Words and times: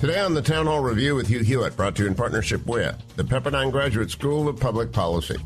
Today 0.00 0.18
on 0.20 0.32
the 0.32 0.40
Town 0.40 0.64
Hall 0.64 0.80
Review 0.80 1.14
with 1.14 1.28
Hugh 1.28 1.40
Hewitt, 1.40 1.76
brought 1.76 1.94
to 1.96 2.04
you 2.04 2.08
in 2.08 2.14
partnership 2.14 2.64
with 2.64 2.96
the 3.16 3.22
Pepperdine 3.22 3.70
Graduate 3.70 4.10
School 4.10 4.48
of 4.48 4.58
Public 4.58 4.92
Policy. 4.92 5.36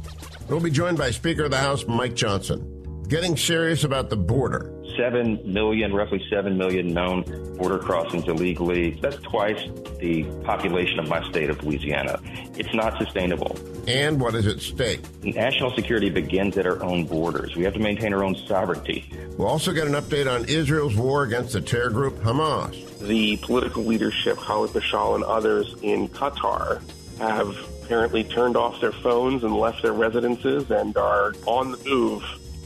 We'll 0.49 0.61
be 0.61 0.71
joined 0.71 0.97
by 0.97 1.11
Speaker 1.11 1.47
of 1.47 1.51
the 1.51 1.57
House 1.57 1.85
Mike 1.89 2.15
Johnson, 2.15 3.03
getting 3.09 3.37
serious 3.37 3.83
about 3.83 4.11
the 4.11 4.17
border 4.17 4.74
7 4.97 5.41
million, 5.45 5.93
roughly 5.93 6.25
7 6.31 6.57
million 6.57 6.93
known 6.93 7.23
border 7.57 7.79
crossings 7.79 8.27
illegally. 8.27 8.99
That's 9.01 9.17
twice 9.19 9.59
the 10.01 10.25
population 10.45 10.99
of 10.99 11.09
my 11.09 11.23
state 11.31 11.51
of 11.51 11.63
Louisiana. 11.65 12.21
It's 12.57 12.73
not 12.75 12.99
sustainable. 12.99 13.57
And 13.87 14.21
what 14.21 14.35
is 14.35 14.47
at 14.47 14.61
stake? 14.61 15.01
National 15.23 15.71
security 15.75 16.11
begins 16.11 16.57
at 16.57 16.67
our 16.67 16.83
own 16.83 17.07
borders. 17.07 17.55
We 17.57 17.65
have 17.65 17.75
to 17.75 17.81
maintain 17.81 18.15
our 18.15 18.25
own 18.25 18.35
sovereignty. 18.47 19.11
We'll 19.37 19.49
also 19.49 19.73
get 19.73 19.87
an 19.87 19.95
update 19.95 20.33
on 20.33 20.45
Israel's 20.47 20.97
war 20.97 21.25
against 21.25 21.53
the 21.53 21.61
terror 21.61 21.91
group 21.91 22.17
Hamas. 22.17 22.99
The 23.01 23.37
political 23.39 23.85
leadership, 23.85 24.39
Khalid 24.39 24.71
Mashal 24.71 25.17
and 25.17 25.25
others 25.25 25.75
in 25.83 26.09
Qatar, 26.09 26.81
have 27.19 27.57
apparently 27.85 28.25
turned 28.25 28.57
off 28.57 28.81
their 28.81 28.93
phones 28.93 29.45
and 29.45 29.55
left 29.55 29.83
their 29.83 29.93
residences 29.93 30.71
and 30.71 30.97
are 30.97 31.35
on 31.47 31.73
the 31.73 31.79
move 31.85 32.23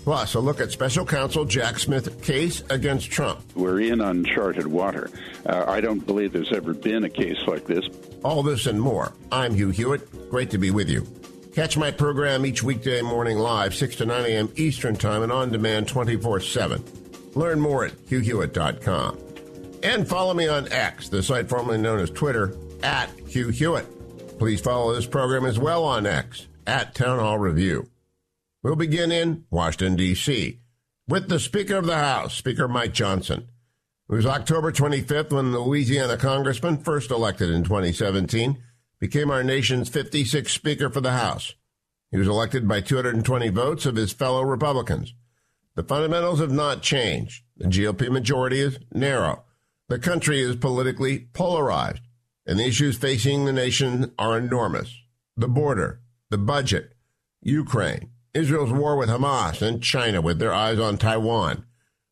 Plus, 0.08 0.32
a 0.36 0.40
look 0.40 0.58
at 0.58 0.72
special 0.72 1.04
counsel 1.04 1.44
Jack 1.44 1.78
Smith's 1.78 2.08
case 2.24 2.62
against 2.70 3.10
Trump. 3.10 3.42
We're 3.54 3.82
in 3.82 4.00
uncharted 4.00 4.66
water. 4.66 5.10
Uh, 5.44 5.66
I 5.68 5.82
don't 5.82 5.98
believe 5.98 6.32
there's 6.32 6.50
ever 6.50 6.72
been 6.72 7.04
a 7.04 7.10
case 7.10 7.36
like 7.46 7.66
this. 7.66 7.86
All 8.24 8.42
this 8.42 8.64
and 8.64 8.80
more. 8.80 9.12
I'm 9.30 9.54
Hugh 9.54 9.68
Hewitt. 9.68 10.30
Great 10.30 10.48
to 10.52 10.56
be 10.56 10.70
with 10.70 10.88
you. 10.88 11.06
Catch 11.54 11.76
my 11.76 11.90
program 11.90 12.46
each 12.46 12.62
weekday 12.62 13.02
morning 13.02 13.36
live, 13.36 13.74
6 13.74 13.96
to 13.96 14.06
9 14.06 14.24
a.m. 14.24 14.50
Eastern 14.56 14.96
Time 14.96 15.22
and 15.22 15.30
on 15.30 15.52
demand 15.52 15.88
24 15.88 16.40
7. 16.40 16.82
Learn 17.34 17.60
more 17.60 17.84
at 17.84 17.92
hughhewitt.com. 18.06 19.18
And 19.82 20.08
follow 20.08 20.32
me 20.32 20.48
on 20.48 20.72
X, 20.72 21.10
the 21.10 21.22
site 21.22 21.50
formerly 21.50 21.76
known 21.76 21.98
as 21.98 22.08
Twitter, 22.08 22.56
at 22.82 23.10
Hugh 23.26 23.50
Hewitt. 23.50 24.38
Please 24.38 24.62
follow 24.62 24.94
this 24.94 25.04
program 25.04 25.44
as 25.44 25.58
well 25.58 25.84
on 25.84 26.06
X, 26.06 26.46
at 26.66 26.94
Town 26.94 27.18
Hall 27.18 27.38
Review. 27.38 27.90
We'll 28.60 28.74
begin 28.74 29.12
in 29.12 29.44
Washington, 29.50 29.94
D.C., 29.94 30.58
with 31.06 31.28
the 31.28 31.38
Speaker 31.38 31.76
of 31.76 31.86
the 31.86 31.96
House, 31.96 32.34
Speaker 32.34 32.66
Mike 32.66 32.92
Johnson. 32.92 33.48
It 34.10 34.14
was 34.14 34.26
October 34.26 34.72
25th 34.72 35.30
when 35.30 35.52
the 35.52 35.60
Louisiana 35.60 36.16
congressman, 36.16 36.78
first 36.78 37.12
elected 37.12 37.50
in 37.50 37.62
2017, 37.62 38.58
became 38.98 39.30
our 39.30 39.44
nation's 39.44 39.88
56th 39.88 40.48
Speaker 40.48 40.90
for 40.90 41.00
the 41.00 41.12
House. 41.12 41.54
He 42.10 42.18
was 42.18 42.26
elected 42.26 42.66
by 42.66 42.80
220 42.80 43.48
votes 43.50 43.86
of 43.86 43.94
his 43.94 44.12
fellow 44.12 44.42
Republicans. 44.42 45.14
The 45.76 45.84
fundamentals 45.84 46.40
have 46.40 46.50
not 46.50 46.82
changed. 46.82 47.44
The 47.58 47.68
GOP 47.68 48.10
majority 48.10 48.58
is 48.58 48.80
narrow. 48.92 49.44
The 49.88 50.00
country 50.00 50.40
is 50.40 50.56
politically 50.56 51.28
polarized, 51.32 52.02
and 52.44 52.58
the 52.58 52.66
issues 52.66 52.98
facing 52.98 53.44
the 53.44 53.52
nation 53.52 54.12
are 54.18 54.36
enormous. 54.36 54.96
The 55.36 55.46
border, 55.46 56.00
the 56.30 56.38
budget, 56.38 56.94
Ukraine, 57.40 58.10
Israel's 58.34 58.72
war 58.72 58.96
with 58.96 59.08
Hamas 59.08 59.62
and 59.62 59.82
China 59.82 60.20
with 60.20 60.38
their 60.38 60.52
eyes 60.52 60.78
on 60.78 60.98
Taiwan. 60.98 61.64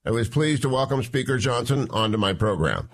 I 0.05 0.11
was 0.11 0.29
pleased 0.29 0.63
to 0.63 0.69
welcome 0.69 1.03
Speaker 1.03 1.37
Johnson 1.37 1.89
onto 1.91 2.17
my 2.17 2.33
program. 2.33 2.89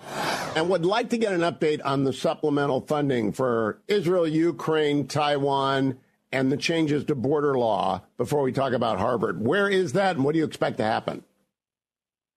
And 0.55 0.67
would 0.69 0.85
like 0.85 1.09
to 1.11 1.17
get 1.17 1.31
an 1.31 1.41
update 1.41 1.79
on 1.85 2.03
the 2.03 2.13
supplemental 2.13 2.81
funding 2.81 3.31
for 3.31 3.79
Israel, 3.87 4.27
Ukraine, 4.27 5.07
Taiwan, 5.07 5.99
and 6.31 6.51
the 6.51 6.57
changes 6.57 7.05
to 7.05 7.15
border 7.15 7.57
law 7.57 8.01
before 8.17 8.41
we 8.41 8.51
talk 8.51 8.73
about 8.73 8.97
Harvard. 8.97 9.39
Where 9.39 9.69
is 9.69 9.93
that 9.93 10.15
and 10.15 10.25
what 10.25 10.33
do 10.33 10.39
you 10.39 10.45
expect 10.45 10.77
to 10.77 10.83
happen? 10.83 11.23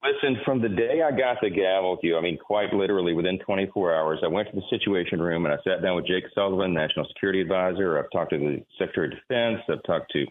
Listen, 0.05 0.37
from 0.45 0.61
the 0.61 0.69
day 0.69 1.03
I 1.03 1.11
got 1.11 1.39
the 1.41 1.51
gavel 1.51 1.93
with 1.93 2.01
you, 2.05 2.17
I 2.17 2.21
mean, 2.21 2.39
quite 2.39 2.73
literally 2.73 3.13
within 3.13 3.39
24 3.41 3.95
hours, 3.95 4.21
I 4.23 4.29
went 4.29 4.49
to 4.51 4.55
the 4.55 4.63
Situation 4.71 5.21
Room 5.21 5.47
and 5.47 5.55
I 5.55 5.57
sat 5.65 5.83
down 5.83 5.97
with 5.97 6.07
Jake 6.07 6.25
Sullivan, 6.35 6.73
National 6.73 7.07
Security 7.09 7.41
Advisor. 7.41 7.99
I've 7.99 8.11
talked 8.13 8.31
to 8.31 8.39
the 8.39 8.63
Secretary 8.79 9.07
of 9.09 9.15
Defense. 9.15 9.63
I've 9.69 9.83
talked 9.85 10.13
to 10.13 10.27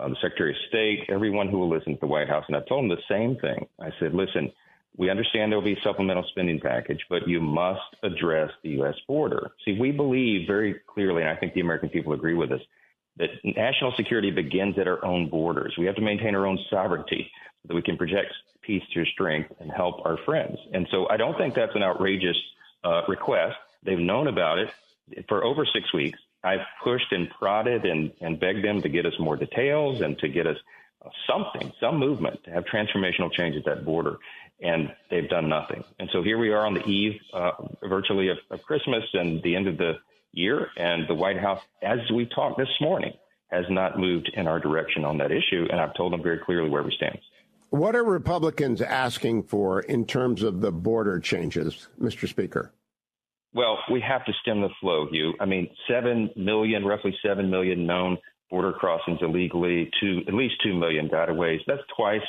uh, 0.00 0.08
the 0.08 0.16
Secretary 0.16 0.50
of 0.52 0.56
State, 0.68 1.08
everyone 1.08 1.48
who 1.48 1.58
will 1.58 1.68
listen 1.68 1.94
to 1.94 2.00
the 2.00 2.06
White 2.06 2.28
House. 2.28 2.44
And 2.48 2.56
I 2.56 2.60
told 2.68 2.84
them 2.84 2.96
the 2.96 3.02
same 3.08 3.36
thing. 3.36 3.66
I 3.80 3.90
said, 3.98 4.14
listen, 4.14 4.52
we 4.96 5.10
understand 5.10 5.52
there'll 5.52 5.64
be 5.64 5.74
a 5.74 5.82
supplemental 5.82 6.24
spending 6.30 6.60
package, 6.60 7.04
but 7.08 7.28
you 7.28 7.40
must 7.40 7.80
address 8.02 8.50
the 8.62 8.70
U.S. 8.70 8.96
border. 9.06 9.52
See, 9.64 9.78
we 9.78 9.92
believe 9.92 10.46
very 10.46 10.80
clearly, 10.86 11.22
and 11.22 11.30
I 11.30 11.36
think 11.36 11.54
the 11.54 11.60
American 11.60 11.88
people 11.88 12.12
agree 12.12 12.34
with 12.34 12.52
us, 12.52 12.60
that 13.16 13.30
national 13.44 13.92
security 13.96 14.30
begins 14.30 14.78
at 14.78 14.88
our 14.88 15.04
own 15.04 15.28
borders. 15.28 15.74
We 15.78 15.86
have 15.86 15.96
to 15.96 16.02
maintain 16.02 16.34
our 16.34 16.46
own 16.46 16.58
sovereignty 16.70 17.30
so 17.62 17.68
that 17.68 17.74
we 17.74 17.82
can 17.82 17.96
project 17.96 18.32
peace 18.62 18.82
through 18.92 19.06
strength 19.06 19.52
and 19.60 19.70
help 19.70 20.04
our 20.04 20.16
friends. 20.24 20.58
And 20.72 20.86
so 20.90 21.08
I 21.08 21.16
don't 21.16 21.36
think 21.36 21.54
that's 21.54 21.74
an 21.74 21.82
outrageous 21.82 22.36
uh, 22.84 23.02
request. 23.08 23.56
They've 23.82 23.98
known 23.98 24.26
about 24.26 24.58
it 24.58 24.70
for 25.28 25.44
over 25.44 25.66
six 25.66 25.92
weeks. 25.92 26.18
I've 26.42 26.60
pushed 26.82 27.12
and 27.12 27.28
prodded 27.30 27.84
and, 27.84 28.12
and 28.20 28.40
begged 28.40 28.64
them 28.64 28.82
to 28.82 28.88
get 28.88 29.06
us 29.06 29.12
more 29.18 29.36
details 29.36 30.00
and 30.00 30.18
to 30.18 30.28
get 30.28 30.46
us 30.46 30.56
something, 31.28 31.72
some 31.80 31.98
movement 31.98 32.42
to 32.44 32.50
have 32.50 32.64
transformational 32.64 33.32
change 33.32 33.56
at 33.56 33.64
that 33.64 33.84
border. 33.84 34.16
And 34.62 34.92
they've 35.10 35.28
done 35.28 35.48
nothing. 35.48 35.84
And 35.98 36.10
so 36.12 36.22
here 36.22 36.38
we 36.38 36.50
are 36.50 36.66
on 36.66 36.74
the 36.74 36.84
eve, 36.84 37.18
uh, 37.32 37.52
virtually 37.82 38.28
of, 38.28 38.38
of 38.50 38.62
Christmas 38.62 39.04
and 39.14 39.42
the 39.42 39.56
end 39.56 39.68
of 39.68 39.78
the 39.78 39.94
year. 40.32 40.68
And 40.76 41.08
the 41.08 41.14
White 41.14 41.38
House, 41.38 41.62
as 41.82 41.98
we 42.14 42.26
talked 42.26 42.58
this 42.58 42.68
morning, 42.80 43.14
has 43.50 43.64
not 43.70 43.98
moved 43.98 44.30
in 44.34 44.46
our 44.46 44.60
direction 44.60 45.04
on 45.04 45.18
that 45.18 45.32
issue. 45.32 45.66
And 45.70 45.80
I've 45.80 45.94
told 45.94 46.12
them 46.12 46.22
very 46.22 46.38
clearly 46.38 46.68
where 46.68 46.82
we 46.82 46.92
stand. 46.94 47.18
What 47.70 47.94
are 47.94 48.04
Republicans 48.04 48.82
asking 48.82 49.44
for 49.44 49.80
in 49.80 50.04
terms 50.04 50.42
of 50.42 50.60
the 50.60 50.72
border 50.72 51.20
changes, 51.20 51.88
Mr. 52.00 52.28
Speaker? 52.28 52.72
Well, 53.52 53.78
we 53.90 54.00
have 54.00 54.24
to 54.26 54.32
stem 54.42 54.60
the 54.60 54.68
flow, 54.80 55.08
Hugh. 55.10 55.34
I 55.40 55.44
mean, 55.44 55.68
7 55.88 56.30
million, 56.36 56.84
roughly 56.84 57.16
7 57.24 57.50
million 57.50 57.86
known 57.86 58.18
border 58.48 58.72
crossings 58.72 59.18
illegally, 59.22 59.90
to 60.00 60.22
at 60.26 60.34
least 60.34 60.54
2 60.62 60.74
million 60.74 61.08
gotaways. 61.08 61.60
That's 61.66 61.82
twice 61.96 62.22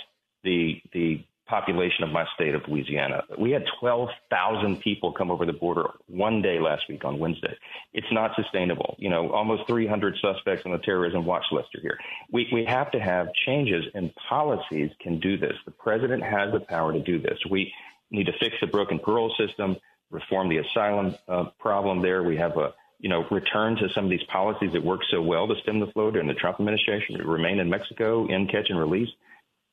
the, 0.43 0.81
the 0.93 1.23
population 1.51 2.05
of 2.05 2.11
my 2.11 2.25
state 2.33 2.55
of 2.55 2.61
Louisiana. 2.67 3.23
We 3.37 3.51
had 3.51 3.63
12,000 3.81 4.79
people 4.79 5.11
come 5.11 5.29
over 5.29 5.45
the 5.45 5.53
border 5.53 5.89
one 6.07 6.41
day 6.41 6.59
last 6.59 6.83
week 6.87 7.03
on 7.03 7.19
Wednesday. 7.19 7.53
It's 7.93 8.07
not 8.11 8.31
sustainable. 8.35 8.95
You 8.97 9.09
know, 9.09 9.31
almost 9.31 9.67
300 9.67 10.15
suspects 10.21 10.65
on 10.65 10.71
the 10.71 10.77
terrorism 10.77 11.25
watch 11.25 11.43
list 11.51 11.67
are 11.75 11.81
here. 11.81 11.97
We, 12.31 12.47
we 12.53 12.63
have 12.65 12.89
to 12.91 12.99
have 12.99 13.27
changes 13.45 13.83
and 13.93 14.11
policies 14.29 14.91
can 15.01 15.19
do 15.19 15.37
this. 15.37 15.53
The 15.65 15.71
president 15.71 16.23
has 16.23 16.53
the 16.53 16.61
power 16.61 16.93
to 16.93 17.01
do 17.01 17.19
this. 17.19 17.37
We 17.49 17.73
need 18.11 18.27
to 18.27 18.33
fix 18.39 18.55
the 18.61 18.67
broken 18.67 18.99
parole 18.99 19.33
system 19.37 19.75
reform 20.11 20.49
the 20.49 20.57
asylum 20.57 21.15
uh, 21.27 21.45
problem 21.59 22.01
there. 22.01 22.23
We 22.23 22.37
have 22.37 22.57
a 22.57 22.73
you 22.99 23.09
know 23.09 23.25
return 23.31 23.75
to 23.77 23.89
some 23.89 24.05
of 24.05 24.09
these 24.09 24.23
policies 24.23 24.73
that 24.73 24.83
worked 24.83 25.05
so 25.09 25.21
well 25.21 25.47
to 25.47 25.55
stem 25.63 25.79
the 25.79 25.87
flow 25.87 26.11
during 26.11 26.27
the 26.27 26.33
Trump 26.33 26.59
administration. 26.59 27.15
Remain 27.25 27.59
in 27.59 27.69
Mexico, 27.69 28.27
in 28.27 28.47
catch 28.47 28.69
and 28.69 28.79
release. 28.79 29.09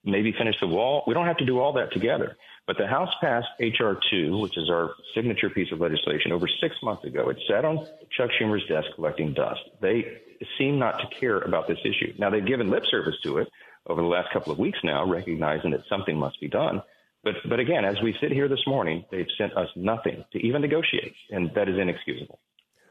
Maybe 0.04 0.32
finish 0.32 0.58
the 0.60 0.68
wall. 0.68 1.02
We 1.06 1.14
don't 1.14 1.26
have 1.26 1.38
to 1.38 1.44
do 1.44 1.58
all 1.58 1.72
that 1.74 1.92
together. 1.92 2.36
But 2.66 2.76
the 2.76 2.86
House 2.86 3.08
passed 3.20 3.48
H.R. 3.60 3.98
2, 4.10 4.38
which 4.38 4.58
is 4.58 4.68
our 4.68 4.92
signature 5.14 5.48
piece 5.48 5.72
of 5.72 5.80
legislation, 5.80 6.32
over 6.32 6.46
six 6.46 6.76
months 6.82 7.02
ago. 7.04 7.30
It 7.30 7.38
sat 7.48 7.64
on 7.64 7.86
Chuck 8.10 8.30
Schumer's 8.38 8.64
desk 8.68 8.88
collecting 8.94 9.32
dust. 9.32 9.60
They 9.80 10.18
seem 10.58 10.78
not 10.78 11.00
to 11.00 11.06
care 11.18 11.38
about 11.38 11.66
this 11.66 11.78
issue. 11.82 12.12
Now, 12.18 12.28
they've 12.28 12.44
given 12.44 12.68
lip 12.68 12.84
service 12.90 13.16
to 13.24 13.38
it 13.38 13.48
over 13.86 14.02
the 14.02 14.06
last 14.06 14.30
couple 14.32 14.52
of 14.52 14.58
weeks 14.58 14.78
now, 14.84 15.04
recognizing 15.06 15.70
that 15.70 15.80
something 15.88 16.16
must 16.16 16.40
be 16.40 16.48
done. 16.48 16.82
But, 17.24 17.34
but 17.48 17.58
again, 17.58 17.84
as 17.84 17.96
we 18.02 18.14
sit 18.20 18.30
here 18.30 18.48
this 18.48 18.64
morning, 18.66 19.04
they've 19.10 19.26
sent 19.36 19.56
us 19.56 19.68
nothing 19.76 20.24
to 20.32 20.38
even 20.38 20.62
negotiate, 20.62 21.14
and 21.30 21.50
that 21.54 21.68
is 21.68 21.76
inexcusable. 21.78 22.38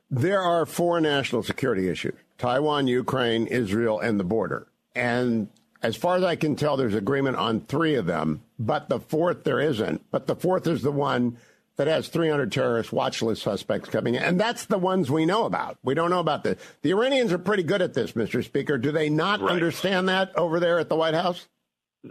There 0.09 0.41
are 0.41 0.65
four 0.65 1.01
national 1.01 1.43
security 1.43 1.89
issues 1.89 2.15
Taiwan, 2.37 2.87
Ukraine, 2.87 3.47
Israel, 3.47 3.99
and 3.99 4.19
the 4.19 4.23
border. 4.23 4.67
And 4.95 5.49
as 5.81 5.95
far 5.95 6.17
as 6.17 6.23
I 6.23 6.35
can 6.35 6.55
tell, 6.55 6.77
there's 6.77 6.95
agreement 6.95 7.37
on 7.37 7.61
three 7.61 7.95
of 7.95 8.05
them, 8.05 8.43
but 8.57 8.89
the 8.89 8.99
fourth 8.99 9.43
there 9.43 9.59
isn't. 9.59 10.09
But 10.11 10.27
the 10.27 10.35
fourth 10.35 10.67
is 10.67 10.81
the 10.81 10.91
one 10.91 11.37
that 11.75 11.87
has 11.87 12.07
300 12.07 12.51
terrorist 12.51 12.91
watch 12.91 13.21
list 13.21 13.43
suspects 13.43 13.89
coming 13.89 14.15
in. 14.15 14.23
And 14.23 14.39
that's 14.39 14.65
the 14.65 14.79
ones 14.79 15.11
we 15.11 15.25
know 15.25 15.45
about. 15.45 15.77
We 15.83 15.93
don't 15.93 16.09
know 16.09 16.19
about 16.19 16.43
the 16.43 16.57
The 16.81 16.91
Iranians 16.91 17.31
are 17.31 17.37
pretty 17.37 17.63
good 17.63 17.81
at 17.81 17.93
this, 17.93 18.13
Mr. 18.13 18.43
Speaker. 18.43 18.77
Do 18.77 18.91
they 18.91 19.09
not 19.09 19.41
right. 19.41 19.51
understand 19.51 20.09
that 20.09 20.35
over 20.35 20.59
there 20.59 20.79
at 20.79 20.89
the 20.89 20.95
White 20.95 21.13
House? 21.13 21.47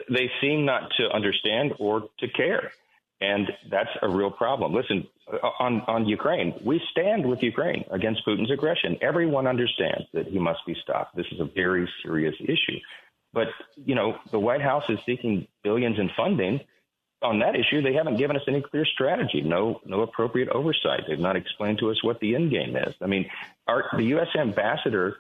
They 0.09 0.31
seem 0.41 0.65
not 0.65 0.91
to 0.99 1.09
understand 1.11 1.75
or 1.79 2.09
to 2.21 2.29
care. 2.29 2.73
And 3.21 3.49
that's 3.71 3.91
a 4.03 4.09
real 4.09 4.31
problem. 4.31 4.75
Listen, 4.75 5.07
uh, 5.33 5.39
on, 5.59 5.81
on 5.87 6.07
Ukraine, 6.07 6.55
we 6.65 6.81
stand 6.91 7.27
with 7.27 7.43
Ukraine 7.43 7.85
against 7.91 8.27
Putin's 8.27 8.51
aggression. 8.51 8.99
Everyone 9.01 9.47
understands 9.47 10.05
that 10.13 10.27
he 10.27 10.39
must 10.39 10.61
be 10.67 10.77
stopped. 10.83 11.17
This 11.17 11.27
is 11.33 11.41
a 11.41 11.47
very 11.55 11.89
serious 12.03 12.35
issue. 12.41 12.79
But, 13.33 13.49
you 13.77 13.95
know, 13.95 14.19
the 14.31 14.39
White 14.39 14.61
House 14.61 14.85
is 14.89 14.99
seeking 15.07 15.47
billions 15.63 15.99
in 15.99 16.11
funding. 16.17 16.61
On 17.23 17.39
that 17.39 17.57
issue, 17.57 17.81
they 17.81 17.95
haven't 17.95 18.19
given 18.19 18.37
us 18.37 18.43
any 18.47 18.61
clear 18.61 18.85
strategy, 18.85 19.41
no, 19.41 19.81
no 19.87 20.03
appropriate 20.03 20.51
oversight. 20.51 21.05
They've 21.09 21.19
not 21.19 21.37
explained 21.37 21.79
to 21.79 21.91
us 21.91 22.05
what 22.05 22.21
the 22.21 22.35
end 22.35 22.51
game 22.51 22.77
is. 22.77 22.95
I 23.01 23.07
mean, 23.07 23.31
our, 23.67 23.85
the 23.97 24.05
U.S. 24.05 24.29
ambassador 24.39 25.17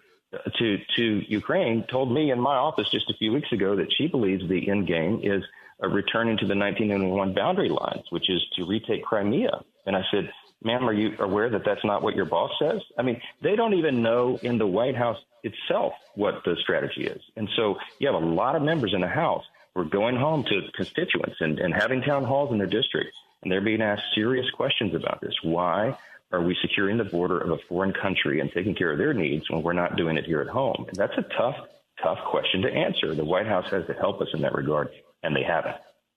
to 0.58 0.78
to 0.96 1.22
Ukraine 1.28 1.84
told 1.90 2.12
me 2.12 2.30
in 2.30 2.40
my 2.40 2.56
office 2.56 2.88
just 2.90 3.10
a 3.10 3.14
few 3.14 3.32
weeks 3.32 3.52
ago 3.52 3.76
that 3.76 3.92
she 3.96 4.08
believes 4.08 4.46
the 4.48 4.68
end 4.68 4.86
game 4.86 5.20
is 5.22 5.42
returning 5.80 6.36
to 6.38 6.46
the 6.46 6.56
1991 6.56 7.34
boundary 7.34 7.68
lines, 7.68 8.04
which 8.10 8.30
is 8.30 8.42
to 8.56 8.66
retake 8.66 9.04
Crimea. 9.04 9.62
And 9.86 9.94
I 9.96 10.02
said, 10.10 10.30
"Ma'am, 10.62 10.88
are 10.88 10.92
you 10.92 11.14
aware 11.18 11.50
that 11.50 11.64
that's 11.64 11.84
not 11.84 12.02
what 12.02 12.16
your 12.16 12.24
boss 12.24 12.50
says?" 12.58 12.82
I 12.98 13.02
mean, 13.02 13.20
they 13.42 13.56
don't 13.56 13.74
even 13.74 14.02
know 14.02 14.38
in 14.42 14.58
the 14.58 14.66
White 14.66 14.96
House 14.96 15.18
itself 15.42 15.92
what 16.14 16.42
the 16.44 16.56
strategy 16.60 17.06
is, 17.06 17.22
and 17.36 17.48
so 17.56 17.76
you 17.98 18.08
have 18.10 18.20
a 18.20 18.26
lot 18.26 18.56
of 18.56 18.62
members 18.62 18.94
in 18.94 19.00
the 19.00 19.08
House 19.08 19.44
who 19.74 19.82
are 19.82 19.84
going 19.84 20.16
home 20.16 20.44
to 20.44 20.62
constituents 20.74 21.36
and, 21.40 21.58
and 21.58 21.72
having 21.74 22.02
town 22.02 22.24
halls 22.24 22.50
in 22.50 22.58
their 22.58 22.66
districts, 22.66 23.16
and 23.42 23.52
they're 23.52 23.60
being 23.60 23.82
asked 23.82 24.02
serious 24.14 24.50
questions 24.50 24.94
about 24.94 25.20
this. 25.20 25.34
Why? 25.42 25.96
Are 26.32 26.42
we 26.42 26.56
securing 26.60 26.98
the 26.98 27.04
border 27.04 27.38
of 27.38 27.50
a 27.50 27.58
foreign 27.68 27.92
country 27.92 28.40
and 28.40 28.50
taking 28.52 28.74
care 28.74 28.92
of 28.92 28.98
their 28.98 29.14
needs 29.14 29.48
when 29.48 29.62
we're 29.62 29.72
not 29.72 29.96
doing 29.96 30.16
it 30.16 30.24
here 30.24 30.40
at 30.40 30.48
home? 30.48 30.84
And 30.88 30.96
that's 30.96 31.16
a 31.16 31.24
tough, 31.36 31.56
tough 32.02 32.18
question 32.30 32.62
to 32.62 32.72
answer. 32.72 33.14
The 33.14 33.24
White 33.24 33.46
House 33.46 33.66
has 33.70 33.86
to 33.86 33.94
help 33.94 34.20
us 34.20 34.28
in 34.34 34.42
that 34.42 34.54
regard, 34.54 34.88
and 35.22 35.34
they 35.34 35.44
haven't. 35.44 35.76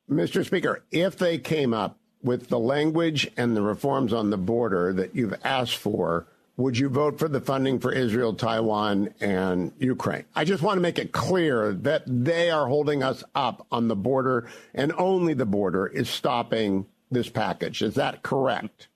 Mr. 0.10 0.46
Speaker, 0.46 0.84
if 0.92 1.18
they 1.18 1.38
came 1.38 1.74
up 1.74 1.98
with 2.24 2.50
the 2.50 2.60
language 2.60 3.30
and 3.38 3.56
the 3.56 3.62
reforms 3.62 4.12
on 4.12 4.30
the 4.30 4.38
border 4.38 4.92
that 4.94 5.16
you've 5.16 5.36
asked 5.44 5.78
for, 5.78 6.28
would 6.58 6.78
you 6.78 6.90
vote 6.90 7.20
for 7.20 7.30
the 7.30 7.40
funding 7.40 7.80
for 7.80 7.94
Israel, 7.94 8.34
Taiwan, 8.34 9.14
and 9.22 9.72
Ukraine? 9.80 10.26
I 10.36 10.44
just 10.44 10.62
want 10.62 10.78
to 10.78 10.82
make 10.82 11.00
it 11.00 11.14
clear 11.14 11.72
that 11.72 12.04
they 12.06 12.50
are 12.50 12.68
holding 12.68 13.02
us 13.02 13.24
up 13.34 13.66
on 13.72 13.88
the 13.88 13.96
border, 13.96 14.50
and 14.74 14.92
only 14.98 15.34
the 15.34 15.46
border 15.46 15.88
is 15.88 16.10
stopping 16.10 16.88
this 17.10 17.30
package. 17.30 17.82
Is 17.82 17.96
that 17.96 18.24
correct? 18.24 18.90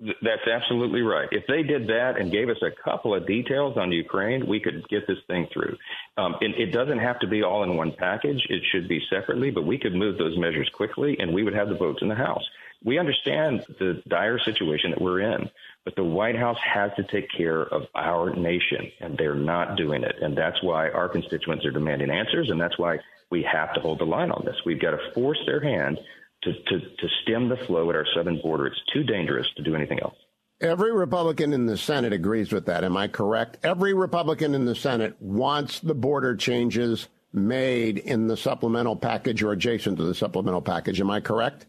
That's 0.00 0.46
absolutely 0.46 1.02
right. 1.02 1.28
If 1.32 1.44
they 1.48 1.64
did 1.64 1.88
that 1.88 2.20
and 2.20 2.30
gave 2.30 2.48
us 2.48 2.62
a 2.62 2.70
couple 2.70 3.14
of 3.14 3.26
details 3.26 3.76
on 3.76 3.90
Ukraine, 3.90 4.46
we 4.46 4.60
could 4.60 4.88
get 4.88 5.08
this 5.08 5.18
thing 5.26 5.48
through. 5.52 5.76
Um, 6.16 6.36
it, 6.40 6.52
it, 6.56 6.72
doesn't 6.72 6.98
have 6.98 7.18
to 7.20 7.26
be 7.26 7.42
all 7.42 7.64
in 7.64 7.76
one 7.76 7.92
package. 7.92 8.46
It 8.48 8.62
should 8.70 8.88
be 8.88 9.00
separately, 9.10 9.50
but 9.50 9.66
we 9.66 9.76
could 9.76 9.94
move 9.94 10.16
those 10.16 10.38
measures 10.38 10.70
quickly 10.72 11.16
and 11.18 11.34
we 11.34 11.42
would 11.42 11.54
have 11.54 11.68
the 11.68 11.74
votes 11.74 12.00
in 12.00 12.08
the 12.08 12.14
House. 12.14 12.44
We 12.84 12.98
understand 12.98 13.64
the 13.80 14.00
dire 14.06 14.38
situation 14.38 14.90
that 14.90 15.00
we're 15.00 15.20
in, 15.20 15.50
but 15.84 15.96
the 15.96 16.04
White 16.04 16.36
House 16.36 16.58
has 16.62 16.92
to 16.94 17.02
take 17.02 17.28
care 17.36 17.62
of 17.62 17.86
our 17.96 18.30
nation, 18.30 18.92
and 19.00 19.18
they're 19.18 19.34
not 19.34 19.76
doing 19.76 20.04
it. 20.04 20.14
And 20.22 20.38
that's 20.38 20.62
why 20.62 20.90
our 20.90 21.08
constituents 21.08 21.64
are 21.64 21.72
demanding 21.72 22.10
answers, 22.10 22.50
and 22.50 22.60
that's 22.60 22.78
why 22.78 23.00
we 23.30 23.42
have 23.42 23.74
to 23.74 23.80
hold 23.80 23.98
the 23.98 24.04
line 24.04 24.30
on 24.30 24.44
this. 24.44 24.56
We've 24.64 24.80
got 24.80 24.92
to 24.92 25.10
force 25.12 25.40
their 25.44 25.60
hand 25.60 25.98
to, 26.42 26.52
to, 26.52 26.80
to 26.80 27.08
stem 27.22 27.48
the 27.48 27.56
flow 27.56 27.90
at 27.90 27.96
our 27.96 28.06
southern 28.14 28.40
border. 28.40 28.66
It's 28.66 28.80
too 28.92 29.02
dangerous 29.02 29.46
to 29.56 29.62
do 29.62 29.74
anything 29.74 30.00
else. 30.00 30.16
Every 30.60 30.92
Republican 30.92 31.52
in 31.52 31.66
the 31.66 31.76
Senate 31.76 32.12
agrees 32.12 32.52
with 32.52 32.66
that. 32.66 32.82
Am 32.82 32.96
I 32.96 33.08
correct? 33.08 33.58
Every 33.62 33.94
Republican 33.94 34.54
in 34.54 34.64
the 34.64 34.74
Senate 34.74 35.16
wants 35.20 35.78
the 35.78 35.94
border 35.94 36.34
changes 36.34 37.08
made 37.32 37.98
in 37.98 38.26
the 38.26 38.36
supplemental 38.36 38.96
package 38.96 39.42
or 39.42 39.52
adjacent 39.52 39.98
to 39.98 40.04
the 40.04 40.14
supplemental 40.14 40.62
package. 40.62 41.00
Am 41.00 41.10
I 41.10 41.20
correct? 41.20 41.66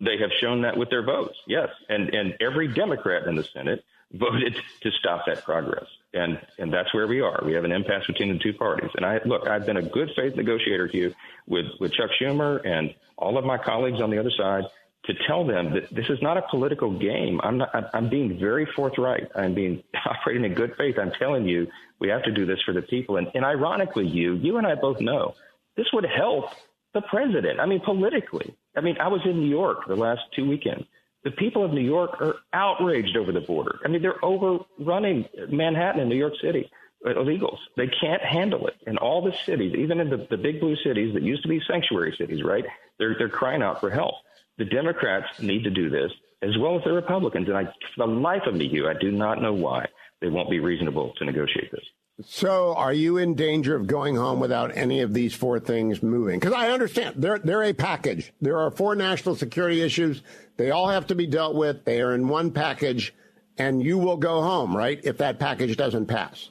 They 0.00 0.18
have 0.18 0.30
shown 0.40 0.62
that 0.62 0.76
with 0.76 0.90
their 0.90 1.02
votes, 1.02 1.36
yes. 1.46 1.68
And 1.88 2.14
and 2.14 2.34
every 2.40 2.68
Democrat 2.68 3.26
in 3.26 3.34
the 3.34 3.44
Senate 3.44 3.84
voted 4.12 4.56
to 4.82 4.90
stop 4.92 5.24
that 5.26 5.44
progress. 5.44 5.86
And 6.14 6.40
and 6.58 6.72
that's 6.72 6.92
where 6.94 7.06
we 7.06 7.20
are. 7.20 7.42
We 7.44 7.52
have 7.52 7.64
an 7.64 7.72
impasse 7.72 8.06
between 8.06 8.32
the 8.32 8.38
two 8.38 8.54
parties. 8.54 8.90
And 8.96 9.04
I 9.04 9.20
look, 9.26 9.46
I've 9.46 9.66
been 9.66 9.76
a 9.76 9.82
good 9.82 10.10
faith 10.16 10.36
negotiator 10.36 10.86
here 10.86 11.12
with, 11.46 11.66
with 11.80 11.92
Chuck 11.92 12.10
Schumer 12.20 12.66
and 12.66 12.94
all 13.18 13.36
of 13.36 13.44
my 13.44 13.58
colleagues 13.58 14.00
on 14.00 14.10
the 14.10 14.18
other 14.18 14.30
side 14.36 14.64
to 15.04 15.14
tell 15.26 15.46
them 15.46 15.74
that 15.74 15.94
this 15.94 16.06
is 16.08 16.18
not 16.22 16.36
a 16.36 16.42
political 16.50 16.98
game. 16.98 17.40
I'm 17.42 17.58
not, 17.58 17.70
I'm 17.94 18.08
being 18.08 18.38
very 18.38 18.66
forthright. 18.76 19.28
I'm 19.34 19.54
being 19.54 19.82
operating 20.06 20.44
in 20.44 20.54
good 20.54 20.74
faith. 20.76 20.96
I'm 20.98 21.12
telling 21.18 21.46
you, 21.46 21.66
we 21.98 22.08
have 22.08 22.22
to 22.24 22.32
do 22.32 22.46
this 22.46 22.58
for 22.64 22.72
the 22.72 22.82
people. 22.82 23.16
And, 23.16 23.28
and 23.34 23.44
ironically, 23.44 24.06
you, 24.06 24.34
you 24.34 24.56
and 24.58 24.66
I 24.66 24.74
both 24.74 25.00
know 25.00 25.34
this 25.76 25.86
would 25.92 26.04
help 26.04 26.46
the 26.94 27.02
president. 27.02 27.60
I 27.60 27.66
mean, 27.66 27.80
politically. 27.80 28.54
I 28.76 28.80
mean, 28.80 28.96
I 28.98 29.08
was 29.08 29.20
in 29.24 29.40
New 29.40 29.48
York 29.48 29.86
the 29.86 29.96
last 29.96 30.20
two 30.34 30.48
weekends. 30.48 30.84
The 31.24 31.30
people 31.32 31.64
of 31.64 31.72
New 31.72 31.80
York 31.80 32.20
are 32.20 32.36
outraged 32.52 33.16
over 33.16 33.32
the 33.32 33.40
border. 33.40 33.80
I 33.84 33.88
mean, 33.88 34.02
they're 34.02 34.24
overrunning 34.24 35.26
Manhattan 35.50 36.00
and 36.00 36.08
New 36.08 36.16
York 36.16 36.34
City 36.40 36.70
uh, 37.04 37.10
illegals. 37.10 37.58
They 37.76 37.88
can't 37.88 38.22
handle 38.22 38.66
it. 38.66 38.74
And 38.86 38.98
all 38.98 39.22
the 39.22 39.32
cities, 39.44 39.74
even 39.76 40.00
in 40.00 40.10
the, 40.10 40.26
the 40.30 40.36
big 40.36 40.60
blue 40.60 40.76
cities 40.76 41.14
that 41.14 41.22
used 41.22 41.42
to 41.42 41.48
be 41.48 41.60
sanctuary 41.68 42.14
cities, 42.16 42.42
right? 42.42 42.64
They're, 42.98 43.16
they're 43.18 43.28
crying 43.28 43.62
out 43.62 43.80
for 43.80 43.90
help. 43.90 44.14
The 44.58 44.64
Democrats 44.64 45.40
need 45.40 45.64
to 45.64 45.70
do 45.70 45.90
this 45.90 46.10
as 46.42 46.56
well 46.58 46.76
as 46.76 46.84
the 46.84 46.92
Republicans. 46.92 47.48
And 47.48 47.56
I, 47.56 47.64
for 47.64 48.06
the 48.06 48.12
life 48.12 48.42
of 48.46 48.54
me, 48.54 48.68
Hugh, 48.68 48.88
I 48.88 48.94
do 48.94 49.10
not 49.10 49.42
know 49.42 49.52
why 49.52 49.86
they 50.20 50.28
won't 50.28 50.50
be 50.50 50.60
reasonable 50.60 51.12
to 51.18 51.24
negotiate 51.24 51.70
this. 51.70 51.84
So, 52.20 52.74
are 52.74 52.92
you 52.92 53.16
in 53.18 53.34
danger 53.34 53.76
of 53.76 53.86
going 53.86 54.16
home 54.16 54.40
without 54.40 54.76
any 54.76 55.02
of 55.02 55.14
these 55.14 55.34
four 55.34 55.60
things 55.60 56.02
moving? 56.02 56.40
Because 56.40 56.52
I 56.52 56.70
understand 56.70 57.14
they're 57.18 57.38
they're 57.38 57.62
a 57.62 57.72
package. 57.72 58.32
There 58.40 58.58
are 58.58 58.72
four 58.72 58.96
national 58.96 59.36
security 59.36 59.82
issues. 59.82 60.22
They 60.56 60.72
all 60.72 60.88
have 60.88 61.06
to 61.08 61.14
be 61.14 61.28
dealt 61.28 61.54
with. 61.54 61.84
They 61.84 62.00
are 62.00 62.14
in 62.14 62.26
one 62.26 62.50
package, 62.50 63.14
and 63.56 63.80
you 63.80 63.98
will 63.98 64.16
go 64.16 64.42
home, 64.42 64.76
right? 64.76 65.00
If 65.04 65.18
that 65.18 65.38
package 65.38 65.76
doesn't 65.76 66.06
pass. 66.06 66.50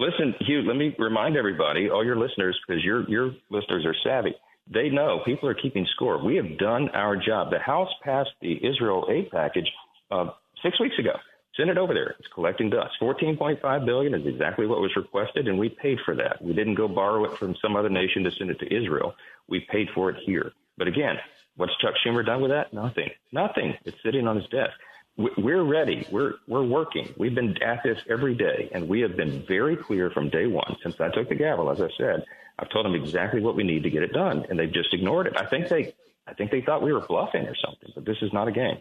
Listen, 0.00 0.34
Hugh, 0.40 0.62
let 0.62 0.76
me 0.76 0.94
remind 0.98 1.36
everybody, 1.36 1.90
all 1.90 2.04
your 2.04 2.16
listeners, 2.16 2.58
because 2.66 2.82
your 2.82 3.06
your 3.10 3.32
listeners 3.50 3.84
are 3.84 3.96
savvy. 4.02 4.34
They 4.72 4.88
know 4.88 5.20
people 5.26 5.50
are 5.50 5.54
keeping 5.54 5.86
score. 5.96 6.24
We 6.24 6.36
have 6.36 6.58
done 6.58 6.88
our 6.94 7.16
job. 7.16 7.50
The 7.50 7.58
House 7.58 7.88
passed 8.02 8.30
the 8.40 8.54
Israel 8.66 9.06
aid 9.10 9.30
package 9.30 9.70
uh, 10.10 10.30
six 10.62 10.80
weeks 10.80 10.98
ago. 10.98 11.12
Send 11.58 11.70
it 11.70 11.76
over 11.76 11.92
there. 11.92 12.14
It's 12.18 12.28
collecting 12.32 12.70
dust. 12.70 12.92
14.5 13.02 13.84
billion 13.84 14.14
is 14.14 14.26
exactly 14.26 14.66
what 14.66 14.80
was 14.80 14.94
requested, 14.96 15.48
and 15.48 15.58
we 15.58 15.68
paid 15.68 15.98
for 16.04 16.14
that. 16.14 16.40
We 16.40 16.52
didn't 16.54 16.76
go 16.76 16.88
borrow 16.88 17.24
it 17.24 17.36
from 17.38 17.56
some 17.60 17.76
other 17.76 17.88
nation 17.90 18.22
to 18.24 18.30
send 18.30 18.50
it 18.50 18.60
to 18.60 18.74
Israel. 18.74 19.14
We 19.48 19.66
paid 19.70 19.88
for 19.94 20.08
it 20.10 20.16
here. 20.24 20.52
But 20.76 20.88
again, 20.88 21.16
what's 21.56 21.76
Chuck 21.82 21.94
Schumer 22.06 22.24
done 22.24 22.40
with 22.40 22.52
that? 22.52 22.72
Nothing. 22.72 23.10
Nothing. 23.32 23.74
It's 23.84 23.96
sitting 24.02 24.26
on 24.26 24.36
his 24.36 24.46
desk 24.46 24.72
we're 25.36 25.64
ready. 25.64 26.06
We're 26.10 26.34
we're 26.46 26.64
working. 26.64 27.12
We've 27.18 27.34
been 27.34 27.60
at 27.62 27.82
this 27.82 27.98
every 28.08 28.34
day, 28.34 28.70
and 28.72 28.88
we 28.88 29.00
have 29.00 29.16
been 29.16 29.44
very 29.46 29.76
clear 29.76 30.10
from 30.10 30.30
day 30.30 30.46
one 30.46 30.76
since 30.82 30.94
I 31.00 31.08
took 31.10 31.28
the 31.28 31.34
gavel. 31.34 31.70
As 31.70 31.80
I 31.80 31.88
said, 31.98 32.24
I've 32.58 32.70
told 32.70 32.86
them 32.86 32.94
exactly 32.94 33.40
what 33.40 33.56
we 33.56 33.64
need 33.64 33.82
to 33.82 33.90
get 33.90 34.02
it 34.04 34.12
done, 34.12 34.46
and 34.48 34.58
they've 34.58 34.72
just 34.72 34.94
ignored 34.94 35.26
it. 35.26 35.36
I 35.36 35.44
think 35.46 35.68
they 35.68 35.94
I 36.26 36.34
think 36.34 36.52
they 36.52 36.60
thought 36.60 36.82
we 36.82 36.92
were 36.92 37.00
bluffing 37.00 37.46
or 37.46 37.56
something, 37.56 37.90
but 37.94 38.04
this 38.04 38.18
is 38.22 38.32
not 38.32 38.46
a 38.46 38.52
game. 38.52 38.78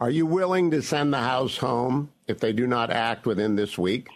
Are 0.00 0.10
you 0.10 0.26
willing 0.26 0.70
to 0.72 0.82
send 0.82 1.12
the 1.12 1.18
House 1.18 1.56
home 1.56 2.10
if 2.26 2.40
they 2.40 2.52
do 2.52 2.66
not 2.66 2.90
act 2.90 3.26
within 3.26 3.56
this 3.56 3.78
week? 3.78 4.08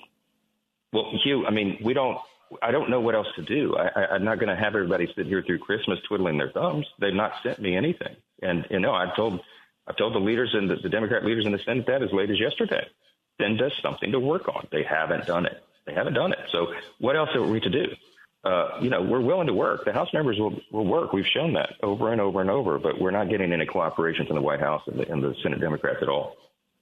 Well, 0.93 1.11
Hugh, 1.23 1.47
I 1.47 1.51
mean, 1.51 1.79
we 1.83 1.95
don't. 1.95 2.19
I 2.63 2.71
don't 2.71 2.89
know 2.89 3.01
what 3.01 3.15
else 3.15 3.27
to 3.37 3.43
do. 3.43 3.77
I, 3.77 4.17
am 4.17 4.25
not 4.25 4.39
going 4.39 4.49
to 4.49 4.57
have 4.57 4.75
everybody 4.75 5.07
sit 5.15 5.27
here 5.27 5.43
through 5.43 5.59
Christmas 5.59 5.99
twiddling 6.09 6.39
their 6.39 6.51
thumbs. 6.51 6.87
They've 6.99 7.13
not 7.13 7.33
sent 7.43 7.61
me 7.61 7.77
anything, 7.77 8.17
and 8.43 8.67
you 8.71 8.81
know, 8.81 8.93
I've 8.93 9.15
told 9.15 9.41
I've 9.87 9.97
told 9.97 10.15
the 10.15 10.19
leaders 10.19 10.55
and 10.55 10.69
the, 10.69 10.77
the 10.77 10.89
Democrat 10.89 11.25
leaders 11.25 11.45
in 11.45 11.53
the 11.53 11.59
Senate 11.59 11.87
that 11.87 12.03
as 12.03 12.13
late 12.13 12.31
as 12.31 12.41
yesterday. 12.41 12.87
Send 13.41 13.63
us 13.63 13.73
something 13.83 14.11
to 14.13 14.19
work 14.19 14.49
on. 14.49 14.67
They 14.73 14.83
haven't 14.83 15.27
done 15.27 15.47
it. 15.47 15.63
They 15.87 15.95
haven't 15.95 16.15
done 16.15 16.33
it. 16.33 16.39
So 16.51 16.75
what 16.99 17.17
else 17.17 17.31
are 17.35 17.43
we 17.43 17.61
to 17.61 17.71
do? 17.71 17.87
Uh, 18.45 18.79
you 18.81 18.89
know, 18.89 19.03
we're 19.03 19.21
willing 19.21 19.47
to 19.49 19.55
work. 19.55 19.85
The 19.85 19.93
House 19.93 20.09
members 20.15 20.39
will, 20.39 20.57
will 20.71 20.87
work. 20.87 21.13
We've 21.13 21.27
shown 21.27 21.55
that 21.55 21.75
over 21.83 22.13
and 22.13 22.21
over 22.21 22.41
and 22.41 22.49
over, 22.49 22.79
but 22.79 23.01
we're 23.01 23.11
not 23.11 23.29
getting 23.29 23.53
any 23.53 23.67
cooperation 23.67 24.27
from 24.27 24.37
the 24.37 24.43
White 24.43 24.61
House 24.61 24.83
and 24.87 25.01
the, 25.01 25.11
and 25.11 25.23
the 25.23 25.35
Senate 25.43 25.61
Democrats 25.61 25.99
at 26.03 26.09
all. 26.09 26.37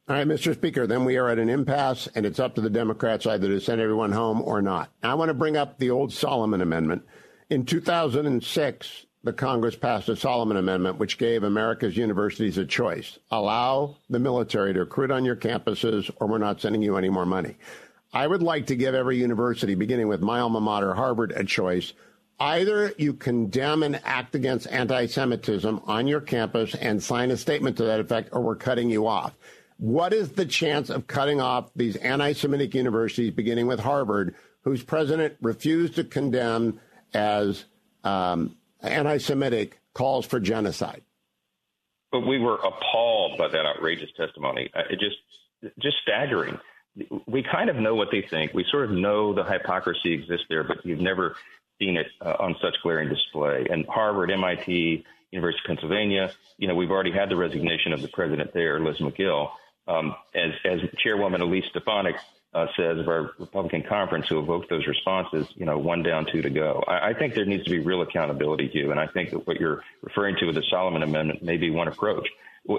All 0.09 0.15
right, 0.15 0.27
Mr. 0.27 0.55
Speaker, 0.55 0.87
then 0.87 1.05
we 1.05 1.17
are 1.17 1.29
at 1.31 1.41
an 1.41 1.49
impasse, 1.49 2.09
and 2.15 2.25
it's 2.25 2.39
up 2.39 2.55
to 2.55 2.61
the 2.61 2.71
Democrats 2.71 3.27
either 3.27 3.49
to 3.49 3.61
send 3.61 3.81
everyone 3.81 4.13
home 4.13 4.41
or 4.43 4.63
not. 4.63 4.91
I 5.03 5.15
want 5.15 5.31
to 5.31 5.35
bring 5.35 5.57
up 5.57 5.79
the 5.79 5.91
old 5.91 6.13
Solomon 6.13 6.61
Amendment. 6.61 7.03
In 7.51 7.65
2006, 7.65 9.07
the 9.25 9.33
Congress 9.33 9.75
passed 9.75 10.09
a 10.09 10.15
Solomon 10.15 10.57
Amendment, 10.57 10.99
which 10.99 11.19
gave 11.19 11.43
America's 11.43 11.97
universities 11.97 12.59
a 12.59 12.65
choice 12.65 13.19
allow 13.33 13.97
the 14.09 14.21
military 14.21 14.73
to 14.75 14.81
recruit 14.81 15.11
on 15.11 15.25
your 15.25 15.35
campuses, 15.35 16.09
or 16.21 16.29
we're 16.29 16.39
not 16.39 16.61
sending 16.61 16.83
you 16.83 16.97
any 16.97 17.09
more 17.09 17.27
money. 17.27 17.57
I 18.16 18.26
would 18.26 18.42
like 18.42 18.68
to 18.68 18.76
give 18.76 18.94
every 18.94 19.18
university, 19.18 19.75
beginning 19.75 20.08
with 20.08 20.23
my 20.23 20.40
alma 20.40 20.58
mater, 20.58 20.94
Harvard, 20.94 21.32
a 21.32 21.44
choice. 21.44 21.92
Either 22.40 22.94
you 22.96 23.12
condemn 23.12 23.82
and 23.82 24.00
act 24.04 24.35
against 24.35 24.66
anti 24.68 25.04
Semitism 25.04 25.82
on 25.85 26.06
your 26.06 26.23
campus 26.23 26.75
and 26.75 27.02
sign 27.02 27.30
a 27.30 27.37
statement 27.37 27.76
to 27.76 27.85
that 27.85 28.00
effect, 28.00 28.30
or 28.32 28.40
we're 28.40 28.56
cutting 28.56 28.88
you 28.88 29.06
off. 29.06 29.35
What 29.76 30.14
is 30.14 30.30
the 30.30 30.46
chance 30.46 30.88
of 30.88 31.06
cutting 31.06 31.42
off 31.42 31.70
these 31.76 31.96
anti 31.96 32.32
Semitic 32.32 32.75
universities, 32.75 33.35
beginning 33.35 33.66
with 33.66 33.80
Harvard, 33.80 34.35
whose 34.62 34.82
president 34.82 35.37
refused 35.42 35.96
to 35.96 36.04
condemn 36.04 36.80
as 37.12 37.66
um, 38.02 38.56
anti 38.80 39.18
Semitic, 39.18 39.78
calls 39.92 40.25
for 40.25 40.40
genocide. 40.40 41.02
But 42.11 42.20
we 42.20 42.38
were 42.38 42.56
appalled 42.56 43.37
by 43.37 43.49
that 43.49 43.66
outrageous 43.66 44.08
testimony. 44.16 44.70
Uh, 44.75 44.85
it 44.88 45.00
just, 45.00 45.75
just 45.78 45.99
staggering. 46.02 46.58
We 47.26 47.43
kind 47.43 47.69
of 47.69 47.76
know 47.76 47.95
what 47.95 48.09
they 48.11 48.23
think. 48.23 48.55
We 48.55 48.65
sort 48.71 48.85
of 48.85 48.91
know 48.91 49.35
the 49.35 49.45
hypocrisy 49.45 50.12
exists 50.12 50.47
there, 50.49 50.65
but 50.65 50.85
you've 50.85 51.00
never 51.00 51.37
seen 51.79 51.97
it 51.97 52.07
uh, 52.25 52.37
on 52.41 52.57
such 52.62 52.75
glaring 52.83 53.09
display. 53.09 53.67
And 53.71 53.87
Harvard, 53.87 54.31
MIT, 54.31 55.05
University 55.31 55.61
of 55.65 55.67
Pennsylvania, 55.67 56.33
you 56.57 56.69
know, 56.69 56.75
we've 56.75 56.91
already 56.91 57.12
had 57.12 57.29
the 57.29 57.37
resignation 57.37 57.93
of 57.93 58.00
the 58.00 58.09
president 58.09 58.53
there, 58.55 58.81
Liz 58.81 58.99
Magill. 58.99 59.50
Um, 59.88 60.17
as, 60.35 60.53
as 60.65 60.81
Chairwoman 60.99 61.43
Elise 61.43 61.65
Stefanik 61.71 62.17
uh, 62.55 62.67
says 62.76 62.99
of 62.99 63.07
our 63.09 63.33
Republican 63.38 63.83
conference 63.83 64.26
who 64.29 64.38
evoked 64.38 64.71
those 64.71 64.87
responses, 64.87 65.47
you 65.55 65.67
know, 65.67 65.79
one 65.79 66.03
down, 66.03 66.26
two 66.33 66.43
to 66.43 66.50
go. 66.50 66.83
I, 66.88 67.11
I 67.11 67.15
think 67.15 67.35
there 67.35 67.45
needs 67.45 67.65
to 67.65 67.71
be 67.71 67.81
real 67.81 68.00
accountability, 68.03 68.69
Hugh, 68.69 68.91
and 68.91 68.99
I 68.99 69.07
think 69.07 69.31
that 69.31 69.47
what 69.47 69.61
you're 69.61 69.83
referring 70.03 70.37
to 70.37 70.47
with 70.47 70.55
the 70.55 70.65
Solomon 70.71 71.03
Amendment 71.03 71.43
may 71.43 71.59
be 71.59 71.71
one 71.71 71.87
approach. 71.87 72.26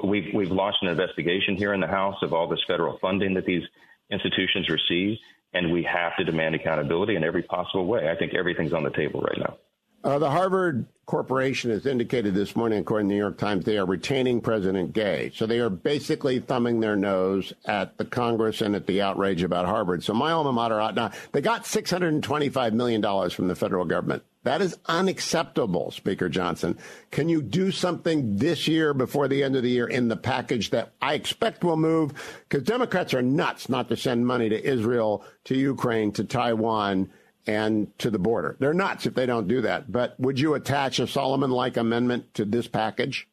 We've, 0.03 0.33
we've 0.33 0.51
launched 0.51 0.79
an 0.81 0.89
investigation 0.89 1.55
here 1.55 1.73
in 1.73 1.79
the 1.79 1.87
House 1.87 2.17
of 2.23 2.33
all 2.33 2.47
this 2.47 2.59
federal 2.67 2.97
funding 2.97 3.35
that 3.35 3.45
these 3.45 3.63
institutions 4.11 4.69
receive, 4.69 5.17
and 5.53 5.71
we 5.71 5.83
have 5.83 6.15
to 6.17 6.23
demand 6.23 6.55
accountability 6.55 7.15
in 7.15 7.23
every 7.23 7.43
possible 7.43 7.85
way. 7.85 8.09
I 8.09 8.15
think 8.15 8.33
everything's 8.33 8.73
on 8.73 8.83
the 8.83 8.91
table 8.91 9.21
right 9.21 9.39
now. 9.39 9.57
Uh, 10.03 10.19
the 10.19 10.29
Harvard 10.29 10.85
Corporation 11.05 11.71
has 11.71 11.85
indicated 11.85 12.33
this 12.33 12.55
morning, 12.55 12.79
according 12.79 13.07
to 13.07 13.09
the 13.09 13.15
New 13.15 13.19
York 13.19 13.37
Times, 13.37 13.65
they 13.65 13.77
are 13.77 13.85
retaining 13.85 14.41
President 14.41 14.93
Gay. 14.93 15.31
So 15.33 15.45
they 15.45 15.59
are 15.59 15.69
basically 15.69 16.39
thumbing 16.39 16.79
their 16.79 16.95
nose 16.95 17.51
at 17.65 17.97
the 17.97 18.05
Congress 18.05 18.61
and 18.61 18.75
at 18.75 18.87
the 18.87 19.01
outrage 19.01 19.43
about 19.43 19.65
Harvard. 19.65 20.03
So 20.03 20.13
my 20.13 20.31
alma 20.31 20.53
mater, 20.53 20.79
now, 20.93 21.11
they 21.31 21.41
got 21.41 21.63
$625 21.63 22.73
million 22.73 23.29
from 23.29 23.47
the 23.47 23.55
federal 23.55 23.85
government. 23.85 24.23
That 24.47 24.61
is 24.61 24.77
unacceptable, 24.85 25.91
Speaker 25.91 26.29
Johnson. 26.29 26.77
Can 27.11 27.27
you 27.27 27.41
do 27.41 27.69
something 27.69 28.37
this 28.37 28.65
year 28.65 28.93
before 28.93 29.27
the 29.27 29.43
end 29.43 29.57
of 29.57 29.63
the 29.63 29.69
year 29.69 29.87
in 29.87 30.07
the 30.07 30.15
package 30.15 30.69
that 30.69 30.93
I 31.01 31.15
expect 31.15 31.65
will 31.65 31.75
move? 31.75 32.13
Because 32.47 32.63
Democrats 32.63 33.13
are 33.13 33.21
nuts 33.21 33.67
not 33.67 33.89
to 33.89 33.97
send 33.97 34.25
money 34.25 34.47
to 34.47 34.65
Israel, 34.65 35.25
to 35.43 35.57
Ukraine, 35.57 36.13
to 36.13 36.23
Taiwan 36.23 37.09
and 37.45 37.91
to 37.99 38.09
the 38.09 38.19
border. 38.19 38.55
They're 38.57 38.73
nuts 38.73 39.05
if 39.05 39.15
they 39.15 39.25
don't 39.25 39.49
do 39.49 39.59
that. 39.63 39.91
But 39.91 40.17
would 40.17 40.39
you 40.39 40.53
attach 40.53 40.99
a 40.99 41.07
Solomon 41.07 41.51
like 41.51 41.75
amendment 41.75 42.33
to 42.35 42.45
this 42.45 42.69
package? 42.69 43.27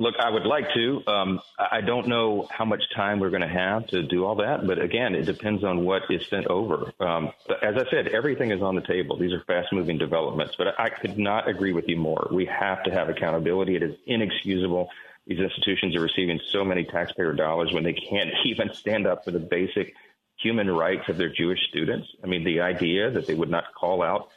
Look, 0.00 0.14
I 0.20 0.30
would 0.30 0.46
like 0.46 0.72
to. 0.74 1.02
Um, 1.08 1.40
I 1.58 1.80
don't 1.80 2.06
know 2.06 2.46
how 2.52 2.64
much 2.64 2.84
time 2.94 3.18
we're 3.18 3.30
going 3.30 3.42
to 3.42 3.48
have 3.48 3.88
to 3.88 4.04
do 4.04 4.24
all 4.24 4.36
that, 4.36 4.64
but 4.64 4.80
again, 4.80 5.16
it 5.16 5.26
depends 5.26 5.64
on 5.64 5.84
what 5.84 6.02
is 6.08 6.24
sent 6.28 6.46
over. 6.46 6.92
Um, 7.00 7.32
as 7.62 7.74
I 7.76 7.90
said, 7.90 8.06
everything 8.06 8.52
is 8.52 8.62
on 8.62 8.76
the 8.76 8.80
table. 8.80 9.18
These 9.18 9.32
are 9.32 9.42
fast-moving 9.44 9.98
developments, 9.98 10.54
but 10.56 10.78
I 10.78 10.88
could 10.88 11.18
not 11.18 11.48
agree 11.48 11.72
with 11.72 11.88
you 11.88 11.96
more. 11.96 12.28
We 12.30 12.44
have 12.46 12.84
to 12.84 12.92
have 12.92 13.08
accountability. 13.08 13.74
It 13.74 13.82
is 13.82 13.96
inexcusable. 14.06 14.88
These 15.26 15.40
institutions 15.40 15.96
are 15.96 16.00
receiving 16.00 16.38
so 16.52 16.64
many 16.64 16.84
taxpayer 16.84 17.32
dollars 17.32 17.72
when 17.72 17.82
they 17.82 17.92
can't 17.92 18.30
even 18.44 18.72
stand 18.74 19.04
up 19.08 19.24
for 19.24 19.32
the 19.32 19.40
basic 19.40 19.94
human 20.36 20.70
rights 20.70 21.08
of 21.08 21.16
their 21.16 21.28
Jewish 21.28 21.58
students. 21.70 22.06
I 22.22 22.28
mean, 22.28 22.44
the 22.44 22.60
idea 22.60 23.10
that 23.10 23.26
they 23.26 23.34
would 23.34 23.50
not 23.50 23.74
call 23.74 24.04
out 24.04 24.28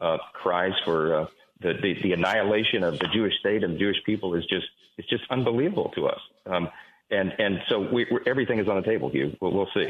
uh, 0.00 0.16
cries 0.32 0.72
for 0.86 1.14
uh, 1.14 1.26
the, 1.60 1.74
the, 1.74 2.00
the 2.00 2.12
annihilation 2.14 2.82
of 2.82 2.98
the 2.98 3.08
Jewish 3.08 3.38
state 3.38 3.62
and 3.62 3.74
the 3.74 3.78
Jewish 3.78 4.02
people 4.06 4.34
is 4.34 4.46
just 4.46 4.64
it's 5.00 5.08
just 5.08 5.24
unbelievable 5.30 5.90
to 5.94 6.06
us. 6.06 6.20
Um, 6.46 6.68
and 7.10 7.32
and 7.38 7.58
so 7.68 7.80
we, 7.80 8.06
everything 8.26 8.58
is 8.58 8.68
on 8.68 8.76
the 8.76 8.82
table, 8.82 9.10
Hugh. 9.10 9.36
We'll, 9.40 9.52
we'll 9.52 9.68
see. 9.74 9.88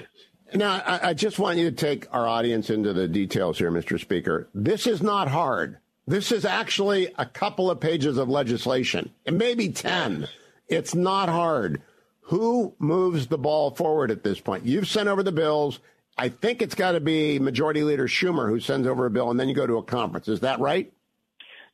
Now, 0.55 0.83
I, 0.85 1.11
I 1.11 1.15
just 1.15 1.39
want 1.39 1.59
you 1.59 1.71
to 1.71 1.77
take 1.77 2.07
our 2.13 2.27
audience 2.27 2.71
into 2.71 2.93
the 2.93 3.07
details 3.07 3.59
here, 3.59 3.71
Mr. 3.71 4.01
Speaker. 4.01 4.49
This 4.55 4.87
is 4.87 5.03
not 5.03 5.29
hard. 5.29 5.79
This 6.07 6.33
is 6.33 6.45
actually 6.45 7.13
a 7.19 7.27
couple 7.27 7.71
of 7.71 7.79
pages 7.81 8.17
of 8.17 8.29
legislation, 8.29 9.11
and 9.27 9.39
maybe 9.39 9.69
10. 9.69 10.29
It's 10.69 10.95
not 10.95 11.29
hard. 11.29 11.83
Who 12.23 12.75
moves 12.79 13.27
the 13.27 13.39
ball 13.39 13.73
forward 13.73 14.11
at 14.11 14.23
this 14.23 14.41
point? 14.41 14.65
You've 14.65 14.89
sent 14.89 15.09
over 15.09 15.23
the 15.23 15.33
bills. 15.33 15.81
I 16.17 16.29
think 16.29 16.63
it's 16.63 16.75
got 16.75 16.93
to 16.93 17.01
be 17.01 17.39
Majority 17.39 17.83
Leader 17.83 18.07
Schumer 18.07 18.49
who 18.49 18.61
sends 18.61 18.87
over 18.87 19.07
a 19.07 19.11
bill, 19.11 19.31
and 19.31 19.39
then 19.39 19.49
you 19.49 19.55
go 19.55 19.67
to 19.67 19.79
a 19.79 19.83
conference. 19.83 20.29
Is 20.29 20.41
that 20.41 20.61
right? 20.61 20.93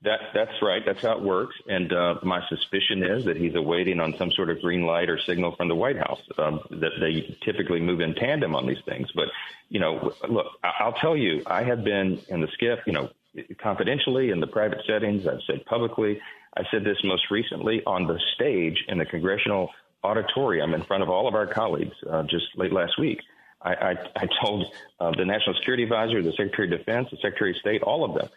That 0.06 0.20
that's 0.32 0.62
right. 0.62 0.82
That's 0.86 1.02
how 1.02 1.18
it 1.18 1.20
works. 1.20 1.56
And 1.68 1.92
uh, 1.92 2.14
my 2.22 2.40
suspicion 2.48 3.02
is 3.02 3.24
that 3.24 3.36
he's 3.36 3.56
awaiting 3.56 3.98
on 3.98 4.16
some 4.16 4.30
sort 4.30 4.50
of 4.50 4.62
green 4.62 4.86
light 4.86 5.10
or 5.10 5.18
signal 5.18 5.56
from 5.56 5.66
the 5.66 5.74
White 5.74 5.98
House. 5.98 6.20
Um, 6.38 6.60
that 6.70 6.92
they 7.00 7.36
typically 7.44 7.80
move 7.80 8.00
in 8.00 8.14
tandem 8.14 8.54
on 8.54 8.68
these 8.68 8.82
things. 8.86 9.10
But 9.16 9.26
you 9.68 9.80
know, 9.80 10.12
look, 10.28 10.46
I'll 10.62 10.92
tell 10.92 11.16
you, 11.16 11.42
I 11.44 11.64
have 11.64 11.82
been 11.82 12.20
in 12.28 12.40
the 12.40 12.46
SCIF. 12.46 12.86
You 12.86 12.92
know, 12.92 13.10
confidentially 13.58 14.30
in 14.30 14.38
the 14.38 14.46
private 14.46 14.78
settings. 14.86 15.26
I've 15.26 15.42
said 15.44 15.66
publicly. 15.66 16.20
I 16.56 16.62
said 16.70 16.84
this 16.84 16.98
most 17.02 17.28
recently 17.32 17.82
on 17.84 18.06
the 18.06 18.20
stage 18.36 18.84
in 18.86 18.98
the 18.98 19.06
congressional 19.06 19.70
auditorium 20.04 20.72
in 20.72 20.84
front 20.84 21.02
of 21.02 21.10
all 21.10 21.26
of 21.26 21.34
our 21.34 21.48
colleagues 21.48 21.96
uh, 22.08 22.22
just 22.22 22.46
late 22.54 22.72
last 22.72 22.96
week. 22.96 23.20
I, 23.60 23.74
I, 23.74 23.90
I 24.14 24.28
told 24.40 24.66
uh, 25.00 25.10
the 25.16 25.24
National 25.24 25.56
Security 25.56 25.82
Advisor, 25.82 26.22
the 26.22 26.30
Secretary 26.30 26.72
of 26.72 26.78
Defense, 26.78 27.08
the 27.10 27.16
Secretary 27.16 27.50
of 27.50 27.56
State, 27.56 27.82
all 27.82 28.04
of 28.04 28.14
them, 28.14 28.28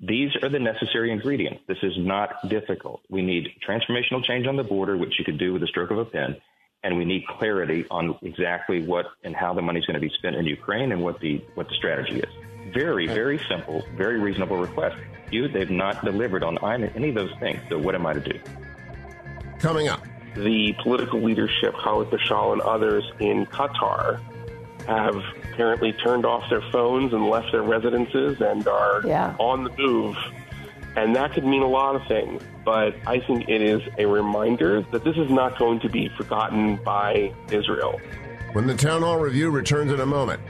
these 0.00 0.30
are 0.42 0.48
the 0.48 0.58
necessary 0.58 1.10
ingredients. 1.10 1.62
This 1.66 1.78
is 1.82 1.94
not 1.96 2.48
difficult. 2.48 3.00
We 3.08 3.22
need 3.22 3.48
transformational 3.66 4.22
change 4.24 4.46
on 4.46 4.56
the 4.56 4.64
border, 4.64 4.96
which 4.96 5.18
you 5.18 5.24
could 5.24 5.38
do 5.38 5.52
with 5.52 5.62
a 5.62 5.66
stroke 5.66 5.90
of 5.90 5.98
a 5.98 6.04
pen, 6.04 6.36
and 6.84 6.98
we 6.98 7.04
need 7.04 7.26
clarity 7.26 7.86
on 7.90 8.18
exactly 8.22 8.84
what 8.84 9.06
and 9.24 9.34
how 9.34 9.54
the 9.54 9.62
money 9.62 9.80
is 9.80 9.86
going 9.86 9.94
to 9.94 10.00
be 10.00 10.12
spent 10.18 10.36
in 10.36 10.44
Ukraine 10.44 10.92
and 10.92 11.02
what 11.02 11.20
the 11.20 11.42
what 11.54 11.68
the 11.68 11.74
strategy 11.74 12.20
is. 12.20 12.30
Very, 12.74 13.06
very 13.06 13.40
simple, 13.48 13.84
very 13.96 14.20
reasonable 14.20 14.58
request. 14.58 14.96
You, 15.30 15.48
they've 15.48 15.70
not 15.70 16.04
delivered 16.04 16.44
on 16.44 16.58
any 16.62 17.08
of 17.08 17.14
those 17.14 17.32
things. 17.40 17.60
So, 17.70 17.78
what 17.78 17.94
am 17.94 18.06
I 18.06 18.12
to 18.12 18.20
do? 18.20 18.38
Coming 19.58 19.88
up 19.88 20.02
the 20.36 20.74
political 20.82 21.22
leadership, 21.22 21.74
Khalid 21.82 22.10
Mashal 22.10 22.52
and 22.52 22.60
others 22.60 23.04
in 23.20 23.46
Qatar, 23.46 24.20
have 24.86 25.16
apparently 25.52 25.92
turned 25.92 26.24
off 26.24 26.48
their 26.50 26.62
phones 26.72 27.12
and 27.12 27.28
left 27.28 27.52
their 27.52 27.62
residences 27.62 28.40
and 28.40 28.66
are 28.68 29.02
yeah. 29.04 29.34
on 29.38 29.64
the 29.64 29.70
move. 29.78 30.16
And 30.96 31.14
that 31.14 31.32
could 31.34 31.44
mean 31.44 31.62
a 31.62 31.68
lot 31.68 31.94
of 31.94 32.06
things. 32.06 32.42
But 32.64 32.96
I 33.06 33.20
think 33.20 33.48
it 33.48 33.60
is 33.60 33.82
a 33.98 34.06
reminder 34.06 34.82
that 34.92 35.04
this 35.04 35.16
is 35.16 35.30
not 35.30 35.58
going 35.58 35.80
to 35.80 35.88
be 35.88 36.08
forgotten 36.16 36.76
by 36.76 37.32
Israel. 37.50 38.00
When 38.52 38.66
the 38.66 38.76
Town 38.76 39.02
Hall 39.02 39.18
Review 39.18 39.50
returns 39.50 39.92
in 39.92 40.00
a 40.00 40.06
moment. 40.06 40.40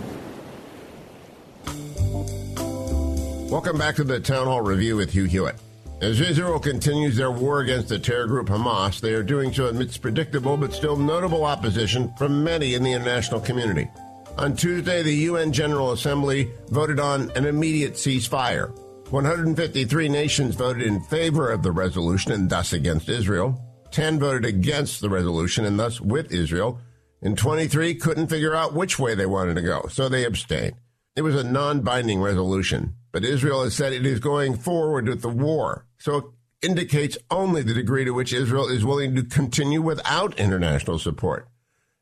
Welcome 3.51 3.77
back 3.77 3.97
to 3.97 4.05
the 4.05 4.17
Town 4.17 4.47
Hall 4.47 4.61
Review 4.61 4.95
with 4.95 5.11
Hugh 5.11 5.25
Hewitt. 5.25 5.57
As 5.99 6.21
Israel 6.21 6.57
continues 6.57 7.17
their 7.17 7.31
war 7.31 7.59
against 7.59 7.89
the 7.89 7.99
terror 7.99 8.25
group 8.25 8.47
Hamas, 8.47 9.01
they 9.01 9.13
are 9.13 9.23
doing 9.23 9.51
so 9.51 9.67
amidst 9.67 10.01
predictable 10.01 10.55
but 10.55 10.73
still 10.73 10.95
notable 10.95 11.43
opposition 11.43 12.13
from 12.17 12.45
many 12.45 12.75
in 12.75 12.83
the 12.83 12.93
international 12.93 13.41
community. 13.41 13.89
On 14.37 14.55
Tuesday, 14.55 15.03
the 15.03 15.13
UN 15.13 15.51
General 15.51 15.91
Assembly 15.91 16.49
voted 16.69 16.97
on 16.97 17.29
an 17.31 17.45
immediate 17.45 17.95
ceasefire. 17.95 18.73
153 19.09 20.07
nations 20.07 20.55
voted 20.55 20.83
in 20.83 21.01
favor 21.01 21.51
of 21.51 21.61
the 21.61 21.73
resolution 21.73 22.31
and 22.31 22.49
thus 22.49 22.71
against 22.71 23.09
Israel. 23.09 23.61
10 23.91 24.17
voted 24.17 24.45
against 24.45 25.01
the 25.01 25.09
resolution 25.09 25.65
and 25.65 25.77
thus 25.77 25.99
with 25.99 26.31
Israel. 26.31 26.79
And 27.21 27.37
23 27.37 27.95
couldn't 27.95 28.27
figure 28.27 28.55
out 28.55 28.73
which 28.73 28.97
way 28.97 29.13
they 29.13 29.25
wanted 29.25 29.55
to 29.55 29.61
go, 29.61 29.87
so 29.89 30.07
they 30.07 30.23
abstained. 30.23 30.75
It 31.17 31.23
was 31.23 31.35
a 31.35 31.43
non 31.43 31.81
binding 31.81 32.21
resolution, 32.21 32.95
but 33.11 33.25
Israel 33.25 33.63
has 33.63 33.75
said 33.75 33.93
it 33.93 34.05
is 34.05 34.19
going 34.19 34.55
forward 34.55 35.07
with 35.07 35.21
the 35.21 35.29
war. 35.29 35.85
So 35.97 36.17
it 36.17 36.25
indicates 36.61 37.17
only 37.29 37.61
the 37.61 37.73
degree 37.73 38.05
to 38.05 38.11
which 38.11 38.33
Israel 38.33 38.67
is 38.67 38.85
willing 38.85 39.15
to 39.15 39.23
continue 39.23 39.81
without 39.81 40.39
international 40.39 40.99
support. 40.99 41.47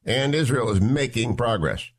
And 0.06 0.34
Israel 0.34 0.70
is 0.70 0.82
making 0.82 1.36
progress. 1.36 1.89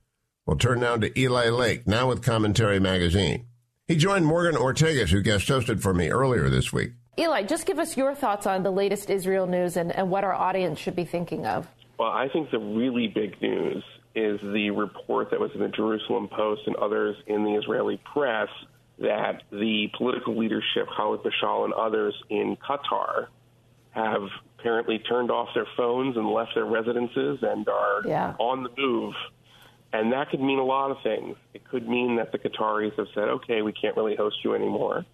We'll 0.47 0.57
turn 0.57 0.81
now 0.81 0.97
to 0.97 1.21
Eli 1.21 1.49
Lake, 1.51 1.87
now 1.87 2.09
with 2.09 2.23
Commentary 2.23 2.81
Magazine. 2.81 3.47
He 3.87 3.97
joined 3.97 4.27
Morgan 4.27 4.55
Ortagus, 4.55 5.11
who 5.11 5.21
guest 5.21 5.49
hosted 5.49 5.81
for 5.81 5.93
me 5.93 6.11
earlier 6.11 6.49
this 6.49 6.73
week. 6.73 6.93
Eli, 7.19 7.43
just 7.43 7.67
give 7.67 7.79
us 7.79 7.97
your 7.97 8.15
thoughts 8.15 8.47
on 8.47 8.63
the 8.63 8.71
latest 8.71 9.11
Israel 9.11 9.47
news 9.47 9.77
and, 9.77 9.93
and 9.93 10.11
what 10.11 10.25
our 10.25 10.33
audience 10.33 10.79
should 10.79 10.97
be 10.97 11.05
thinking 11.05 11.47
of. 11.47 11.69
Well, 11.99 12.11
I 12.11 12.29
think 12.29 12.51
the 12.51 12.59
really 12.59 13.09
big 13.09 13.41
news 13.43 13.85
is 14.15 14.41
the 14.41 14.71
report 14.71 15.31
that 15.31 15.39
was 15.39 15.51
in 15.55 15.61
the 15.61 15.69
Jerusalem 15.69 16.29
Post 16.29 16.63
and 16.67 16.77
others 16.77 17.17
in 17.27 17.45
the 17.45 17.55
Israeli 17.55 18.01
press 18.13 18.49
that 19.01 19.43
the 19.51 19.91
political 19.97 20.37
leadership, 20.37 20.87
Khalid 20.95 21.23
Mashal 21.23 21.65
and 21.65 21.73
others 21.73 22.15
in 22.29 22.57
Qatar, 22.57 23.29
have 23.93 24.29
apparently 24.59 24.99
turned 24.99 25.31
off 25.31 25.49
their 25.55 25.67
phones 25.77 26.17
and 26.17 26.29
left 26.29 26.55
their 26.55 26.67
residences 26.67 27.39
and 27.43 27.69
are 27.69 28.03
yeah. 28.07 28.35
on 28.39 28.63
the 28.63 28.71
move. 28.77 29.15
And 29.93 30.13
that 30.13 30.31
could 30.31 30.41
mean 30.41 30.59
a 30.59 30.65
lot 30.65 30.91
of 30.91 30.99
things. 31.03 31.37
It 31.55 31.65
could 31.65 31.89
mean 31.89 32.17
that 32.17 32.31
the 32.31 32.39
Qataris 32.39 32.95
have 32.97 33.09
said, 33.15 33.29
okay, 33.29 33.63
we 33.63 33.73
can't 33.73 33.97
really 33.97 34.15
host 34.15 34.37
you 34.45 34.55
anymore. 34.55 35.05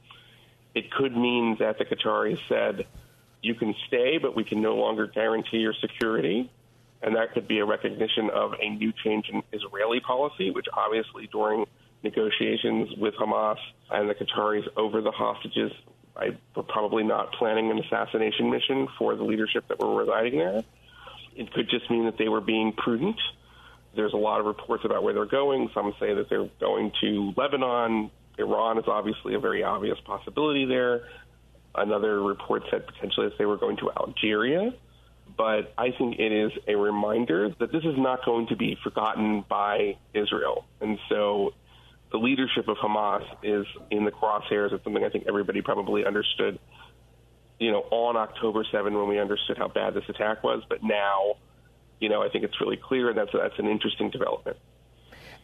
It 0.75 0.91
could 0.91 1.17
mean 1.17 1.57
that 1.61 1.79
the 1.79 1.87
Qataris 1.87 2.39
said, 2.49 2.87
you 3.41 3.55
can 3.55 3.75
stay, 3.87 4.19
but 4.19 4.35
we 4.35 4.45
can 4.45 4.61
no 4.61 4.75
longer 4.75 5.07
guarantee 5.07 5.59
your 5.59 5.73
security. 5.81 6.51
And 7.01 7.15
that 7.17 7.33
could 7.33 7.47
be 7.47 7.61
a 7.61 7.65
recognition 7.65 8.29
of 8.31 8.55
a 8.61 8.69
new 8.69 8.93
change 9.05 9.31
in 9.31 9.43
Israeli 9.53 10.01
policy, 10.01 10.51
which 10.51 10.67
obviously 10.73 11.29
during 11.33 11.67
negotiations 12.03 12.91
with 12.99 13.15
Hamas 13.15 13.57
and 13.91 14.09
the 14.09 14.15
Qataris 14.15 14.67
over 14.77 15.01
the 15.01 15.11
hostages, 15.11 15.73
I 16.17 16.37
were 16.55 16.63
probably 16.63 17.05
not 17.05 17.33
planning 17.33 17.71
an 17.71 17.79
assassination 17.79 18.51
mission 18.51 18.89
for 18.99 19.17
the 19.17 19.25
leadership 19.25 19.69
that 19.69 19.79
were 19.79 19.95
residing 19.95 20.39
there. 20.39 20.65
It 21.35 21.53
could 21.53 21.69
just 21.69 21.91
mean 21.91 22.07
that 22.07 22.17
they 22.19 22.29
were 22.29 22.41
being 22.41 22.73
prudent. 22.73 23.17
There's 23.95 24.13
a 24.13 24.19
lot 24.19 24.41
of 24.41 24.47
reports 24.47 24.85
about 24.85 25.03
where 25.03 25.15
they're 25.15 25.27
going. 25.27 25.71
Some 25.75 25.95
say 26.01 26.15
that 26.15 26.29
they're 26.31 26.49
going 26.61 26.93
to 27.03 27.33
Lebanon. 27.37 28.11
Iran 28.39 28.79
is 28.79 28.85
obviously 28.87 29.35
a 29.35 29.39
very 29.39 29.63
obvious 29.63 29.99
possibility 30.05 30.65
there. 30.65 31.03
Another 31.75 32.23
report 32.23 32.63
said 32.71 32.87
potentially 32.87 33.29
that 33.29 33.39
they 33.39 33.47
were 33.47 33.57
going 33.57 33.77
to 33.79 33.91
Algeria 33.91 34.73
but 35.37 35.73
I 35.77 35.91
think 35.91 36.19
it 36.19 36.33
is 36.33 36.53
a 36.67 36.77
reminder 36.77 37.51
that 37.59 37.73
this 37.73 37.85
is 37.85 37.97
not 37.97 38.25
going 38.25 38.47
to 38.49 38.57
be 38.57 38.77
forgotten 38.83 39.45
by 39.49 39.97
Israel. 40.15 40.65
And 40.81 40.99
so 41.09 41.55
the 42.13 42.19
leadership 42.19 42.69
of 42.69 42.77
Hamas 42.77 43.25
is 43.43 43.67
in 43.91 44.05
the 44.05 44.11
crosshairs. 44.11 44.73
It's 44.73 44.85
something 44.85 45.05
I 45.05 45.09
think 45.09 45.25
everybody 45.29 45.63
probably 45.63 46.05
understood, 46.05 46.59
you 47.59 47.73
know, 47.73 47.81
on 47.91 48.17
October 48.17 48.65
7 48.71 48.95
when 48.95 49.09
we 49.09 49.19
understood 49.19 49.59
how 49.59 49.69
bad 49.69 49.95
this 49.95 50.05
attack 50.09 50.43
was. 50.43 50.63
But 50.69 50.83
now, 50.83 51.35
you 52.01 52.09
know, 52.09 52.23
I 52.23 52.29
think 52.29 52.45
it's 52.45 52.61
really 52.61 52.77
clear, 52.77 53.09
and 53.09 53.19
that's, 53.19 53.31
that's 53.33 53.59
an 53.59 53.67
interesting 53.67 54.11
development. 54.11 54.57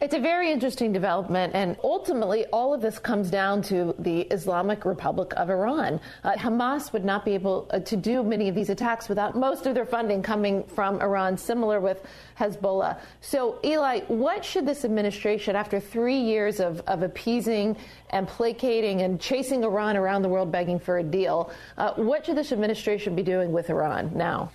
It's 0.03 0.13
a 0.13 0.19
very 0.19 0.51
interesting 0.51 0.91
development, 0.91 1.55
and 1.55 1.77
ultimately, 1.81 2.45
all 2.47 2.73
of 2.73 2.81
this 2.81 2.99
comes 2.99 3.31
down 3.31 3.61
to 3.61 3.95
the 3.99 4.23
Islamic 4.23 4.83
Republic 4.83 5.31
of 5.37 5.49
Iran. 5.49 6.01
Uh, 6.25 6.33
Hamas 6.33 6.91
would 6.91 7.05
not 7.05 7.23
be 7.23 7.31
able 7.35 7.69
uh, 7.69 7.79
to 7.79 7.95
do 7.95 8.21
many 8.21 8.49
of 8.49 8.53
these 8.53 8.69
attacks 8.69 9.07
without 9.07 9.37
most 9.37 9.65
of 9.65 9.73
their 9.75 9.85
funding 9.85 10.21
coming 10.21 10.65
from 10.65 10.99
Iran, 10.99 11.37
similar 11.37 11.79
with 11.79 12.05
Hezbollah. 12.37 12.99
So, 13.21 13.59
Eli, 13.63 14.01
what 14.09 14.43
should 14.43 14.65
this 14.65 14.83
administration, 14.83 15.55
after 15.55 15.79
three 15.79 16.19
years 16.19 16.59
of, 16.59 16.81
of 16.81 17.01
appeasing 17.01 17.77
and 18.09 18.27
placating 18.27 19.03
and 19.03 19.21
chasing 19.21 19.63
Iran 19.63 19.95
around 19.95 20.23
the 20.23 20.27
world 20.27 20.51
begging 20.51 20.79
for 20.79 20.97
a 20.97 21.03
deal, 21.03 21.49
uh, 21.77 21.93
what 21.93 22.25
should 22.25 22.35
this 22.35 22.51
administration 22.51 23.15
be 23.15 23.23
doing 23.23 23.53
with 23.53 23.69
Iran 23.69 24.11
now? 24.13 24.51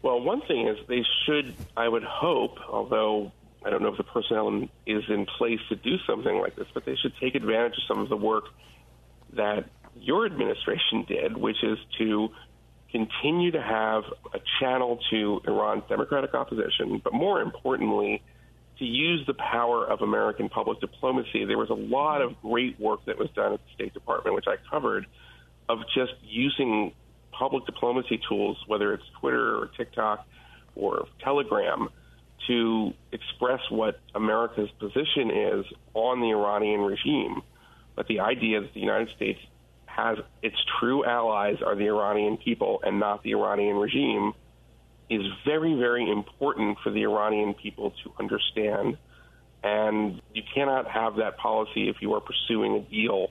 Well, 0.00 0.22
one 0.22 0.40
thing 0.40 0.66
is 0.66 0.78
they 0.88 1.04
should, 1.26 1.54
I 1.76 1.88
would 1.88 2.04
hope, 2.04 2.56
although 2.70 3.32
I 3.64 3.70
don't 3.70 3.82
know 3.82 3.88
if 3.88 3.96
the 3.96 4.04
personnel 4.04 4.68
is 4.86 5.04
in 5.08 5.26
place 5.38 5.60
to 5.68 5.76
do 5.76 5.96
something 6.06 6.38
like 6.38 6.56
this, 6.56 6.66
but 6.74 6.84
they 6.84 6.96
should 6.96 7.12
take 7.20 7.34
advantage 7.34 7.74
of 7.74 7.84
some 7.88 7.98
of 8.00 8.08
the 8.08 8.16
work 8.16 8.44
that 9.34 9.64
your 9.94 10.26
administration 10.26 11.04
did, 11.06 11.36
which 11.36 11.62
is 11.62 11.78
to 11.98 12.28
continue 12.90 13.50
to 13.50 13.62
have 13.62 14.04
a 14.34 14.40
channel 14.60 14.98
to 15.10 15.40
Iran's 15.46 15.84
democratic 15.88 16.34
opposition, 16.34 17.00
but 17.02 17.12
more 17.12 17.40
importantly, 17.40 18.22
to 18.78 18.84
use 18.84 19.24
the 19.26 19.34
power 19.34 19.86
of 19.86 20.00
American 20.00 20.48
public 20.48 20.80
diplomacy. 20.80 21.44
There 21.44 21.58
was 21.58 21.70
a 21.70 21.74
lot 21.74 22.20
of 22.20 22.40
great 22.42 22.78
work 22.80 23.04
that 23.06 23.18
was 23.18 23.30
done 23.30 23.52
at 23.54 23.60
the 23.60 23.74
State 23.74 23.94
Department, 23.94 24.34
which 24.34 24.46
I 24.48 24.56
covered, 24.70 25.06
of 25.68 25.78
just 25.94 26.12
using 26.22 26.92
public 27.30 27.64
diplomacy 27.64 28.20
tools, 28.28 28.58
whether 28.66 28.92
it's 28.92 29.04
Twitter 29.20 29.56
or 29.56 29.70
TikTok 29.76 30.26
or 30.74 31.06
Telegram 31.22 31.88
to 32.46 32.92
express 33.12 33.60
what 33.70 34.00
America's 34.14 34.70
position 34.78 35.30
is 35.30 35.64
on 35.94 36.20
the 36.20 36.30
Iranian 36.30 36.80
regime. 36.80 37.42
But 37.94 38.06
the 38.08 38.20
idea 38.20 38.60
that 38.60 38.74
the 38.74 38.80
United 38.80 39.14
States 39.16 39.38
has 39.86 40.18
its 40.42 40.56
true 40.80 41.04
allies 41.04 41.56
are 41.64 41.76
the 41.76 41.86
Iranian 41.86 42.38
people 42.38 42.80
and 42.84 42.98
not 42.98 43.22
the 43.22 43.32
Iranian 43.32 43.76
regime 43.76 44.32
is 45.10 45.22
very, 45.44 45.74
very 45.74 46.10
important 46.10 46.78
for 46.82 46.90
the 46.90 47.02
Iranian 47.02 47.54
people 47.54 47.92
to 48.02 48.12
understand. 48.18 48.96
And 49.62 50.22
you 50.32 50.42
cannot 50.54 50.90
have 50.90 51.16
that 51.16 51.36
policy 51.36 51.88
if 51.88 51.96
you 52.00 52.14
are 52.14 52.20
pursuing 52.20 52.76
a 52.76 52.80
deal 52.80 53.28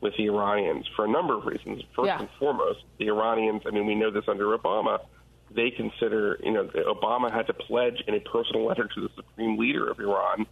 with 0.00 0.16
the 0.16 0.26
Iranians 0.26 0.86
for 0.96 1.04
a 1.04 1.08
number 1.08 1.36
of 1.36 1.44
reasons. 1.44 1.82
First 1.94 2.06
yeah. 2.06 2.20
and 2.20 2.28
foremost, 2.38 2.80
the 2.98 3.08
Iranians, 3.08 3.62
I 3.66 3.70
mean, 3.70 3.86
we 3.86 3.94
know 3.94 4.10
this 4.10 4.24
under 4.28 4.56
Obama, 4.56 5.00
they 5.50 5.70
consider, 5.70 6.38
you 6.42 6.52
know, 6.52 6.64
Obama 6.64 7.32
had 7.32 7.46
to 7.46 7.54
pledge 7.54 8.02
in 8.06 8.14
a 8.14 8.20
personal 8.20 8.66
letter 8.66 8.88
to 8.94 9.00
the 9.00 9.08
supreme 9.16 9.56
leader 9.58 9.88
of 9.88 9.98
Iran 9.98 10.46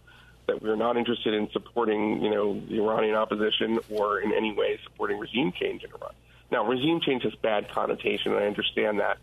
that 0.47 0.61
we're 0.61 0.75
not 0.75 0.97
interested 0.97 1.33
in 1.33 1.49
supporting, 1.51 2.23
you 2.23 2.29
know, 2.29 2.59
the 2.59 2.79
Iranian 2.79 3.15
opposition 3.15 3.79
or 3.89 4.19
in 4.19 4.33
any 4.33 4.53
way 4.53 4.79
supporting 4.83 5.19
regime 5.19 5.51
change 5.51 5.83
in 5.83 5.89
Iran. 5.91 6.13
Now, 6.49 6.65
regime 6.65 7.01
change 7.01 7.23
has 7.23 7.35
bad 7.35 7.69
connotation, 7.69 8.31
and 8.31 8.41
I 8.41 8.47
understand 8.47 8.99
that. 8.99 9.17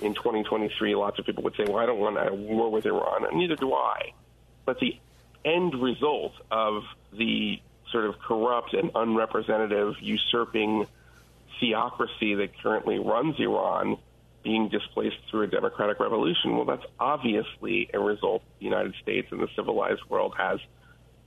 In 0.00 0.14
2023, 0.14 0.94
lots 0.94 1.18
of 1.18 1.26
people 1.26 1.42
would 1.42 1.56
say, 1.56 1.64
well, 1.64 1.78
I 1.78 1.86
don't 1.86 1.98
want 1.98 2.16
a 2.16 2.32
war 2.32 2.70
with 2.70 2.86
Iran, 2.86 3.26
and 3.26 3.36
neither 3.36 3.56
do 3.56 3.74
I. 3.74 4.12
But 4.64 4.78
the 4.78 4.96
end 5.44 5.74
result 5.74 6.34
of 6.52 6.84
the 7.12 7.60
sort 7.90 8.04
of 8.04 8.18
corrupt 8.20 8.74
and 8.74 8.92
unrepresentative 8.94 9.96
usurping 10.00 10.86
theocracy 11.58 12.36
that 12.36 12.56
currently 12.62 13.00
runs 13.00 13.40
Iran 13.40 13.96
being 14.48 14.70
displaced 14.70 15.18
through 15.30 15.42
a 15.42 15.46
democratic 15.46 16.00
revolution. 16.00 16.56
Well, 16.56 16.64
that's 16.64 16.86
obviously 16.98 17.90
a 17.92 17.98
result 17.98 18.42
the 18.58 18.64
United 18.64 18.94
States 19.02 19.28
and 19.30 19.42
the 19.42 19.48
civilized 19.54 20.00
world 20.08 20.32
has 20.38 20.58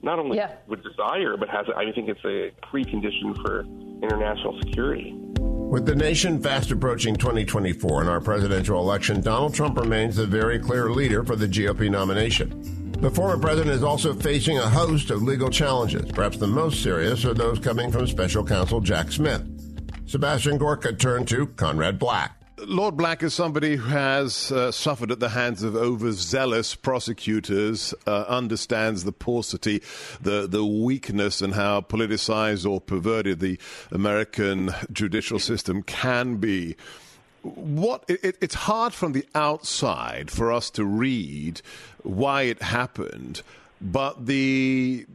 not 0.01 0.17
only 0.17 0.37
yeah. 0.37 0.55
would 0.65 0.81
desire, 0.81 1.37
but 1.37 1.47
has, 1.47 1.67
I 1.77 1.91
think 1.91 2.09
it's 2.09 2.25
a 2.25 2.49
precondition 2.65 3.39
for 3.43 3.61
international 4.01 4.59
security. 4.63 5.13
With 5.37 5.85
the 5.85 5.93
nation 5.93 6.41
fast 6.41 6.71
approaching 6.71 7.15
2024 7.15 8.01
and 8.01 8.09
our 8.09 8.19
presidential 8.19 8.79
election, 8.79 9.21
Donald 9.21 9.53
Trump 9.53 9.77
remains 9.77 10.15
the 10.15 10.25
very 10.25 10.57
clear 10.57 10.89
leader 10.89 11.23
for 11.23 11.35
the 11.35 11.47
GOP 11.47 11.91
nomination. 11.91 12.91
The 12.93 13.11
former 13.11 13.39
president 13.39 13.75
is 13.75 13.83
also 13.83 14.15
facing 14.15 14.57
a 14.57 14.67
host 14.67 15.11
of 15.11 15.21
legal 15.21 15.51
challenges. 15.51 16.11
Perhaps 16.11 16.37
the 16.37 16.47
most 16.47 16.81
serious 16.81 17.23
are 17.23 17.35
those 17.35 17.59
coming 17.59 17.91
from 17.91 18.07
special 18.07 18.43
counsel 18.43 18.81
Jack 18.81 19.11
Smith. 19.11 19.43
Sebastian 20.07 20.57
Gorka 20.57 20.93
turned 20.93 21.27
to 21.27 21.45
Conrad 21.45 21.99
Black. 21.99 22.40
Lord 22.65 22.95
Black 22.95 23.23
is 23.23 23.33
somebody 23.33 23.75
who 23.75 23.89
has 23.89 24.51
uh, 24.51 24.71
suffered 24.71 25.11
at 25.11 25.19
the 25.19 25.29
hands 25.29 25.63
of 25.63 25.75
overzealous 25.75 26.75
prosecutors, 26.75 27.93
uh, 28.05 28.25
understands 28.27 29.03
the 29.03 29.11
paucity, 29.11 29.81
the, 30.21 30.47
the 30.47 30.63
weakness, 30.63 31.41
and 31.41 31.55
how 31.55 31.81
politicized 31.81 32.69
or 32.69 32.79
perverted 32.79 33.39
the 33.39 33.57
American 33.91 34.71
judicial 34.91 35.39
system 35.39 35.81
can 35.81 36.37
be. 36.37 36.75
What 37.41 38.03
it, 38.07 38.37
it's 38.39 38.55
hard 38.55 38.93
from 38.93 39.13
the 39.13 39.25
outside 39.33 40.29
for 40.29 40.51
us 40.51 40.69
to 40.71 40.85
read 40.85 41.61
why 42.03 42.43
it 42.43 42.61
happened, 42.61 43.41
but 43.81 44.27
the 44.27 45.07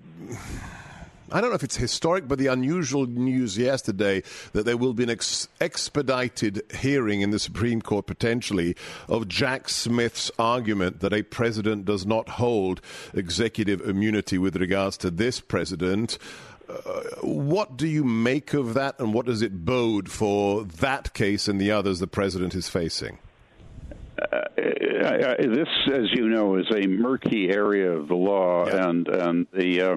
I 1.31 1.41
don't 1.41 1.51
know 1.51 1.57
if 1.57 1.65
it's 1.65 1.77
historic, 1.77 2.29
but 2.29 2.39
the 2.39 2.47
unusual 2.47 3.07
news 3.07 3.59
yesterday 3.59 4.23
that 4.53 4.65
there 4.65 4.77
will 4.77 4.95
be 4.95 5.03
an 5.03 5.11
ex- 5.11 5.49
expedited 5.61 6.63
hearing 6.79 7.21
in 7.21 7.31
the 7.31 7.39
Supreme 7.39 7.83
Court 7.83 8.07
potentially 8.07 8.77
of 9.09 9.27
Jack 9.27 9.69
Smith's 9.69 10.31
argument 10.39 11.01
that 11.01 11.13
a 11.13 11.23
president 11.23 11.85
does 11.85 12.07
not 12.07 12.29
hold 12.31 12.81
executive 13.13 13.81
immunity 13.81 14.39
with 14.39 14.57
regards 14.57 14.97
to 14.99 15.11
this 15.11 15.41
president. 15.41 16.19
Uh, 16.69 17.03
what 17.23 17.77
do 17.77 17.87
you 17.87 18.05
make 18.05 18.53
of 18.55 18.75
that, 18.75 18.99
and 18.99 19.13
what 19.13 19.27
does 19.27 19.43
it 19.43 19.65
bode 19.65 20.09
for 20.11 20.65
that 20.65 21.13
case 21.15 21.49
and 21.49 21.61
the 21.61 21.71
others 21.71 21.99
the 21.99 22.07
president 22.07 22.55
is 22.55 22.69
facing? 22.69 23.19
Uh, 24.21 24.43
this, 25.39 25.69
as 25.93 26.07
you 26.13 26.29
know, 26.29 26.57
is 26.57 26.67
a 26.75 26.87
murky 26.87 27.51
area 27.51 27.91
of 27.93 28.09
the 28.09 28.15
law, 28.15 28.67
yeah. 28.67 28.89
and 28.89 29.09
and 29.09 29.47
the 29.53 29.83
uh, 29.83 29.97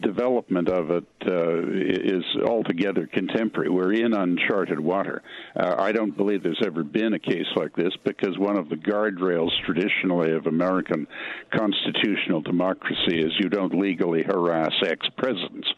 development 0.00 0.68
of 0.68 0.90
it 0.90 1.04
uh, 1.26 1.58
is 1.72 2.24
altogether 2.46 3.08
contemporary. 3.12 3.68
We're 3.68 3.92
in 3.92 4.12
uncharted 4.12 4.78
water. 4.78 5.22
Uh, 5.56 5.74
I 5.78 5.92
don't 5.92 6.16
believe 6.16 6.42
there's 6.42 6.62
ever 6.64 6.84
been 6.84 7.14
a 7.14 7.18
case 7.18 7.46
like 7.56 7.74
this 7.74 7.92
because 8.04 8.38
one 8.38 8.56
of 8.56 8.68
the 8.68 8.76
guardrails 8.76 9.50
traditionally 9.64 10.32
of 10.32 10.46
American 10.46 11.06
constitutional 11.52 12.42
democracy 12.42 13.18
is 13.18 13.32
you 13.40 13.48
don't 13.48 13.74
legally 13.74 14.22
harass 14.22 14.72
ex 14.86 15.06
presidents. 15.18 15.68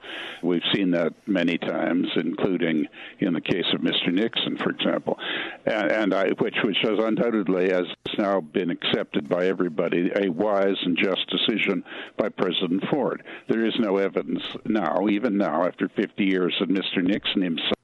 We've 0.43 0.61
seen 0.75 0.91
that 0.91 1.15
many 1.27 1.57
times, 1.57 2.07
including 2.17 2.87
in 3.21 3.33
the 3.33 3.41
case 3.41 3.65
of 3.75 3.81
Mr. 3.81 4.13
Nixon, 4.13 4.59
for 4.59 4.71
example, 4.71 5.19
and, 5.65 5.91
and 5.91 6.15
I, 6.15 6.29
which, 6.39 6.57
which 6.63 6.77
has 6.83 6.99
undoubtedly, 6.99 7.73
as 7.73 7.85
has 8.07 8.19
now 8.19 8.41
been 8.41 8.71
accepted 8.71 9.29
by 9.29 9.47
everybody, 9.47 10.11
a 10.15 10.31
wise 10.31 10.77
and 10.85 10.99
just 10.99 11.23
decision 11.31 11.83
by 12.19 12.29
President 12.29 12.85
Ford. 12.91 13.23
There 13.49 13.65
is 13.65 13.73
no 13.79 13.94
evidence 13.99 14.43
now, 14.65 15.09
even 15.09 15.37
now, 15.37 15.65
after 15.65 15.89
50 15.89 16.25
years, 16.25 16.55
of 16.61 16.69
Mr. 16.69 17.03
Nixon 17.03 17.43
himself 17.43 17.75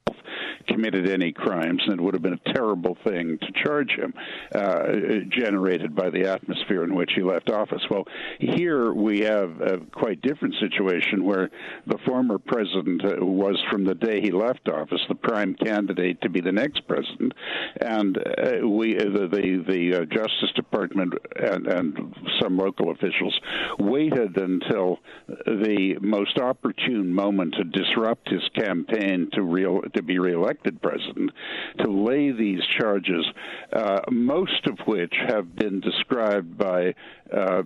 committed 0.81 1.09
any 1.09 1.33
crimes, 1.33 1.83
and 1.87 2.01
it 2.01 2.03
would 2.03 2.14
have 2.14 2.23
been 2.23 2.40
a 2.45 2.53
terrible 2.55 2.97
thing 3.05 3.38
to 3.40 3.64
charge 3.64 3.90
him, 3.90 4.14
uh, 4.55 4.93
generated 5.31 5.95
by 5.95 6.09
the 6.09 6.27
atmosphere 6.27 6.85
in 6.85 6.95
which 6.95 7.11
he 7.14 7.23
left 7.23 7.51
office. 7.51 7.83
Well, 7.90 8.05
here 8.38 8.93
we 8.93 9.21
have 9.21 9.61
a 9.61 9.79
quite 9.93 10.23
different 10.23 10.55
situation 10.61 11.25
where 11.25 11.51
the 11.87 11.99
former 12.07 12.38
president 12.38 13.03
was, 13.21 13.62
from 13.71 13.85
the 13.85 13.95
day 13.95 14.21
he 14.21 14.31
left 14.31 14.69
office, 14.69 15.01
the 15.09 15.14
prime 15.14 15.55
candidate 15.55 16.21
to 16.23 16.31
be 16.31 16.40
the 16.40 16.53
next 16.53 16.87
president, 16.88 17.33
and 17.81 18.16
uh, 18.16 18.66
we, 18.66 18.95
the 18.95 19.29
the, 19.31 19.64
the 19.69 19.97
uh, 19.97 20.05
Justice 20.07 20.53
Department 20.57 21.14
and, 21.37 21.66
and 21.66 22.14
some 22.40 22.57
local 22.57 22.90
officials 22.90 23.38
waited 23.79 24.37
until 24.37 24.99
the 25.47 25.97
most 26.01 26.38
opportune 26.38 27.12
moment 27.12 27.55
to 27.55 27.64
disrupt 27.64 28.29
his 28.29 28.43
campaign 28.55 29.29
to 29.33 29.43
real 29.43 29.83
to 29.95 30.03
be 30.03 30.19
reelected 30.19 30.69
elected 30.70 30.83
president 30.83 31.30
to 31.78 31.90
lay 31.90 32.30
these 32.33 32.61
charges, 32.78 33.24
uh, 33.72 34.00
most 34.11 34.66
of 34.66 34.78
which 34.87 35.14
have 35.28 35.54
been 35.56 35.80
described 35.80 36.56
by 36.59 36.94
uh, 37.33 37.62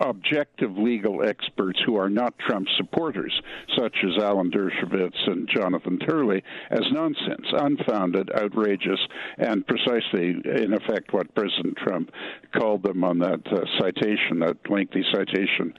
objective 0.00 0.76
legal 0.76 1.26
experts 1.26 1.78
who 1.86 1.96
are 1.96 2.10
not 2.10 2.38
Trump 2.38 2.66
supporters, 2.76 3.32
such 3.78 3.96
as 4.04 4.22
Alan 4.22 4.50
Dershowitz 4.50 5.26
and 5.26 5.48
Jonathan 5.54 5.98
Turley, 5.98 6.42
as 6.70 6.82
nonsense, 6.92 7.46
unfounded, 7.52 8.30
outrageous, 8.36 9.00
and 9.38 9.66
precisely, 9.66 10.36
in 10.44 10.74
effect, 10.74 11.12
what 11.12 11.34
President 11.34 11.76
Trump 11.78 12.10
called 12.54 12.82
them 12.82 13.04
on 13.04 13.18
that 13.18 13.40
uh, 13.46 13.60
citation, 13.78 14.40
that 14.40 14.56
lengthy 14.68 15.04
citation. 15.12 15.72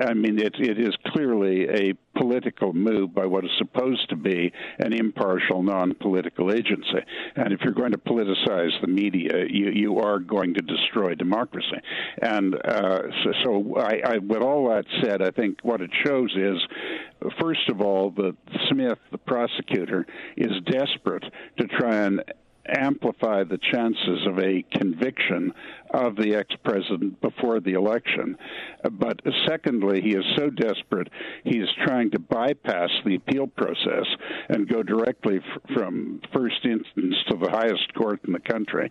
I 0.00 0.14
mean, 0.14 0.38
it, 0.38 0.54
it 0.58 0.78
is 0.78 0.94
clearly 1.06 1.66
a 1.68 1.94
political 2.16 2.72
move 2.72 3.14
by 3.14 3.26
what 3.26 3.44
is 3.44 3.50
supposed 3.58 4.08
to 4.10 4.16
be 4.16 4.52
an 4.78 4.92
impartial, 4.92 5.62
non-political 5.62 6.52
agency. 6.52 7.00
And 7.36 7.52
if 7.52 7.60
you're 7.62 7.72
going 7.72 7.92
to 7.92 7.98
politicize 7.98 8.78
the 8.80 8.88
media, 8.88 9.44
you, 9.48 9.70
you 9.70 9.98
are 9.98 10.18
going 10.18 10.54
to 10.54 10.62
destroy 10.62 11.14
democracy. 11.14 11.80
And 12.22 12.54
uh, 12.54 13.02
so, 13.24 13.32
so 13.44 13.76
I, 13.76 14.00
I, 14.04 14.18
with 14.18 14.42
all 14.42 14.68
that 14.70 14.84
said, 15.02 15.22
I 15.22 15.30
think 15.30 15.58
what 15.62 15.80
it 15.80 15.90
shows 16.04 16.34
is, 16.36 16.58
first 17.40 17.68
of 17.68 17.80
all, 17.80 18.10
that 18.12 18.36
Smith, 18.68 18.98
the 19.12 19.18
prosecutor, 19.18 20.06
is 20.36 20.52
desperate 20.66 21.24
to 21.58 21.66
try 21.66 21.96
and 21.96 22.22
amplify 22.66 23.42
the 23.44 23.58
chances 23.72 24.26
of 24.26 24.38
a 24.38 24.62
conviction 24.72 25.52
of 25.92 26.16
the 26.16 26.34
ex 26.34 26.54
president 26.64 27.20
before 27.20 27.60
the 27.60 27.72
election. 27.72 28.36
But 28.90 29.20
secondly, 29.46 30.00
he 30.00 30.10
is 30.10 30.24
so 30.36 30.50
desperate, 30.50 31.08
he 31.44 31.58
is 31.58 31.68
trying 31.84 32.10
to 32.12 32.18
bypass 32.18 32.90
the 33.04 33.16
appeal 33.16 33.46
process 33.46 34.06
and 34.48 34.68
go 34.68 34.82
directly 34.82 35.38
f- 35.38 35.74
from 35.74 36.20
first 36.32 36.64
instance 36.64 37.14
to 37.28 37.36
the 37.36 37.50
highest 37.50 37.92
court 37.94 38.20
in 38.26 38.32
the 38.32 38.40
country, 38.40 38.90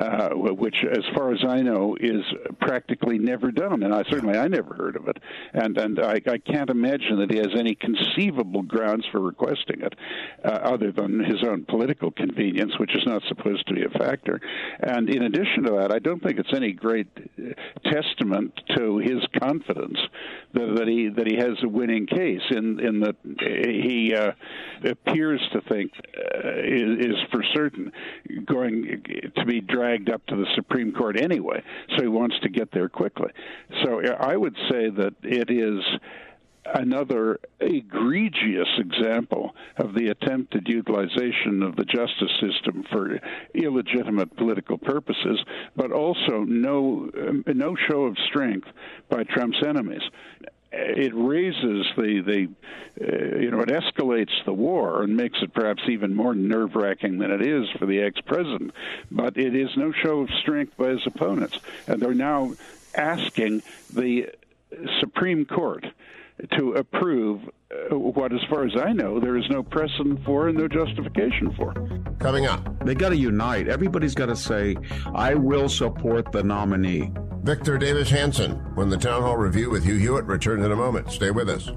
uh, 0.00 0.30
which, 0.30 0.76
as 0.90 1.04
far 1.14 1.32
as 1.32 1.40
I 1.46 1.60
know, 1.62 1.96
is 2.00 2.22
practically 2.60 3.18
never 3.18 3.50
done. 3.50 3.82
And 3.82 3.94
I 3.94 4.02
certainly 4.08 4.38
I 4.38 4.48
never 4.48 4.74
heard 4.74 4.96
of 4.96 5.08
it. 5.08 5.18
And, 5.52 5.76
and 5.76 6.00
I, 6.00 6.20
I 6.26 6.38
can't 6.38 6.70
imagine 6.70 7.18
that 7.18 7.30
he 7.30 7.38
has 7.38 7.54
any 7.58 7.74
conceivable 7.74 8.62
grounds 8.62 9.04
for 9.10 9.20
requesting 9.20 9.82
it 9.82 9.94
uh, 10.44 10.48
other 10.48 10.92
than 10.92 11.24
his 11.24 11.42
own 11.46 11.64
political 11.64 12.10
convenience, 12.10 12.72
which 12.78 12.94
is 12.94 13.02
not 13.06 13.22
supposed 13.28 13.66
to 13.68 13.74
be 13.74 13.84
a 13.84 13.98
factor. 13.98 14.40
And 14.80 15.08
in 15.10 15.22
addition 15.22 15.64
to 15.64 15.72
that, 15.72 15.92
I 15.92 15.98
don't 15.98 16.22
think 16.22 16.35
think 16.36 16.46
it's 16.46 16.56
any 16.56 16.72
great 16.72 17.08
testament 17.84 18.52
to 18.76 18.98
his 18.98 19.22
confidence 19.40 19.98
that, 20.54 20.74
that 20.76 20.88
he 20.88 21.08
that 21.08 21.26
he 21.26 21.36
has 21.36 21.56
a 21.62 21.68
winning 21.68 22.06
case 22.06 22.42
in 22.50 22.80
in 22.80 23.00
that 23.00 23.16
he 23.24 24.14
uh, 24.14 24.32
appears 24.88 25.40
to 25.52 25.60
think 25.62 25.92
uh, 26.16 26.48
is, 26.58 27.06
is 27.06 27.16
for 27.30 27.42
certain 27.54 27.92
going 28.46 29.02
to 29.36 29.44
be 29.44 29.60
dragged 29.60 30.10
up 30.10 30.24
to 30.26 30.36
the 30.36 30.46
Supreme 30.54 30.92
Court 30.92 31.18
anyway. 31.20 31.62
So 31.96 32.02
he 32.02 32.08
wants 32.08 32.36
to 32.42 32.48
get 32.48 32.70
there 32.72 32.88
quickly. 32.88 33.30
So 33.84 34.00
I 34.18 34.36
would 34.36 34.56
say 34.70 34.90
that 34.90 35.14
it 35.22 35.50
is 35.50 35.82
another 36.74 37.38
egregious 37.60 38.68
example 38.78 39.54
of 39.76 39.94
the 39.94 40.08
attempted 40.08 40.68
utilization 40.68 41.62
of 41.62 41.76
the 41.76 41.84
justice 41.84 42.32
system 42.40 42.84
for 42.90 43.20
illegitimate 43.54 44.34
political 44.36 44.78
purposes, 44.78 45.38
but 45.74 45.92
also 45.92 46.40
no 46.40 47.10
no 47.46 47.76
show 47.88 48.04
of 48.04 48.16
strength 48.28 48.68
by 49.08 49.24
Trump's 49.24 49.62
enemies. 49.66 50.02
It 50.72 51.12
raises 51.14 51.86
the 51.96 52.20
the 52.20 52.48
uh, 53.00 53.38
you 53.38 53.50
know 53.50 53.60
it 53.60 53.68
escalates 53.68 54.44
the 54.44 54.52
war 54.52 55.02
and 55.02 55.16
makes 55.16 55.38
it 55.42 55.54
perhaps 55.54 55.82
even 55.88 56.14
more 56.14 56.34
nerve 56.34 56.74
wracking 56.74 57.18
than 57.18 57.30
it 57.30 57.42
is 57.42 57.68
for 57.78 57.86
the 57.86 58.00
ex 58.00 58.20
president. 58.20 58.72
But 59.10 59.36
it 59.36 59.54
is 59.54 59.70
no 59.76 59.92
show 59.92 60.20
of 60.20 60.30
strength 60.42 60.76
by 60.76 60.88
his 60.88 61.06
opponents, 61.06 61.58
and 61.86 62.00
they're 62.00 62.14
now 62.14 62.54
asking 62.94 63.62
the 63.92 64.30
Supreme 65.00 65.44
Court 65.44 65.86
to 66.56 66.72
approve 66.72 67.40
uh, 67.70 67.98
what, 67.98 68.32
as 68.32 68.40
far 68.48 68.64
as 68.64 68.72
I 68.76 68.92
know, 68.92 69.18
there 69.18 69.36
is 69.36 69.44
no 69.50 69.62
precedent 69.62 70.24
for 70.24 70.48
and 70.48 70.58
no 70.58 70.68
justification 70.68 71.54
for. 71.56 71.74
Coming 72.18 72.46
up, 72.46 72.84
they 72.84 72.94
got 72.94 73.10
to 73.10 73.16
unite. 73.16 73.68
Everybody's 73.68 74.14
got 74.14 74.26
to 74.26 74.36
say, 74.36 74.76
I 75.14 75.34
will 75.34 75.68
support 75.68 76.30
the 76.32 76.42
nominee. 76.42 77.12
Victor 77.42 77.78
Davis 77.78 78.10
Hanson, 78.10 78.52
when 78.74 78.88
the 78.88 78.96
Town 78.96 79.22
Hall 79.22 79.36
Review 79.36 79.70
with 79.70 79.84
Hugh 79.84 79.98
Hewitt 79.98 80.24
returns 80.24 80.64
in 80.64 80.72
a 80.72 80.76
moment. 80.76 81.10
Stay 81.10 81.30
with 81.30 81.48
us. 81.48 81.70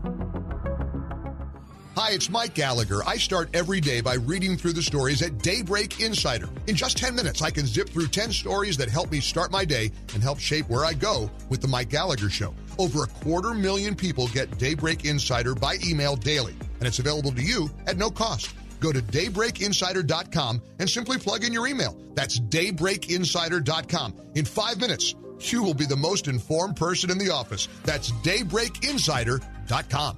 Hi, 1.95 2.12
it's 2.12 2.30
Mike 2.30 2.54
Gallagher. 2.54 3.02
I 3.06 3.17
start 3.17 3.50
every 3.54 3.82
day 3.82 4.00
by 4.00 4.15
reading 4.15 4.56
through 4.56 4.74
the 4.74 4.82
stories 4.82 5.22
at 5.22 5.39
Daybreak 5.39 6.00
Insider. 6.00 6.50
In 6.67 6.76
just 6.76 6.98
10 6.98 7.13
minutes, 7.13 7.41
I 7.41 7.52
can 7.52 7.65
zip 7.65 7.89
through 7.89 8.08
10 8.08 8.32
stories 8.32 8.78
that 8.78 8.89
help 8.89 9.12
me 9.12 9.19
start 9.19 9.52
my 9.52 9.65
day 9.65 9.91
and 10.13 10.24
help 10.24 10.39
shape 10.39 10.69
where 10.69 10.86
I 10.86 10.93
go 10.93 11.30
with 11.50 11.62
The 11.62 11.67
Mike 11.67 11.89
Gallagher 11.89 12.30
Show. 12.30 12.56
Over 12.80 13.04
a 13.04 13.08
quarter 13.08 13.54
million 13.54 13.94
people 13.94 14.30
get 14.30 14.58
Daybreak 14.58 15.04
Insider 15.04 15.54
by 15.54 15.76
email 15.86 16.15
daily, 16.15 16.56
and 16.80 16.88
it's 16.88 17.00
available 17.00 17.34
to 17.34 17.42
you 17.42 17.70
at 17.86 17.98
no 17.98 18.10
cost. 18.10 18.56
Go 18.80 18.94
to 18.94 19.02
daybreakinsider.com 19.02 20.62
and 20.80 20.89
simply 20.89 21.18
plug 21.18 21.44
in 21.44 21.52
your 21.52 21.68
email. 21.68 21.98
That's 22.13 22.39
daybreakinsider.com. 22.39 24.13
In 24.36 24.46
five 24.46 24.80
minutes, 24.80 25.15
you 25.42 25.62
will 25.62 25.74
be 25.74 25.86
the 25.86 25.98
most 25.98 26.30
informed 26.30 26.78
person 26.78 27.12
in 27.12 27.18
the 27.18 27.30
office. 27.30 27.68
That's 27.84 28.12
daybreakinsider.com. 28.12 30.18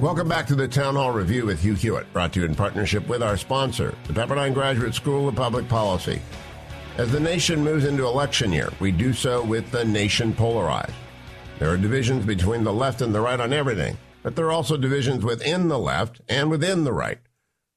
Welcome 0.00 0.30
back 0.30 0.46
to 0.46 0.54
the 0.54 0.66
Town 0.66 0.94
Hall 0.94 1.10
Review 1.10 1.44
with 1.44 1.60
Hugh 1.60 1.74
Hewitt, 1.74 2.10
brought 2.14 2.32
to 2.32 2.40
you 2.40 2.46
in 2.46 2.54
partnership 2.54 3.06
with 3.06 3.22
our 3.22 3.36
sponsor, 3.36 3.94
the 4.06 4.14
Pepperdine 4.14 4.54
Graduate 4.54 4.94
School 4.94 5.28
of 5.28 5.36
Public 5.36 5.68
Policy. 5.68 6.22
As 7.00 7.10
the 7.10 7.18
nation 7.18 7.64
moves 7.64 7.86
into 7.86 8.04
election 8.04 8.52
year, 8.52 8.68
we 8.78 8.92
do 8.92 9.14
so 9.14 9.42
with 9.42 9.70
the 9.70 9.86
nation 9.86 10.34
polarized. 10.34 10.92
There 11.58 11.70
are 11.70 11.78
divisions 11.78 12.26
between 12.26 12.62
the 12.62 12.74
left 12.74 13.00
and 13.00 13.14
the 13.14 13.22
right 13.22 13.40
on 13.40 13.54
everything, 13.54 13.96
but 14.22 14.36
there 14.36 14.44
are 14.44 14.52
also 14.52 14.76
divisions 14.76 15.24
within 15.24 15.68
the 15.68 15.78
left 15.78 16.20
and 16.28 16.50
within 16.50 16.84
the 16.84 16.92
right. 16.92 17.16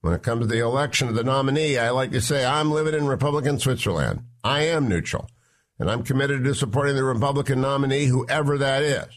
When 0.02 0.14
it 0.14 0.24
comes 0.24 0.42
to 0.42 0.48
the 0.48 0.60
election 0.60 1.08
of 1.08 1.16
the 1.16 1.24
nominee, 1.24 1.78
I 1.78 1.92
like 1.92 2.12
to 2.12 2.20
say 2.20 2.44
I'm 2.44 2.70
living 2.70 2.94
in 2.94 3.08
Republican 3.08 3.60
Switzerland. 3.60 4.24
I 4.44 4.64
am 4.64 4.90
neutral. 4.90 5.30
and 5.80 5.90
I'm 5.90 6.04
committed 6.04 6.44
to 6.44 6.54
supporting 6.54 6.98
the 6.98 7.06
Republican 7.06 7.62
nominee, 7.62 8.08
whoever 8.08 8.58
that 8.58 8.84
is. 8.84 9.08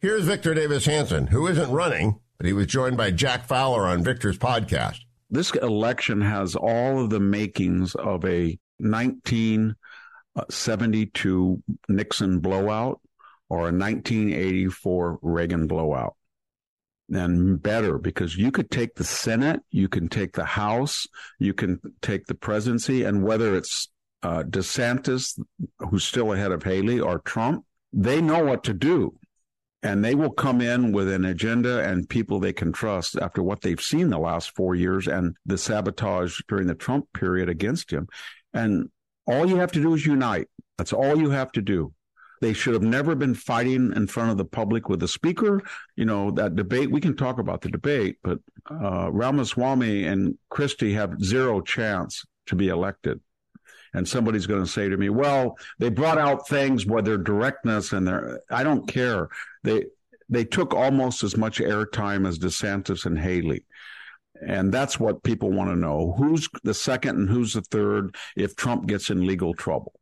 Here's 0.00 0.26
Victor 0.26 0.52
Davis 0.52 0.84
Hanson, 0.84 1.28
who 1.28 1.46
isn't 1.46 1.72
running, 1.72 2.20
but 2.36 2.44
he 2.46 2.52
was 2.52 2.66
joined 2.66 2.98
by 2.98 3.10
Jack 3.10 3.46
Fowler 3.46 3.86
on 3.86 4.04
Victor's 4.04 4.36
podcast. 4.36 4.98
This 5.30 5.50
election 5.52 6.20
has 6.20 6.56
all 6.56 7.02
of 7.02 7.08
the 7.08 7.20
makings 7.20 7.94
of 7.94 8.22
a 8.26 8.58
1972 8.80 11.62
Nixon 11.88 12.40
blowout 12.40 13.00
or 13.48 13.58
a 13.58 13.72
1984 13.72 15.18
Reagan 15.22 15.66
blowout. 15.66 16.16
And 17.12 17.60
better 17.60 17.98
because 17.98 18.36
you 18.36 18.52
could 18.52 18.70
take 18.70 18.94
the 18.94 19.04
Senate, 19.04 19.60
you 19.70 19.88
can 19.88 20.08
take 20.08 20.32
the 20.32 20.44
House, 20.44 21.08
you 21.40 21.52
can 21.52 21.80
take 22.02 22.26
the 22.26 22.36
presidency, 22.36 23.02
and 23.02 23.24
whether 23.24 23.56
it's 23.56 23.88
uh, 24.22 24.44
DeSantis, 24.44 25.36
who's 25.78 26.04
still 26.04 26.32
ahead 26.32 26.52
of 26.52 26.62
Haley, 26.62 27.00
or 27.00 27.18
Trump, 27.18 27.64
they 27.92 28.20
know 28.20 28.44
what 28.44 28.62
to 28.64 28.72
do. 28.72 29.14
And 29.82 30.04
they 30.04 30.14
will 30.14 30.30
come 30.30 30.60
in 30.60 30.92
with 30.92 31.10
an 31.10 31.24
agenda 31.24 31.82
and 31.82 32.08
people 32.08 32.38
they 32.38 32.52
can 32.52 32.70
trust 32.70 33.16
after 33.16 33.42
what 33.42 33.62
they've 33.62 33.80
seen 33.80 34.10
the 34.10 34.18
last 34.18 34.54
four 34.54 34.74
years 34.74 35.08
and 35.08 35.34
the 35.46 35.56
sabotage 35.56 36.38
during 36.48 36.66
the 36.66 36.74
Trump 36.74 37.06
period 37.14 37.48
against 37.48 37.90
him. 37.90 38.06
And 38.52 38.90
all 39.26 39.46
you 39.46 39.56
have 39.56 39.72
to 39.72 39.82
do 39.82 39.94
is 39.94 40.04
unite. 40.04 40.48
That's 40.78 40.92
all 40.92 41.18
you 41.18 41.30
have 41.30 41.52
to 41.52 41.62
do. 41.62 41.92
They 42.40 42.54
should 42.54 42.72
have 42.72 42.82
never 42.82 43.14
been 43.14 43.34
fighting 43.34 43.92
in 43.94 44.06
front 44.06 44.30
of 44.30 44.38
the 44.38 44.46
public 44.46 44.88
with 44.88 45.00
the 45.00 45.08
speaker. 45.08 45.62
You 45.94 46.06
know, 46.06 46.30
that 46.32 46.56
debate, 46.56 46.90
we 46.90 47.00
can 47.00 47.14
talk 47.14 47.38
about 47.38 47.60
the 47.60 47.68
debate, 47.68 48.16
but 48.22 48.38
uh, 48.70 49.10
Ramaswamy 49.12 50.04
and 50.04 50.38
Christie 50.48 50.94
have 50.94 51.22
zero 51.22 51.60
chance 51.60 52.24
to 52.46 52.56
be 52.56 52.68
elected. 52.68 53.20
And 53.92 54.08
somebody's 54.08 54.46
going 54.46 54.64
to 54.64 54.70
say 54.70 54.88
to 54.88 54.96
me, 54.96 55.10
well, 55.10 55.58
they 55.78 55.90
brought 55.90 56.18
out 56.18 56.48
things 56.48 56.86
with 56.86 57.04
their 57.04 57.18
directness 57.18 57.92
and 57.92 58.06
their, 58.06 58.40
I 58.50 58.62
don't 58.62 58.88
care. 58.88 59.28
They, 59.64 59.86
they 60.28 60.44
took 60.44 60.74
almost 60.74 61.24
as 61.24 61.36
much 61.36 61.58
airtime 61.58 62.26
as 62.26 62.38
DeSantis 62.38 63.04
and 63.04 63.18
Haley. 63.18 63.64
And 64.46 64.72
that's 64.72 64.98
what 64.98 65.22
people 65.22 65.50
want 65.50 65.70
to 65.70 65.76
know. 65.76 66.14
Who's 66.16 66.48
the 66.62 66.74
second 66.74 67.16
and 67.18 67.28
who's 67.28 67.54
the 67.54 67.60
third 67.62 68.16
if 68.36 68.56
Trump 68.56 68.86
gets 68.86 69.10
in 69.10 69.26
legal 69.26 69.54
trouble? 69.54 69.92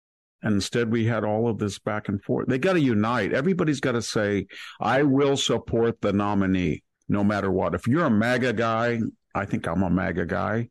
And 0.43 0.55
instead, 0.55 0.93
we 0.93 1.05
had 1.07 1.25
all 1.25 1.49
of 1.49 1.59
this 1.59 1.79
back 1.81 2.09
and 2.09 2.23
forth. 2.23 2.47
They 2.47 2.59
got 2.59 2.75
to 2.75 2.81
unite. 2.81 3.33
Everybody's 3.33 3.81
got 3.81 3.93
to 3.93 4.03
say, 4.03 4.47
I 4.81 5.03
will 5.03 5.37
support 5.37 6.01
the 6.01 6.13
nominee 6.13 6.85
no 7.09 7.25
matter 7.25 7.51
what. 7.51 7.75
If 7.75 7.89
you're 7.89 8.05
a 8.05 8.11
MAGA 8.11 8.53
guy, 8.53 9.01
I 9.35 9.45
think 9.45 9.67
I'm 9.67 9.83
a 9.83 9.91
MAGA 9.91 10.27
guy. 10.27 10.69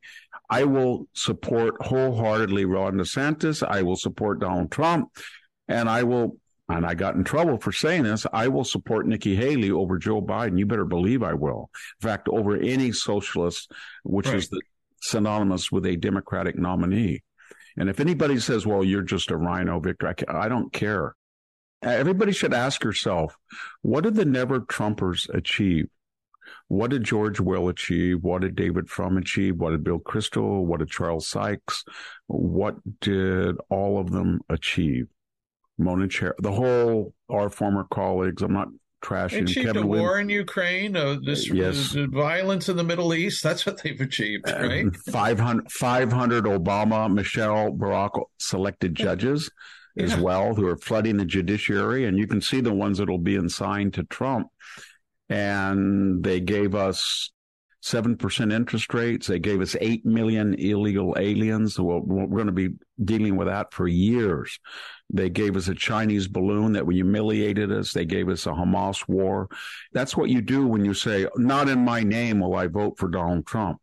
I 0.50 0.64
will 0.64 1.08
support 1.14 1.76
wholeheartedly 1.82 2.64
Ron 2.64 2.94
DeSantis. 2.94 3.68
I 3.68 3.82
will 3.82 3.98
support 3.98 4.40
Donald 4.40 4.72
Trump. 4.72 5.10
And 5.68 5.90
I 5.90 6.04
will, 6.04 6.38
and 6.70 6.86
I 6.86 6.96
got 6.96 7.16
in 7.16 7.24
trouble 7.24 7.58
for 7.58 7.72
saying 7.72 8.04
this, 8.04 8.26
I 8.34 8.50
will 8.50 8.66
support 8.66 9.08
Nikki 9.08 9.36
Haley 9.36 9.72
over 9.72 9.98
Joe 9.98 10.22
Biden. 10.22 10.60
You 10.60 10.66
better 10.66 10.86
believe 10.86 11.24
I 11.24 11.34
will. 11.34 11.70
In 12.02 12.08
fact, 12.08 12.28
over 12.28 12.58
any 12.58 12.92
socialist, 12.92 13.72
which 14.04 14.28
right. 14.28 14.36
is 14.36 14.50
the, 14.50 14.62
synonymous 15.02 15.72
with 15.72 15.86
a 15.86 15.96
Democratic 15.96 16.58
nominee. 16.58 17.24
And 17.78 17.90
if 17.90 18.00
anybody 18.00 18.40
says, 18.40 18.66
well, 18.66 18.84
you're 18.84 19.04
just 19.04 19.32
a 19.32 19.38
RINO, 19.38 19.80
Victor, 19.80 20.08
I, 20.08 20.46
I 20.46 20.50
don't 20.50 20.74
care. 20.74 21.16
Everybody 21.84 22.32
should 22.32 22.54
ask 22.54 22.84
yourself, 22.84 23.38
what 23.84 24.04
did 24.04 24.16
the 24.16 24.26
never 24.26 24.60
Trumpers 24.60 25.30
achieve? 25.30 25.88
What 26.70 26.90
did 26.92 27.04
George 27.04 27.40
Will 27.40 27.70
achieve? 27.70 28.24
What 28.24 28.42
did 28.42 28.56
David 28.56 28.90
Frum 28.90 29.18
achieve? 29.18 29.58
What 29.58 29.72
did 29.72 29.84
Bill 29.84 30.00
Kristol? 30.00 30.66
What 30.66 30.80
did 30.80 30.90
Charles 30.90 31.28
Sykes? 31.28 31.84
What 32.26 32.76
did 33.00 33.58
all 33.70 34.00
of 34.00 34.12
them 34.12 34.42
achieve? 34.50 35.08
Mona 35.78 36.08
Char, 36.08 36.36
the 36.40 36.52
whole, 36.52 37.14
our 37.30 37.50
former 37.50 37.86
colleagues, 37.92 38.42
I'm 38.42 38.54
not 38.54 38.70
trashing 39.04 39.44
achieved 39.44 39.68
Kevin 39.68 39.84
a 39.84 39.88
war 39.88 40.20
in 40.20 40.30
Ukraine, 40.30 40.96
uh, 40.96 41.18
this 41.24 41.50
yes. 41.50 41.96
uh, 41.96 42.08
violence 42.10 42.68
in 42.70 42.78
the 42.78 42.84
Middle 42.84 43.14
East. 43.14 43.44
That's 43.44 43.66
what 43.66 43.82
they've 43.82 44.00
achieved, 44.00 44.50
right? 44.50 44.94
500, 44.96 45.72
500 45.72 46.46
Obama, 46.46 47.12
Michelle, 47.14 47.72
Barack 47.72 48.22
selected 48.40 48.96
judges 48.96 49.52
yeah. 49.96 50.06
as 50.06 50.18
well 50.18 50.56
who 50.56 50.68
are 50.68 50.78
flooding 50.78 51.18
the 51.18 51.26
judiciary. 51.26 52.06
And 52.06 52.18
you 52.18 52.28
can 52.28 52.42
see 52.42 52.62
the 52.62 52.74
ones 52.74 52.98
that 52.98 53.10
will 53.10 53.18
be 53.18 53.36
assigned 53.36 53.94
to 53.96 54.04
Trump. 54.04 54.48
And 55.30 56.24
they 56.24 56.40
gave 56.40 56.74
us 56.74 57.32
7% 57.84 58.54
interest 58.54 58.94
rates. 58.94 59.28
They 59.28 59.40
gave 59.40 59.62
us 59.62 59.76
8 59.80 60.06
million 60.06 60.54
illegal 60.56 61.16
aliens. 61.18 61.80
Well, 61.80 62.02
we're 62.02 62.28
going 62.28 62.48
to 62.48 62.52
be 62.52 62.70
dealing 63.04 63.36
with 63.36 63.48
that 63.48 63.74
for 63.74 63.88
years. 63.88 64.60
They 65.10 65.30
gave 65.30 65.56
us 65.56 65.68
a 65.70 65.76
Chinese 65.76 66.28
balloon 66.28 66.74
that 66.74 66.86
humiliated 66.90 67.72
us. 67.72 67.94
They 67.94 68.06
gave 68.06 68.28
us 68.28 68.46
a 68.46 68.50
Hamas 68.50 69.08
war. 69.08 69.48
That's 69.94 70.18
what 70.18 70.30
you 70.30 70.42
do 70.42 70.68
when 70.68 70.84
you 70.84 70.94
say, 70.94 71.28
not 71.38 71.70
in 71.70 71.86
my 71.86 72.04
name 72.04 72.40
will 72.40 72.56
I 72.56 72.68
vote 72.68 72.98
for 72.98 73.08
Donald 73.08 73.46
Trump. 73.46 73.80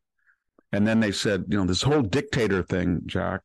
And 0.73 0.87
then 0.87 1.01
they 1.01 1.13
said, 1.13 1.45
you 1.49 1.57
know, 1.57 1.65
this 1.65 1.83
whole 1.83 2.03
dictator 2.03 2.63
thing, 2.63 3.03
Jack, 3.07 3.41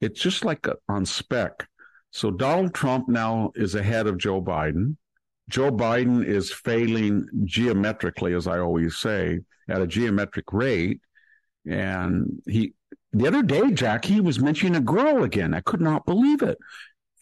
it's 0.00 0.20
just 0.20 0.44
like 0.44 0.66
a, 0.66 0.76
on 0.88 1.06
spec. 1.06 1.66
So 2.10 2.30
Donald 2.30 2.74
Trump 2.74 3.08
now 3.08 3.52
is 3.54 3.74
ahead 3.74 4.06
of 4.06 4.18
Joe 4.18 4.42
Biden. 4.42 4.96
Joe 5.48 5.72
Biden 5.72 6.24
is 6.24 6.52
failing 6.52 7.26
geometrically, 7.44 8.34
as 8.34 8.46
I 8.46 8.58
always 8.58 8.96
say, 8.96 9.40
at 9.68 9.80
a 9.80 9.86
geometric 9.86 10.52
rate. 10.52 11.00
And 11.66 12.42
he, 12.46 12.74
the 13.12 13.26
other 13.26 13.42
day, 13.42 13.70
Jack, 13.70 14.04
he 14.04 14.20
was 14.20 14.40
mentioning 14.40 14.76
a 14.76 14.80
girl 14.80 15.24
again. 15.24 15.54
I 15.54 15.60
could 15.60 15.80
not 15.80 16.06
believe 16.06 16.42
it. 16.42 16.58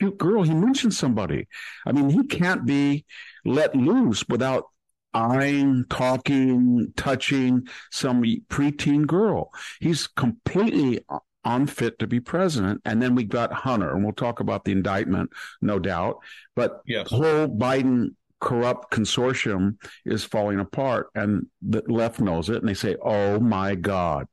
Cute 0.00 0.18
girl. 0.18 0.42
He 0.42 0.54
mentioned 0.54 0.94
somebody. 0.94 1.46
I 1.86 1.92
mean, 1.92 2.10
he 2.10 2.26
can't 2.26 2.64
be 2.64 3.04
let 3.44 3.76
loose 3.76 4.24
without 4.28 4.64
eyeing, 5.12 5.84
talking, 5.90 6.92
touching 6.96 7.68
some 7.90 8.22
preteen 8.22 9.06
girl. 9.06 9.50
He's 9.80 10.06
completely 10.06 11.00
unfit 11.44 11.98
to 11.98 12.06
be 12.06 12.20
president. 12.20 12.80
And 12.84 13.02
then 13.02 13.14
we 13.14 13.24
got 13.24 13.52
Hunter, 13.52 13.94
and 13.94 14.04
we'll 14.04 14.12
talk 14.12 14.40
about 14.40 14.64
the 14.64 14.72
indictment, 14.72 15.30
no 15.60 15.78
doubt. 15.78 16.18
But 16.54 16.80
yes. 16.86 17.10
the 17.10 17.16
whole 17.16 17.48
Biden 17.48 18.14
corrupt 18.40 18.92
consortium 18.92 19.76
is 20.04 20.24
falling 20.24 20.60
apart, 20.60 21.08
and 21.14 21.46
the 21.60 21.82
left 21.86 22.20
knows 22.20 22.48
it, 22.48 22.56
and 22.56 22.68
they 22.68 22.74
say, 22.74 22.96
"Oh 23.02 23.38
my 23.38 23.74
God, 23.74 24.26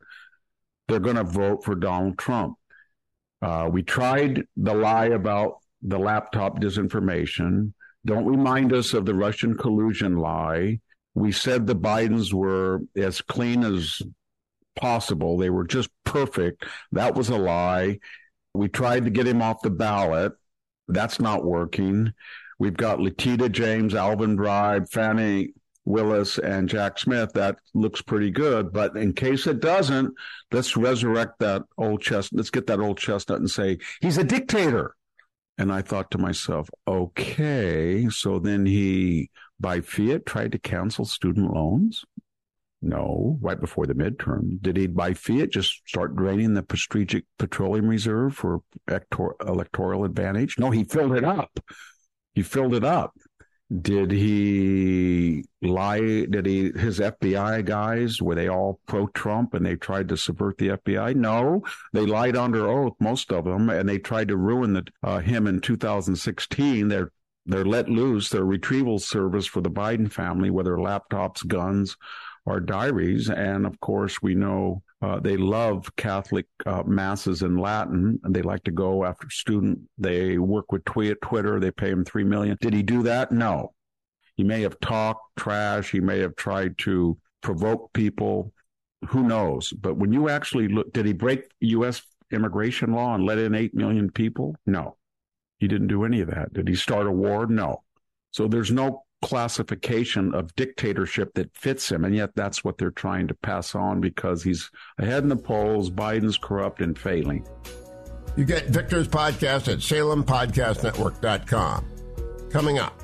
they're 0.87 0.99
going 0.99 1.17
to 1.17 1.23
vote 1.23 1.63
for 1.63 1.75
Donald 1.75 2.17
Trump." 2.17 2.57
Uh, 3.41 3.69
we 3.71 3.83
tried 3.83 4.43
the 4.55 4.73
lie 4.73 5.07
about 5.07 5.57
the 5.81 5.99
laptop 5.99 6.59
disinformation. 6.59 7.73
Don't 8.05 8.25
remind 8.25 8.73
us 8.73 8.93
of 8.93 9.05
the 9.05 9.13
Russian 9.13 9.55
collusion 9.55 10.17
lie. 10.17 10.79
We 11.13 11.31
said 11.31 11.65
the 11.65 11.75
Bidens 11.75 12.33
were 12.33 12.81
as 12.95 13.21
clean 13.21 13.63
as 13.63 14.01
possible. 14.75 15.37
They 15.37 15.49
were 15.49 15.65
just 15.65 15.89
perfect. 16.03 16.65
That 16.91 17.15
was 17.15 17.29
a 17.29 17.37
lie. 17.37 17.99
We 18.53 18.67
tried 18.69 19.05
to 19.05 19.11
get 19.11 19.27
him 19.27 19.41
off 19.41 19.61
the 19.61 19.69
ballot. 19.69 20.33
That's 20.87 21.19
not 21.19 21.43
working. 21.43 22.13
We've 22.59 22.77
got 22.77 22.99
Letitia 22.99 23.49
James, 23.49 23.93
Alvin 23.93 24.35
Bragg, 24.35 24.89
Fani 24.89 25.53
Willis, 25.87 26.37
and 26.37 26.67
Jack 26.67 26.99
Smith. 26.99 27.31
That 27.33 27.57
looks 27.73 28.01
pretty 28.01 28.29
good. 28.29 28.73
But 28.73 28.97
in 28.97 29.13
case 29.13 29.47
it 29.47 29.61
doesn't, 29.61 30.13
let's 30.51 30.75
resurrect 30.75 31.39
that 31.39 31.63
old 31.77 32.01
chestnut. 32.01 32.39
Let's 32.39 32.49
get 32.49 32.67
that 32.67 32.79
old 32.79 32.97
chestnut 32.97 33.39
and 33.39 33.49
say, 33.49 33.77
he's 34.01 34.17
a 34.17 34.23
dictator. 34.23 34.93
And 35.57 35.71
I 35.71 35.81
thought 35.81 36.11
to 36.11 36.17
myself, 36.17 36.69
okay. 36.87 38.07
So 38.09 38.37
then 38.37 38.65
he, 38.65 39.31
by 39.59 39.81
fiat, 39.81 40.25
tried 40.25 40.51
to 40.51 40.59
cancel 40.59 41.05
student 41.05 41.53
loans. 41.53 42.03
No, 42.79 43.39
right 43.41 43.59
before 43.59 43.87
the 43.87 43.95
midterm. 43.95 44.61
Did 44.61 44.77
he, 44.77 44.85
by 44.85 45.13
fiat, 45.13 45.51
just 45.51 45.81
start 45.87 46.15
draining 46.15 46.53
the 46.53 46.63
strategic 46.75 47.23
petroleum 47.39 47.87
reserve 47.87 48.35
for 48.35 48.59
electoral 48.87 50.03
advantage? 50.03 50.59
No, 50.59 50.69
he 50.69 50.83
filled 50.83 51.13
it 51.13 51.23
up. 51.23 51.59
He 52.35 52.43
filled 52.43 52.75
it 52.75 52.83
up. 52.83 53.13
Did 53.81 54.11
he 54.11 55.43
lie? 55.61 56.25
Did 56.25 56.45
he, 56.45 56.71
his 56.71 56.99
FBI 56.99 57.65
guys, 57.65 58.21
were 58.21 58.35
they 58.35 58.47
all 58.47 58.79
pro 58.87 59.07
Trump 59.07 59.53
and 59.53 59.65
they 59.65 59.75
tried 59.75 60.07
to 60.09 60.17
subvert 60.17 60.57
the 60.57 60.69
FBI? 60.69 61.15
No, 61.15 61.63
they 61.91 62.05
lied 62.05 62.37
under 62.37 62.69
oath, 62.69 62.93
most 62.99 63.29
of 63.31 63.43
them, 63.43 63.69
and 63.69 63.87
they 63.87 63.99
tried 63.99 64.29
to 64.29 64.37
ruin 64.37 64.71
the, 64.71 64.85
uh, 65.03 65.19
him 65.19 65.47
in 65.47 65.59
2016. 65.59 66.87
They're, 66.87 67.11
they're 67.45 67.65
let 67.65 67.89
loose, 67.89 68.29
their 68.29 68.45
retrieval 68.45 68.99
service 68.99 69.45
for 69.45 69.59
the 69.59 69.71
Biden 69.71 70.09
family, 70.09 70.49
whether 70.49 70.77
laptops, 70.77 71.45
guns, 71.45 71.97
or 72.45 72.61
diaries. 72.61 73.29
And 73.29 73.65
of 73.65 73.81
course, 73.81 74.21
we 74.21 74.33
know 74.33 74.81
uh, 75.01 75.19
they 75.19 75.37
love 75.37 75.95
Catholic 75.95 76.47
uh, 76.65 76.83
masses 76.85 77.43
in 77.43 77.57
Latin, 77.57 78.19
and 78.23 78.35
they 78.35 78.41
like 78.41 78.63
to 78.63 78.71
go 78.71 79.05
after 79.05 79.29
student. 79.29 79.79
They 79.97 80.39
work 80.39 80.71
with 80.71 80.83
Twitter. 80.85 81.59
They 81.59 81.71
pay 81.71 81.89
him 81.89 82.03
three 82.03 82.23
million. 82.23 82.57
Did 82.61 82.73
he 82.73 82.81
do 82.81 83.03
that? 83.03 83.31
No. 83.31 83.73
He 84.35 84.43
may 84.43 84.61
have 84.61 84.79
talked 84.79 85.35
trash. 85.37 85.91
He 85.91 85.99
may 85.99 86.19
have 86.19 86.35
tried 86.35 86.77
to 86.79 87.17
provoke 87.41 87.93
people. 87.93 88.53
Who 89.09 89.23
knows? 89.23 89.71
But 89.71 89.97
when 89.97 90.11
you 90.11 90.29
actually 90.29 90.67
look, 90.67 90.91
did 90.93 91.05
he 91.05 91.13
break 91.13 91.43
U.S. 91.59 92.01
immigration 92.31 92.93
law 92.93 93.13
and 93.13 93.23
let 93.23 93.37
in 93.37 93.53
eight 93.53 93.75
million 93.75 94.11
people? 94.11 94.55
No. 94.65 94.97
He 95.59 95.67
didn't 95.67 95.87
do 95.87 96.05
any 96.05 96.21
of 96.21 96.29
that. 96.29 96.53
Did 96.53 96.67
he 96.67 96.75
start 96.75 97.07
a 97.07 97.11
war? 97.11 97.45
No. 97.45 97.83
So 98.31 98.47
there's 98.47 98.71
no 98.71 99.03
classification 99.21 100.33
of 100.33 100.55
dictatorship 100.55 101.33
that 101.35 101.55
fits 101.55 101.91
him. 101.91 102.03
And 102.05 102.15
yet 102.15 102.31
that's 102.35 102.63
what 102.63 102.77
they're 102.77 102.91
trying 102.91 103.27
to 103.27 103.33
pass 103.33 103.75
on 103.75 103.99
because 104.01 104.43
he's 104.43 104.69
ahead 104.97 105.23
in 105.23 105.29
the 105.29 105.35
polls. 105.35 105.89
Biden's 105.89 106.37
corrupt 106.37 106.81
and 106.81 106.97
failing. 106.97 107.47
You 108.35 108.45
get 108.45 108.67
Victor's 108.67 109.07
podcast 109.07 109.71
at 109.71 109.79
salempodcastnetwork.com. 109.79 111.85
Coming 112.51 112.79
up. 112.79 113.01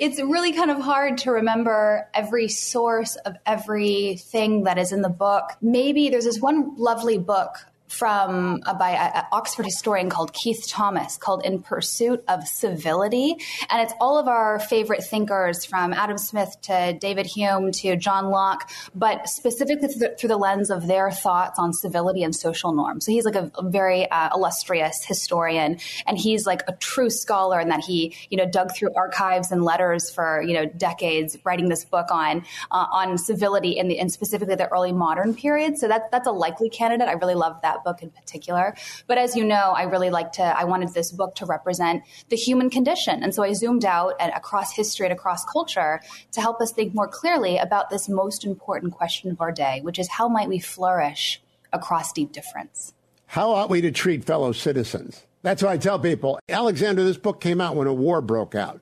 It's 0.00 0.20
really 0.20 0.52
kind 0.52 0.72
of 0.72 0.80
hard 0.80 1.18
to 1.18 1.30
remember 1.30 2.08
every 2.12 2.48
source 2.48 3.14
of 3.14 3.36
everything 3.46 4.64
that 4.64 4.78
is 4.78 4.90
in 4.90 5.02
the 5.02 5.08
book. 5.08 5.44
Maybe 5.62 6.08
there's 6.08 6.24
this 6.24 6.40
one 6.40 6.74
lovely 6.76 7.18
book 7.18 7.54
from 8.00 8.60
by 8.78 8.92
an 8.92 9.24
Oxford 9.30 9.66
historian 9.66 10.08
called 10.08 10.32
Keith 10.32 10.66
Thomas 10.66 11.18
called 11.18 11.44
In 11.44 11.60
Pursuit 11.60 12.24
of 12.28 12.48
Civility. 12.48 13.36
And 13.68 13.82
it's 13.82 13.92
all 14.00 14.16
of 14.16 14.26
our 14.26 14.58
favorite 14.58 15.04
thinkers 15.04 15.66
from 15.66 15.92
Adam 15.92 16.16
Smith 16.16 16.56
to 16.62 16.96
David 16.98 17.26
Hume 17.26 17.72
to 17.72 17.96
John 17.96 18.30
Locke, 18.30 18.70
but 18.94 19.28
specifically 19.28 19.88
through 19.88 20.08
the, 20.08 20.16
through 20.18 20.28
the 20.28 20.38
lens 20.38 20.70
of 20.70 20.86
their 20.86 21.10
thoughts 21.10 21.58
on 21.58 21.74
civility 21.74 22.22
and 22.22 22.34
social 22.34 22.72
norms. 22.72 23.04
So 23.04 23.12
he's 23.12 23.26
like 23.26 23.34
a, 23.34 23.52
a 23.58 23.68
very 23.68 24.10
uh, 24.10 24.30
illustrious 24.34 25.04
historian 25.04 25.78
and 26.06 26.16
he's 26.16 26.46
like 26.46 26.62
a 26.68 26.72
true 26.76 27.10
scholar 27.10 27.60
in 27.60 27.68
that 27.68 27.84
he, 27.84 28.16
you 28.30 28.38
know, 28.38 28.46
dug 28.46 28.74
through 28.74 28.94
archives 28.94 29.52
and 29.52 29.62
letters 29.62 30.10
for, 30.10 30.40
you 30.40 30.54
know, 30.54 30.64
decades 30.64 31.36
writing 31.44 31.68
this 31.68 31.84
book 31.84 32.06
on, 32.10 32.46
uh, 32.70 32.86
on 32.90 33.18
civility 33.18 33.76
in 33.76 33.88
the, 33.88 33.98
and 33.98 34.10
specifically 34.10 34.54
the 34.54 34.68
early 34.68 34.92
modern 34.92 35.34
period. 35.34 35.76
So 35.76 35.86
that, 35.88 36.10
that's 36.10 36.26
a 36.26 36.32
likely 36.32 36.70
candidate. 36.70 37.06
I 37.06 37.12
really 37.12 37.34
love 37.34 37.60
that 37.60 37.84
book 37.84 37.89
in 38.02 38.10
particular. 38.10 38.74
But 39.06 39.18
as 39.18 39.36
you 39.36 39.44
know, 39.44 39.72
I 39.76 39.82
really 39.82 40.10
like 40.10 40.32
to, 40.32 40.42
I 40.42 40.64
wanted 40.64 40.94
this 40.94 41.12
book 41.12 41.34
to 41.36 41.46
represent 41.46 42.02
the 42.28 42.36
human 42.36 42.70
condition. 42.70 43.22
And 43.22 43.34
so 43.34 43.42
I 43.42 43.52
zoomed 43.52 43.84
out 43.84 44.14
at, 44.20 44.36
across 44.36 44.72
history 44.72 45.06
and 45.06 45.12
across 45.12 45.44
culture 45.44 46.00
to 46.32 46.40
help 46.40 46.60
us 46.60 46.72
think 46.72 46.94
more 46.94 47.08
clearly 47.08 47.58
about 47.58 47.90
this 47.90 48.08
most 48.08 48.44
important 48.44 48.92
question 48.92 49.30
of 49.30 49.40
our 49.40 49.52
day, 49.52 49.80
which 49.82 49.98
is 49.98 50.08
how 50.08 50.28
might 50.28 50.48
we 50.48 50.58
flourish 50.58 51.42
across 51.72 52.12
deep 52.12 52.32
difference? 52.32 52.94
How 53.26 53.52
ought 53.52 53.70
we 53.70 53.80
to 53.80 53.90
treat 53.90 54.24
fellow 54.24 54.52
citizens? 54.52 55.24
That's 55.42 55.62
what 55.62 55.72
I 55.72 55.78
tell 55.78 55.98
people, 55.98 56.38
Alexander, 56.48 57.02
this 57.02 57.16
book 57.16 57.40
came 57.40 57.60
out 57.60 57.76
when 57.76 57.86
a 57.86 57.94
war 57.94 58.20
broke 58.20 58.54
out. 58.54 58.80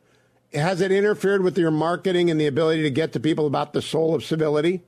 Has 0.53 0.81
it 0.81 0.90
interfered 0.90 1.42
with 1.42 1.59
your 1.59 1.71
marketing 1.71 2.31
and 2.31 2.40
the 2.40 2.47
ability 2.47 2.83
to 2.83 2.90
get 2.90 3.12
to 3.12 3.21
people 3.21 3.47
about 3.47 3.73
the 3.73 3.83
soul 3.83 4.14
of 4.14 4.25
civility? 4.25 4.83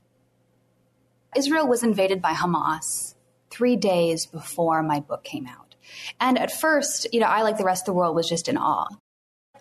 Israel 1.37 1.68
was 1.68 1.83
invaded 1.83 2.20
by 2.20 2.33
Hamas 2.33 3.14
three 3.60 3.76
days 3.76 4.24
before 4.24 4.82
my 4.82 5.00
book 5.00 5.22
came 5.22 5.46
out. 5.46 5.74
And 6.18 6.38
at 6.38 6.50
first, 6.50 7.06
you 7.12 7.20
know, 7.20 7.26
I, 7.26 7.42
like 7.42 7.58
the 7.58 7.64
rest 7.64 7.82
of 7.82 7.92
the 7.92 7.92
world, 7.92 8.16
was 8.16 8.26
just 8.26 8.48
in 8.48 8.56
awe 8.56 8.88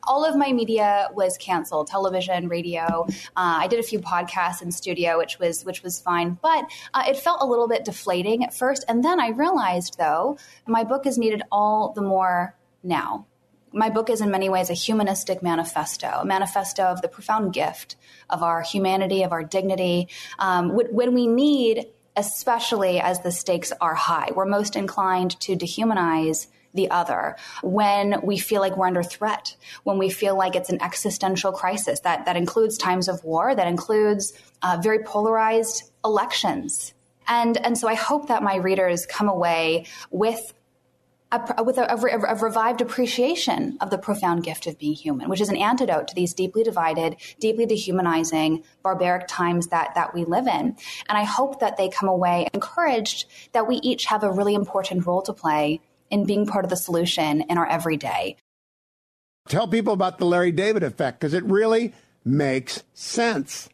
all 0.03 0.23
of 0.23 0.33
my 0.37 0.53
media 0.53 1.09
was 1.13 1.37
canceled 1.37 1.87
television 1.87 2.47
radio 2.47 3.05
uh, 3.35 3.57
i 3.63 3.67
did 3.67 3.81
a 3.81 3.83
few 3.83 3.99
podcasts 3.99 4.61
in 4.61 4.71
studio 4.71 5.17
which 5.17 5.37
was 5.39 5.65
which 5.65 5.83
was 5.83 5.99
fine 5.99 6.37
but 6.41 6.63
uh, 6.93 7.03
it 7.05 7.17
felt 7.17 7.41
a 7.41 7.45
little 7.45 7.67
bit 7.67 7.83
deflating 7.83 8.41
at 8.41 8.53
first 8.53 8.85
and 8.87 9.03
then 9.03 9.19
i 9.19 9.27
realized 9.27 9.97
though 9.99 10.37
my 10.65 10.85
book 10.85 11.05
is 11.05 11.17
needed 11.17 11.41
all 11.51 11.91
the 11.91 12.01
more 12.01 12.55
now 12.81 13.25
my 13.73 13.89
book 13.89 14.09
is 14.09 14.21
in 14.21 14.31
many 14.31 14.49
ways 14.49 14.69
a 14.69 14.73
humanistic 14.73 15.43
manifesto, 15.43 16.07
a 16.07 16.25
manifesto 16.25 16.83
of 16.83 17.01
the 17.01 17.07
profound 17.07 17.53
gift 17.53 17.95
of 18.29 18.41
our 18.41 18.61
humanity, 18.61 19.23
of 19.23 19.31
our 19.31 19.43
dignity. 19.43 20.07
Um, 20.39 20.69
when 20.69 21.13
we 21.13 21.27
need 21.27 21.85
especially 22.19 22.99
as 22.99 23.21
the 23.21 23.31
stakes 23.31 23.71
are 23.79 23.95
high. 23.95 24.29
We're 24.35 24.45
most 24.45 24.75
inclined 24.75 25.39
to 25.41 25.55
dehumanize 25.55 26.47
the 26.73 26.91
other 26.91 27.35
when 27.63 28.19
we 28.21 28.37
feel 28.37 28.61
like 28.61 28.77
we're 28.77 28.87
under 28.87 29.01
threat, 29.01 29.55
when 29.83 29.97
we 29.97 30.09
feel 30.09 30.37
like 30.37 30.55
it's 30.55 30.69
an 30.69 30.81
existential 30.81 31.51
crisis. 31.51 32.01
That, 32.01 32.25
that 32.25 32.35
includes 32.35 32.77
times 32.77 33.07
of 33.07 33.23
war, 33.23 33.55
that 33.55 33.67
includes 33.67 34.33
uh, 34.61 34.77
very 34.83 34.99
polarized 34.99 35.89
elections. 36.03 36.93
And, 37.27 37.57
and 37.65 37.77
so 37.77 37.87
I 37.87 37.93
hope 37.93 38.27
that 38.27 38.43
my 38.43 38.57
readers 38.57 39.05
come 39.05 39.29
away 39.29 39.85
with 40.11 40.53
a, 41.31 41.63
with 41.63 41.77
a, 41.77 41.91
a, 41.91 41.97
a, 41.97 42.35
revived 42.35 42.81
appreciation 42.81 43.77
of 43.81 43.89
the 43.89 43.97
profound 43.97 44.43
gift 44.43 44.65
of 44.67 44.79
being 44.79 44.93
human, 44.93 45.29
which 45.29 45.41
is 45.41 45.49
an 45.49 45.57
antidote 45.57 46.07
to 46.07 46.15
these 46.15 46.33
deeply 46.33 46.63
divided, 46.63 47.17
deeply 47.39 47.65
dehumanizing, 47.65 48.63
barbaric 48.81 49.27
times 49.27 49.67
that 49.67 49.93
that 49.95 50.13
we 50.13 50.25
live 50.25 50.47
in. 50.47 50.75
And 51.07 51.17
I 51.17 51.23
hope 51.23 51.59
that 51.59 51.77
they 51.77 51.89
come 51.89 52.09
away 52.09 52.47
encouraged 52.53 53.25
that 53.53 53.67
we 53.67 53.75
each 53.77 54.05
have 54.05 54.23
a 54.23 54.31
really 54.31 54.55
important 54.55 55.05
role 55.05 55.21
to 55.23 55.33
play 55.33 55.81
in 56.09 56.25
being 56.25 56.45
part 56.47 56.65
of 56.65 56.69
the 56.69 56.77
solution 56.77 57.41
in 57.41 57.57
our 57.57 57.67
everyday. 57.67 58.35
Tell 59.47 59.67
people 59.67 59.93
about 59.93 60.17
the 60.17 60.25
Larry 60.25 60.51
David 60.51 60.83
effect 60.83 61.19
because 61.19 61.33
it 61.33 61.43
really 61.43 61.93
makes 62.25 62.83
sense. 62.93 63.69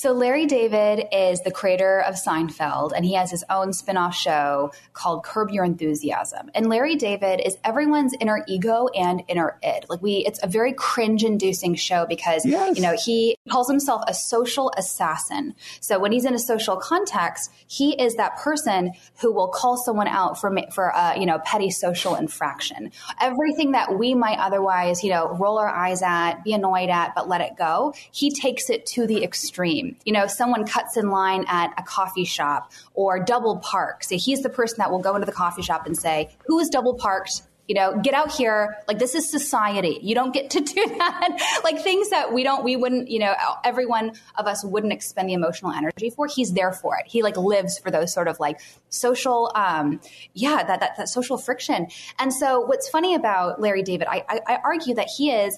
So, 0.00 0.12
Larry 0.12 0.46
David 0.46 1.08
is 1.12 1.42
the 1.42 1.50
creator 1.50 2.00
of 2.00 2.14
Seinfeld, 2.14 2.92
and 2.96 3.04
he 3.04 3.12
has 3.16 3.30
his 3.30 3.44
own 3.50 3.74
spin 3.74 3.98
off 3.98 4.14
show 4.14 4.72
called 4.94 5.24
Curb 5.24 5.50
Your 5.50 5.62
Enthusiasm. 5.62 6.50
And 6.54 6.70
Larry 6.70 6.96
David 6.96 7.42
is 7.44 7.58
everyone's 7.64 8.14
inner 8.18 8.42
ego 8.48 8.88
and 8.94 9.22
inner 9.28 9.58
id. 9.62 9.84
Like, 9.90 10.00
we, 10.00 10.24
it's 10.24 10.42
a 10.42 10.46
very 10.46 10.72
cringe 10.72 11.22
inducing 11.22 11.74
show 11.74 12.06
because, 12.08 12.46
yes. 12.46 12.76
you 12.76 12.82
know, 12.82 12.96
he 13.04 13.36
calls 13.50 13.68
himself 13.68 14.02
a 14.08 14.14
social 14.14 14.72
assassin. 14.74 15.54
So, 15.80 15.98
when 15.98 16.12
he's 16.12 16.24
in 16.24 16.32
a 16.32 16.38
social 16.38 16.78
context, 16.78 17.52
he 17.66 17.92
is 18.02 18.14
that 18.14 18.38
person 18.38 18.94
who 19.20 19.30
will 19.30 19.48
call 19.48 19.76
someone 19.76 20.08
out 20.08 20.40
for, 20.40 20.50
for 20.72 20.94
a, 20.96 21.20
you 21.20 21.26
know, 21.26 21.40
petty 21.40 21.68
social 21.68 22.14
infraction. 22.14 22.90
Everything 23.20 23.72
that 23.72 23.98
we 23.98 24.14
might 24.14 24.38
otherwise, 24.38 25.04
you 25.04 25.10
know, 25.10 25.36
roll 25.38 25.58
our 25.58 25.68
eyes 25.68 26.00
at, 26.00 26.42
be 26.42 26.54
annoyed 26.54 26.88
at, 26.88 27.14
but 27.14 27.28
let 27.28 27.42
it 27.42 27.54
go, 27.58 27.92
he 28.10 28.30
takes 28.30 28.70
it 28.70 28.86
to 28.86 29.06
the 29.06 29.22
extreme. 29.22 29.89
You 30.04 30.12
know, 30.12 30.26
someone 30.26 30.66
cuts 30.66 30.96
in 30.96 31.10
line 31.10 31.44
at 31.48 31.72
a 31.78 31.82
coffee 31.82 32.24
shop 32.24 32.72
or 32.94 33.22
double 33.22 33.58
parks. 33.58 34.08
So 34.08 34.16
he's 34.16 34.42
the 34.42 34.50
person 34.50 34.76
that 34.78 34.90
will 34.90 34.98
go 34.98 35.14
into 35.14 35.26
the 35.26 35.32
coffee 35.32 35.62
shop 35.62 35.86
and 35.86 35.96
say, 35.96 36.30
Who 36.46 36.58
is 36.58 36.68
double 36.68 36.94
parked? 36.94 37.42
you 37.70 37.74
know 37.74 38.00
get 38.02 38.14
out 38.14 38.32
here. 38.32 38.78
Like 38.88 38.98
this 38.98 39.14
is 39.14 39.30
society. 39.30 40.00
You 40.02 40.16
don't 40.16 40.34
get 40.34 40.50
to 40.50 40.60
do 40.74 40.86
that. 40.98 41.60
Like 41.62 41.80
things 41.80 42.10
that 42.10 42.32
we 42.32 42.42
don't 42.42 42.64
we 42.64 42.74
wouldn't 42.74 43.08
you 43.08 43.20
know 43.20 43.32
everyone 43.64 44.14
of 44.36 44.48
us 44.48 44.64
wouldn't 44.64 44.92
expend 44.92 45.28
the 45.28 45.34
emotional 45.34 45.70
energy 45.70 46.10
for 46.10 46.26
he's 46.26 46.52
there 46.52 46.72
for 46.72 46.96
it. 46.98 47.04
He 47.06 47.22
like 47.22 47.36
lives 47.36 47.78
for 47.78 47.92
those 47.92 48.12
sort 48.12 48.26
of 48.26 48.40
like 48.40 48.60
social 48.88 49.52
um 49.54 50.00
yeah 50.34 50.64
that 50.64 50.80
that, 50.80 50.96
that 50.96 51.08
social 51.08 51.38
friction. 51.38 51.86
And 52.18 52.34
so 52.34 52.60
what's 52.60 52.88
funny 52.88 53.14
about 53.14 53.60
larry 53.60 53.84
david 53.84 54.08
I, 54.10 54.24
I, 54.28 54.40
I 54.48 54.58
argue 54.64 54.94
that 54.96 55.06
he 55.16 55.30
is 55.30 55.56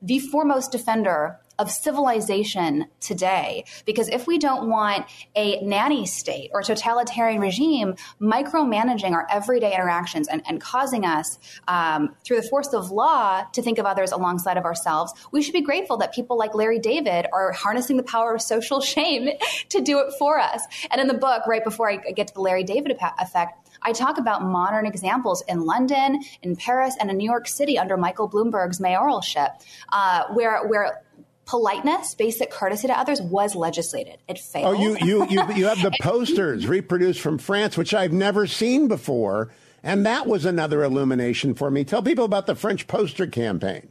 the 0.00 0.20
foremost 0.20 0.72
defender 0.72 1.38
of 1.58 1.70
civilization 1.70 2.86
today. 3.00 3.64
Because 3.84 4.08
if 4.08 4.26
we 4.26 4.38
don't 4.38 4.68
want 4.68 5.06
a 5.34 5.60
nanny 5.62 6.06
state 6.06 6.50
or 6.52 6.62
totalitarian 6.62 7.40
regime 7.40 7.94
micromanaging 8.20 9.12
our 9.12 9.26
everyday 9.30 9.74
interactions 9.74 10.28
and, 10.28 10.42
and 10.46 10.60
causing 10.60 11.04
us, 11.04 11.38
um, 11.68 12.14
through 12.24 12.40
the 12.40 12.48
force 12.48 12.72
of 12.72 12.90
law, 12.90 13.42
to 13.52 13.62
think 13.62 13.78
of 13.78 13.86
others 13.86 14.12
alongside 14.12 14.56
of 14.56 14.64
ourselves, 14.64 15.12
we 15.32 15.42
should 15.42 15.52
be 15.52 15.60
grateful 15.60 15.96
that 15.98 16.12
people 16.12 16.36
like 16.36 16.54
Larry 16.54 16.78
David 16.78 17.26
are 17.32 17.52
harnessing 17.52 17.96
the 17.96 18.02
power 18.02 18.34
of 18.34 18.42
social 18.42 18.80
shame 18.94 19.28
to 19.68 19.80
do 19.80 19.98
it 20.00 20.12
for 20.18 20.38
us. 20.38 20.62
And 20.90 21.00
in 21.00 21.06
the 21.06 21.14
book, 21.14 21.46
right 21.46 21.64
before 21.64 21.90
I 21.90 21.96
get 21.96 22.28
to 22.28 22.34
the 22.34 22.40
Larry 22.40 22.64
David 22.64 22.96
effect, 23.18 23.64
I 23.82 23.92
talk 23.92 24.18
about 24.18 24.42
modern 24.42 24.86
examples 24.86 25.42
in 25.46 25.60
London, 25.60 26.22
in 26.42 26.56
Paris, 26.56 26.96
and 26.98 27.10
in 27.10 27.18
New 27.18 27.28
York 27.28 27.46
City 27.46 27.78
under 27.78 27.96
Michael 27.96 28.28
Bloomberg's 28.28 28.80
mayoralship, 28.80 29.50
uh, 29.92 30.24
where 30.32 30.66
where 30.66 31.02
politeness, 31.46 32.14
basic 32.14 32.50
courtesy 32.50 32.88
to 32.88 32.98
others 32.98 33.20
was 33.20 33.54
legislated. 33.54 34.18
It 34.28 34.38
failed. 34.38 34.76
Oh, 34.76 34.80
you 34.80 34.96
you 35.00 35.26
you, 35.28 35.52
you 35.54 35.66
have 35.66 35.82
the 35.82 35.92
posters 36.00 36.66
reproduced 36.66 37.20
from 37.20 37.38
France, 37.38 37.76
which 37.76 37.94
I've 37.94 38.12
never 38.12 38.46
seen 38.46 38.88
before, 38.88 39.50
and 39.82 40.04
that 40.06 40.26
was 40.26 40.44
another 40.44 40.82
illumination 40.82 41.54
for 41.54 41.70
me. 41.70 41.84
Tell 41.84 42.02
people 42.02 42.24
about 42.24 42.46
the 42.46 42.54
French 42.54 42.86
poster 42.86 43.26
campaign. 43.26 43.88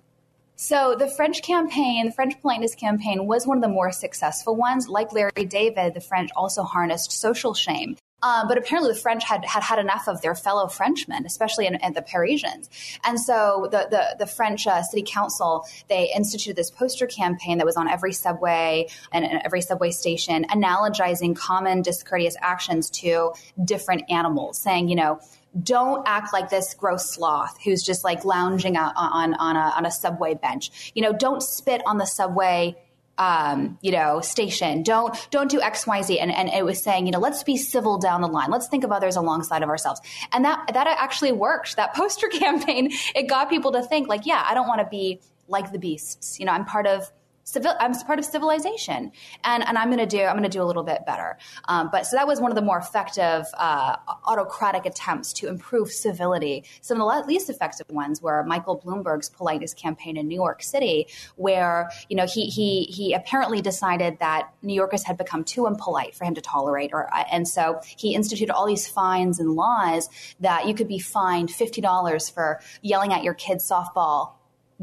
So 0.56 0.96
the 0.98 1.08
French 1.08 1.42
campaign, 1.42 2.06
the 2.06 2.12
French 2.12 2.40
politeness 2.42 2.76
campaign, 2.76 3.26
was 3.26 3.48
one 3.48 3.58
of 3.58 3.64
the 3.64 3.70
more 3.70 3.92
successful 3.92 4.56
ones. 4.56 4.88
Like 4.88 5.12
Larry 5.12 5.46
David, 5.46 5.94
the 5.94 6.02
French 6.02 6.30
also 6.36 6.64
harnessed 6.64 7.12
social 7.12 7.54
shame. 7.54 7.98
Um, 8.24 8.48
but 8.48 8.58
apparently, 8.58 8.94
the 8.94 9.00
French 9.00 9.24
had, 9.24 9.44
had 9.46 9.62
had 9.62 9.80
enough 9.80 10.08
of 10.08 10.22
their 10.22 10.34
fellow 10.34 10.68
Frenchmen, 10.68 11.26
especially 11.26 11.68
in, 11.68 11.76
in 11.76 11.94
the 11.94 12.02
Parisians. 12.02 12.70
And 13.06 13.20
so 13.20 13.68
the 13.70 13.88
the, 13.90 14.16
the 14.20 14.28
French 14.28 14.66
uh, 14.66 14.82
city 14.82 15.04
council 15.06 15.66
they 15.90 16.12
instituted 16.16 16.56
this 16.56 16.72
poster 16.72 17.06
campaign 17.06 17.58
that 17.58 17.66
was 17.66 17.78
on 17.78 17.88
every 17.88 18.14
subway 18.14 18.88
and, 19.12 19.26
and 19.26 19.42
every 19.44 19.62
subway 19.62 19.92
station, 19.92 20.46
analogizing 20.46 21.36
common 21.36 21.82
discourteous 21.82 22.36
actions 22.42 22.90
to 22.90 23.34
different 23.64 24.04
animals, 24.10 24.58
saying, 24.58 24.88
you 24.88 24.96
know 24.96 25.20
don't 25.62 26.04
act 26.08 26.34
like 26.34 26.50
this 26.50 26.74
gross 26.74 27.14
sloth 27.14 27.60
who's 27.64 27.84
just 27.84 28.04
like 28.04 28.26
lounging 28.26 28.76
out 28.76 28.94
on 28.96 29.34
on 29.36 29.56
a, 29.56 29.74
on 29.76 29.86
a 29.86 29.92
subway 29.92 30.34
bench. 30.34 30.92
You 30.96 31.04
know, 31.04 31.14
don't 31.14 31.44
spit 31.44 31.82
on 31.86 31.98
the 31.98 32.08
subway 32.08 32.76
um, 33.18 33.78
you 33.82 33.92
know, 33.92 34.22
station. 34.22 34.84
Don't 34.84 35.16
don't 35.30 35.50
do 35.50 35.62
X, 35.62 35.86
Y, 35.86 36.02
Z. 36.02 36.20
And, 36.20 36.32
and 36.32 36.50
it 36.50 36.66
was 36.66 36.84
saying, 36.84 37.06
you 37.06 37.12
know, 37.12 37.20
let's 37.20 37.44
be 37.44 37.58
civil 37.58 37.98
down 37.98 38.22
the 38.22 38.28
line. 38.28 38.50
Let's 38.50 38.68
think 38.68 38.84
of 38.84 38.92
others 38.92 39.16
alongside 39.16 39.64
of 39.64 39.70
ourselves. 39.70 40.02
And 40.32 40.46
that 40.46 40.72
that 40.74 40.88
actually 40.88 41.32
worked. 41.32 41.76
That 41.76 41.94
poster 41.94 42.28
campaign, 42.32 42.92
it 43.16 43.28
got 43.28 43.50
people 43.50 43.72
to 43.74 43.84
think 43.84 44.08
like, 44.08 44.26
yeah, 44.26 44.44
I 44.46 44.54
don't 44.54 44.68
want 44.68 44.82
to 44.82 44.88
be 44.88 45.22
like 45.48 45.72
the 45.72 45.80
beasts. 45.80 46.40
You 46.40 46.46
know, 46.46 46.52
I'm 46.52 46.66
part 46.66 46.88
of 46.88 47.12
civil 47.44 47.74
i'm 47.80 47.94
part 48.02 48.20
of 48.20 48.26
civilization 48.26 49.12
and, 49.44 49.64
and 49.68 49.78
i'm 49.78 49.90
going 49.90 50.00
to 50.00 50.06
do 50.06 50.24
i'm 50.24 50.34
going 50.38 50.44
to 50.44 50.50
do 50.50 50.62
a 50.62 50.66
little 50.66 50.84
bit 50.84 51.06
better. 51.06 51.38
Um, 51.66 51.90
but 51.92 52.06
so 52.06 52.16
that 52.16 52.28
was 52.28 52.40
one 52.40 52.52
of 52.52 52.56
the 52.56 52.62
more 52.62 52.78
effective 52.78 53.46
uh, 53.56 53.96
autocratic 54.26 54.86
attempts 54.86 55.34
to 55.34 55.48
improve 55.48 55.92
civility. 55.92 56.64
Some 56.82 57.02
of 57.02 57.24
the 57.24 57.28
least 57.28 57.50
effective 57.50 57.88
ones 57.90 58.22
were 58.22 58.44
michael 58.44 58.80
bloomberg's 58.80 59.30
politeness 59.30 59.74
campaign 59.74 60.18
in 60.18 60.28
new 60.28 60.36
york 60.36 60.64
city 60.64 61.08
where 61.36 61.90
you 62.10 62.16
know 62.16 62.26
he 62.26 62.48
he 62.48 62.84
he 62.84 63.14
apparently 63.14 63.62
decided 63.62 64.20
that 64.20 64.54
new 64.62 64.74
yorkers 64.74 65.04
had 65.04 65.18
become 65.18 65.44
too 65.44 65.68
impolite 65.68 66.16
for 66.16 66.26
him 66.26 66.36
to 66.36 66.42
tolerate 66.42 66.92
or 66.94 67.14
uh, 67.14 67.24
and 67.32 67.48
so 67.48 67.82
he 67.98 68.16
instituted 68.16 68.52
all 68.52 68.66
these 68.66 68.88
fines 68.88 69.40
and 69.40 69.52
laws 69.52 70.10
that 70.40 70.68
you 70.68 70.74
could 70.74 70.88
be 70.88 71.00
fined 71.00 71.50
$50 71.50 72.34
for 72.34 72.60
yelling 72.82 73.14
at 73.14 73.24
your 73.24 73.34
kid's 73.34 73.70
softball 73.70 74.34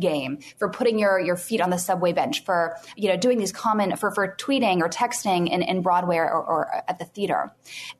game, 0.00 0.38
for 0.58 0.68
putting 0.70 0.98
your, 0.98 1.18
your 1.20 1.36
feet 1.36 1.60
on 1.60 1.70
the 1.70 1.78
subway 1.78 2.12
bench, 2.12 2.44
for 2.44 2.76
you 2.96 3.08
know 3.08 3.16
doing 3.16 3.38
these 3.38 3.52
common 3.52 3.96
for 3.96 4.10
for 4.12 4.34
tweeting 4.36 4.80
or 4.80 4.88
texting 4.88 5.48
in, 5.48 5.62
in 5.62 5.82
Broadway 5.82 6.16
or, 6.16 6.30
or 6.30 6.82
at 6.88 6.98
the 6.98 7.04
theater, 7.04 7.52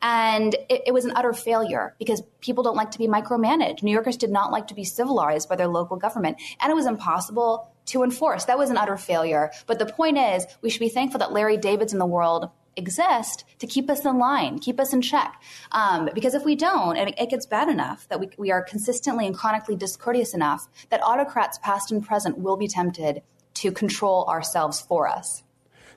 and 0.03 0.55
it, 0.69 0.83
it 0.87 0.95
was 0.95 1.05
an 1.05 1.13
utter 1.15 1.33
failure 1.33 1.95
because 1.99 2.23
people 2.41 2.65
don't 2.65 2.77
like 2.77 2.91
to 2.93 2.99
be 2.99 3.07
micromanaged. 3.07 3.83
New 3.83 3.93
Yorkers 3.93 4.17
did 4.17 4.31
not 4.31 4.51
like 4.51 4.69
to 4.69 4.75
be 4.75 4.85
civilized 4.85 5.49
by 5.49 5.57
their 5.57 5.69
local 5.69 5.97
government, 5.97 6.39
and 6.61 6.71
it 6.71 6.75
was 6.75 6.87
impossible 6.87 7.71
to 7.87 8.03
enforce. 8.03 8.45
That 8.45 8.59
was 8.59 8.71
an 8.71 8.77
utter 8.77 8.97
failure. 8.97 9.51
But 9.67 9.79
the 9.79 9.87
point 9.87 10.17
is, 10.19 10.47
we 10.63 10.71
should 10.71 10.81
be 10.81 10.89
thankful 10.89 11.19
that 11.19 11.33
Larry 11.33 11.57
David's 11.57 11.93
in 11.93 11.99
the 11.99 12.07
world 12.07 12.51
exist 12.77 13.45
to 13.59 13.67
keep 13.67 13.91
us 13.91 14.05
in 14.05 14.19
line, 14.19 14.59
keep 14.59 14.81
us 14.81 14.93
in 14.93 15.03
check. 15.03 15.41
Um, 15.73 16.09
because 16.15 16.35
if 16.35 16.45
we 16.45 16.57
don't, 16.57 16.97
it, 16.97 17.15
it 17.19 17.31
gets 17.31 17.47
bad 17.47 17.69
enough 17.69 18.09
that 18.09 18.21
we, 18.21 18.31
we 18.39 18.51
are 18.51 18.63
consistently 18.63 19.27
and 19.27 19.37
chronically 19.37 19.77
discourteous 19.77 20.35
enough 20.35 20.69
that 20.91 21.03
autocrats, 21.03 21.59
past 21.59 21.91
and 21.91 22.05
present, 22.05 22.39
will 22.39 22.57
be 22.57 22.69
tempted 22.69 23.23
to 23.55 23.73
control 23.73 24.25
ourselves 24.27 24.81
for 24.81 25.09
us. 25.09 25.43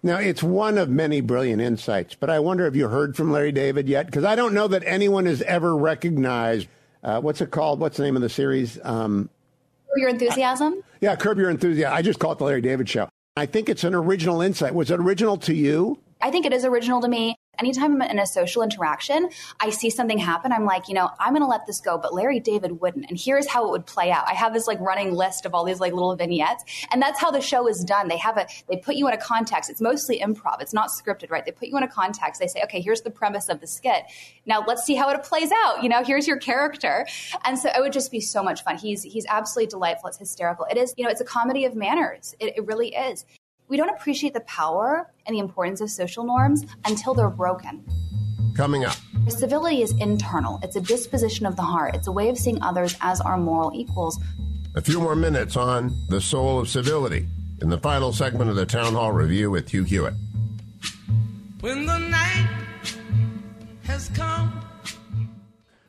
Now, 0.05 0.17
it's 0.17 0.43
one 0.43 0.77
of 0.77 0.89
many 0.89 1.21
brilliant 1.21 1.61
insights, 1.61 2.15
but 2.15 2.29
I 2.29 2.39
wonder 2.39 2.65
if 2.67 2.75
you 2.75 2.89
heard 2.89 3.15
from 3.15 3.31
Larry 3.31 3.53
David 3.53 3.87
yet? 3.87 4.05
Because 4.07 4.25
I 4.25 4.35
don't 4.35 4.53
know 4.53 4.67
that 4.67 4.83
anyone 4.85 5.25
has 5.27 5.41
ever 5.43 5.75
recognized 5.77 6.67
uh, 7.03 7.19
what's 7.19 7.41
it 7.41 7.51
called? 7.51 7.79
What's 7.79 7.97
the 7.97 8.03
name 8.03 8.15
of 8.15 8.21
the 8.21 8.29
series? 8.29 8.79
Um, 8.83 9.29
Your 9.95 10.09
enthusiasm? 10.09 10.83
Yeah, 11.01 11.15
Curb 11.15 11.37
Your 11.37 11.49
Enthusiasm. 11.49 11.93
I 11.93 12.01
just 12.01 12.19
call 12.19 12.31
it 12.31 12.37
the 12.37 12.45
Larry 12.45 12.61
David 12.61 12.89
Show. 12.89 13.09
I 13.35 13.45
think 13.45 13.67
it's 13.67 13.83
an 13.83 13.93
original 13.93 14.41
insight. 14.41 14.73
Was 14.73 14.91
it 14.91 14.99
original 14.99 15.37
to 15.37 15.53
you? 15.53 15.99
I 16.23 16.31
think 16.31 16.45
it 16.45 16.53
is 16.53 16.63
original 16.63 17.01
to 17.01 17.09
me. 17.09 17.35
Anytime 17.59 18.01
I'm 18.01 18.09
in 18.09 18.17
a 18.17 18.25
social 18.25 18.63
interaction, 18.63 19.29
I 19.59 19.69
see 19.71 19.89
something 19.89 20.17
happen. 20.17 20.53
I'm 20.53 20.63
like, 20.63 20.87
you 20.87 20.95
know, 20.95 21.09
I'm 21.19 21.33
going 21.33 21.43
to 21.43 21.47
let 21.47 21.67
this 21.67 21.81
go, 21.81 21.97
but 21.97 22.13
Larry 22.13 22.39
David 22.39 22.79
wouldn't. 22.79 23.07
And 23.09 23.19
here's 23.19 23.45
how 23.45 23.67
it 23.67 23.71
would 23.71 23.85
play 23.85 24.09
out. 24.09 24.23
I 24.25 24.33
have 24.33 24.53
this 24.53 24.65
like 24.65 24.79
running 24.79 25.13
list 25.13 25.45
of 25.45 25.53
all 25.53 25.65
these 25.65 25.81
like 25.81 25.91
little 25.91 26.15
vignettes, 26.15 26.63
and 26.91 27.01
that's 27.01 27.19
how 27.19 27.29
the 27.29 27.41
show 27.41 27.67
is 27.67 27.83
done. 27.83 28.07
They 28.07 28.17
have 28.17 28.37
a, 28.37 28.47
they 28.69 28.77
put 28.77 28.95
you 28.95 29.07
in 29.09 29.13
a 29.13 29.17
context. 29.17 29.69
It's 29.69 29.81
mostly 29.81 30.19
improv. 30.19 30.61
It's 30.61 30.73
not 30.73 30.89
scripted, 30.89 31.29
right? 31.29 31.45
They 31.45 31.51
put 31.51 31.67
you 31.67 31.77
in 31.77 31.83
a 31.83 31.89
context. 31.89 32.39
They 32.39 32.47
say, 32.47 32.63
okay, 32.63 32.79
here's 32.79 33.01
the 33.01 33.11
premise 33.11 33.49
of 33.49 33.59
the 33.59 33.67
skit. 33.67 34.05
Now 34.45 34.63
let's 34.65 34.83
see 34.83 34.95
how 34.95 35.09
it 35.09 35.23
plays 35.23 35.51
out. 35.65 35.83
You 35.83 35.89
know, 35.89 36.03
here's 36.03 36.25
your 36.25 36.37
character. 36.37 37.05
And 37.43 37.59
so 37.59 37.69
it 37.69 37.81
would 37.81 37.93
just 37.93 38.11
be 38.11 38.21
so 38.21 38.41
much 38.41 38.63
fun. 38.63 38.77
He's 38.77 39.03
he's 39.03 39.25
absolutely 39.27 39.69
delightful. 39.69 40.07
It's 40.07 40.17
hysterical. 40.17 40.65
It 40.71 40.77
is, 40.77 40.93
you 40.97 41.03
know, 41.03 41.11
it's 41.11 41.21
a 41.21 41.25
comedy 41.25 41.65
of 41.65 41.75
manners. 41.75 42.33
It, 42.39 42.57
it 42.57 42.65
really 42.65 42.95
is 42.95 43.25
we 43.73 43.77
don't 43.77 43.89
appreciate 43.89 44.35
the 44.35 44.41
power 44.41 45.11
and 45.25 45.35
the 45.35 45.39
importance 45.39 45.81
of 45.81 45.89
social 45.89 46.23
norms 46.23 46.63
until 46.85 47.15
they're 47.15 47.31
broken. 47.31 47.83
Coming 48.55 48.85
up. 48.85 48.95
Civility 49.27 49.81
is 49.81 49.93
internal. 49.93 50.59
It's 50.61 50.75
a 50.75 50.81
disposition 50.81 51.47
of 51.47 51.55
the 51.55 51.63
heart. 51.63 51.95
It's 51.95 52.05
a 52.05 52.11
way 52.11 52.29
of 52.29 52.37
seeing 52.37 52.61
others 52.61 52.95
as 53.01 53.19
our 53.19 53.35
moral 53.35 53.71
equals. 53.73 54.19
A 54.75 54.81
few 54.81 54.99
more 54.99 55.15
minutes 55.15 55.57
on 55.57 55.99
the 56.09 56.21
soul 56.21 56.59
of 56.59 56.69
civility 56.69 57.25
in 57.63 57.69
the 57.69 57.79
final 57.79 58.13
segment 58.13 58.51
of 58.51 58.55
the 58.55 58.67
Town 58.67 58.93
Hall 58.93 59.11
Review 59.11 59.49
with 59.49 59.69
Hugh 59.69 59.85
Hewitt. 59.85 60.13
When 61.61 61.87
the 61.87 61.97
night 61.97 62.47
has 63.85 64.07
come. 64.09 64.63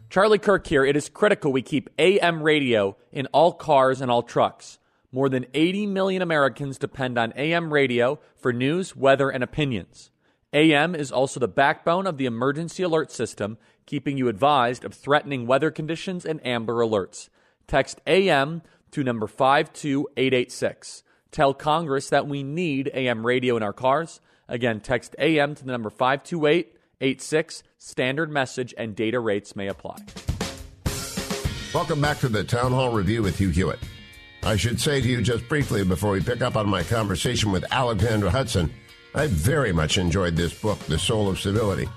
Charlie 0.08 0.38
Kirk 0.38 0.66
here. 0.66 0.86
It 0.86 0.96
is 0.96 1.10
critical 1.10 1.52
we 1.52 1.60
keep 1.60 1.90
AM 1.98 2.42
radio 2.42 2.96
in 3.12 3.26
all 3.26 3.52
cars 3.52 4.00
and 4.00 4.10
all 4.10 4.22
trucks. 4.22 4.78
More 5.14 5.28
than 5.28 5.46
80 5.54 5.86
million 5.86 6.22
Americans 6.22 6.76
depend 6.76 7.18
on 7.18 7.32
AM 7.36 7.72
radio 7.72 8.18
for 8.34 8.52
news, 8.52 8.96
weather, 8.96 9.30
and 9.30 9.44
opinions. 9.44 10.10
AM 10.52 10.96
is 10.96 11.12
also 11.12 11.38
the 11.38 11.46
backbone 11.46 12.08
of 12.08 12.16
the 12.16 12.26
emergency 12.26 12.82
alert 12.82 13.12
system, 13.12 13.56
keeping 13.86 14.18
you 14.18 14.26
advised 14.26 14.84
of 14.84 14.92
threatening 14.92 15.46
weather 15.46 15.70
conditions 15.70 16.24
and 16.24 16.44
Amber 16.44 16.84
Alerts. 16.84 17.28
Text 17.68 18.00
AM 18.08 18.62
to 18.90 19.04
number 19.04 19.28
52886. 19.28 21.04
Tell 21.30 21.54
Congress 21.54 22.08
that 22.08 22.26
we 22.26 22.42
need 22.42 22.90
AM 22.92 23.24
radio 23.24 23.56
in 23.56 23.62
our 23.62 23.72
cars. 23.72 24.20
Again, 24.48 24.80
text 24.80 25.14
AM 25.20 25.54
to 25.54 25.64
the 25.64 25.70
number 25.70 25.90
52886. 25.90 27.62
Standard 27.78 28.32
message 28.32 28.74
and 28.76 28.96
data 28.96 29.20
rates 29.20 29.54
may 29.54 29.68
apply. 29.68 29.98
Welcome 31.72 32.00
back 32.00 32.18
to 32.18 32.28
the 32.28 32.42
Town 32.42 32.72
Hall 32.72 32.90
Review 32.90 33.22
with 33.22 33.38
Hugh 33.38 33.50
Hewitt. 33.50 33.78
I 34.46 34.56
should 34.56 34.78
say 34.78 35.00
to 35.00 35.08
you 35.08 35.22
just 35.22 35.48
briefly 35.48 35.84
before 35.84 36.10
we 36.10 36.20
pick 36.20 36.42
up 36.42 36.54
on 36.54 36.68
my 36.68 36.82
conversation 36.82 37.50
with 37.50 37.64
Alexandra 37.72 38.30
Hudson, 38.30 38.70
I 39.14 39.26
very 39.26 39.72
much 39.72 39.96
enjoyed 39.96 40.36
this 40.36 40.52
book, 40.52 40.78
The 40.80 40.98
Soul 40.98 41.30
of 41.30 41.40
Civility. 41.40 41.88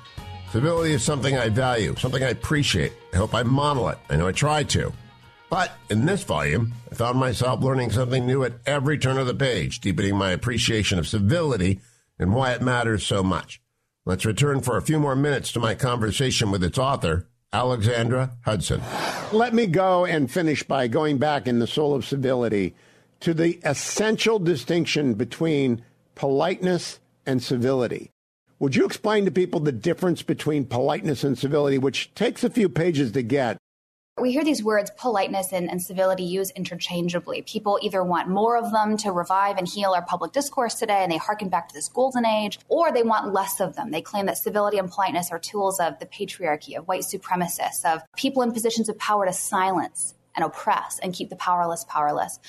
Civility 0.53 0.93
is 0.93 1.03
something 1.03 1.37
I 1.37 1.49
value, 1.49 1.93
something 1.97 2.23
I 2.23 2.29
appreciate. 2.29 2.93
I 3.13 3.17
hope 3.17 3.35
I 3.35 3.43
model 3.43 3.89
it. 3.89 3.97
I 4.09 4.15
know 4.15 4.29
I 4.29 4.31
try 4.31 4.63
to. 4.63 4.93
But 5.49 5.73
in 5.89 6.05
this 6.05 6.23
volume, 6.23 6.71
I 6.89 6.95
found 6.95 7.19
myself 7.19 7.61
learning 7.61 7.91
something 7.91 8.25
new 8.25 8.45
at 8.45 8.53
every 8.65 8.97
turn 8.97 9.17
of 9.17 9.27
the 9.27 9.35
page, 9.35 9.81
deepening 9.81 10.15
my 10.15 10.31
appreciation 10.31 10.99
of 10.99 11.07
civility 11.07 11.81
and 12.17 12.33
why 12.33 12.53
it 12.53 12.61
matters 12.61 13.05
so 13.05 13.23
much. 13.23 13.61
Let's 14.05 14.25
return 14.25 14.61
for 14.61 14.77
a 14.77 14.81
few 14.81 14.99
more 14.99 15.17
minutes 15.17 15.51
to 15.51 15.59
my 15.59 15.75
conversation 15.75 16.49
with 16.49 16.63
its 16.63 16.77
author, 16.77 17.27
Alexandra 17.53 18.31
Hudson. 18.43 18.81
Let 19.31 19.53
me 19.53 19.67
go 19.67 20.05
and 20.05 20.29
finish 20.29 20.63
by 20.63 20.87
going 20.87 21.17
back 21.17 21.47
in 21.47 21.59
the 21.59 21.67
soul 21.67 21.93
of 21.93 22.05
civility 22.05 22.75
to 23.21 23.33
the 23.33 23.59
essential 23.63 24.37
distinction 24.39 25.13
between 25.13 25.83
politeness 26.15 26.99
and 27.25 27.41
civility. 27.41 28.11
Would 28.59 28.75
you 28.75 28.85
explain 28.85 29.25
to 29.25 29.31
people 29.31 29.59
the 29.59 29.71
difference 29.71 30.23
between 30.23 30.65
politeness 30.65 31.23
and 31.23 31.37
civility, 31.37 31.77
which 31.77 32.13
takes 32.15 32.43
a 32.43 32.49
few 32.49 32.69
pages 32.69 33.11
to 33.11 33.21
get? 33.21 33.57
We 34.19 34.31
hear 34.31 34.43
these 34.43 34.63
words, 34.63 34.89
politeness 34.97 35.53
and, 35.53 35.69
and, 35.69 35.79
civility, 35.79 36.23
used 36.23 36.53
interchangeably. 36.55 37.43
People 37.43 37.77
either 37.83 38.03
want 38.03 38.27
more 38.27 38.57
of 38.57 38.71
them 38.71 38.97
to 38.97 39.11
revive 39.11 39.57
and 39.57 39.67
heal 39.67 39.91
our 39.91 40.03
public 40.03 40.31
discourse 40.31 40.73
today, 40.73 41.03
and 41.03 41.11
they 41.11 41.17
harken 41.17 41.49
back 41.49 41.67
to 41.67 41.75
this 41.75 41.87
golden 41.87 42.25
age, 42.25 42.57
or 42.67 42.91
they 42.91 43.03
want 43.03 43.31
less 43.31 43.59
of 43.59 43.75
them. 43.75 43.91
They 43.91 44.01
claim 44.01 44.25
that 44.25 44.39
civility 44.39 44.79
and 44.79 44.89
politeness 44.89 45.31
are 45.31 45.37
tools 45.37 45.79
of 45.79 45.99
the 45.99 46.07
patriarchy, 46.07 46.75
of 46.75 46.87
white 46.87 47.03
supremacists, 47.03 47.85
of 47.85 48.01
people 48.15 48.41
in 48.41 48.53
positions 48.53 48.89
of 48.89 48.97
power 48.97 49.27
to 49.27 49.33
silence 49.33 50.15
and 50.35 50.45
oppress 50.45 50.99
and 50.99 51.13
keep 51.13 51.29
the 51.29 51.35
powerless 51.35 51.83
powerless. 51.87 52.39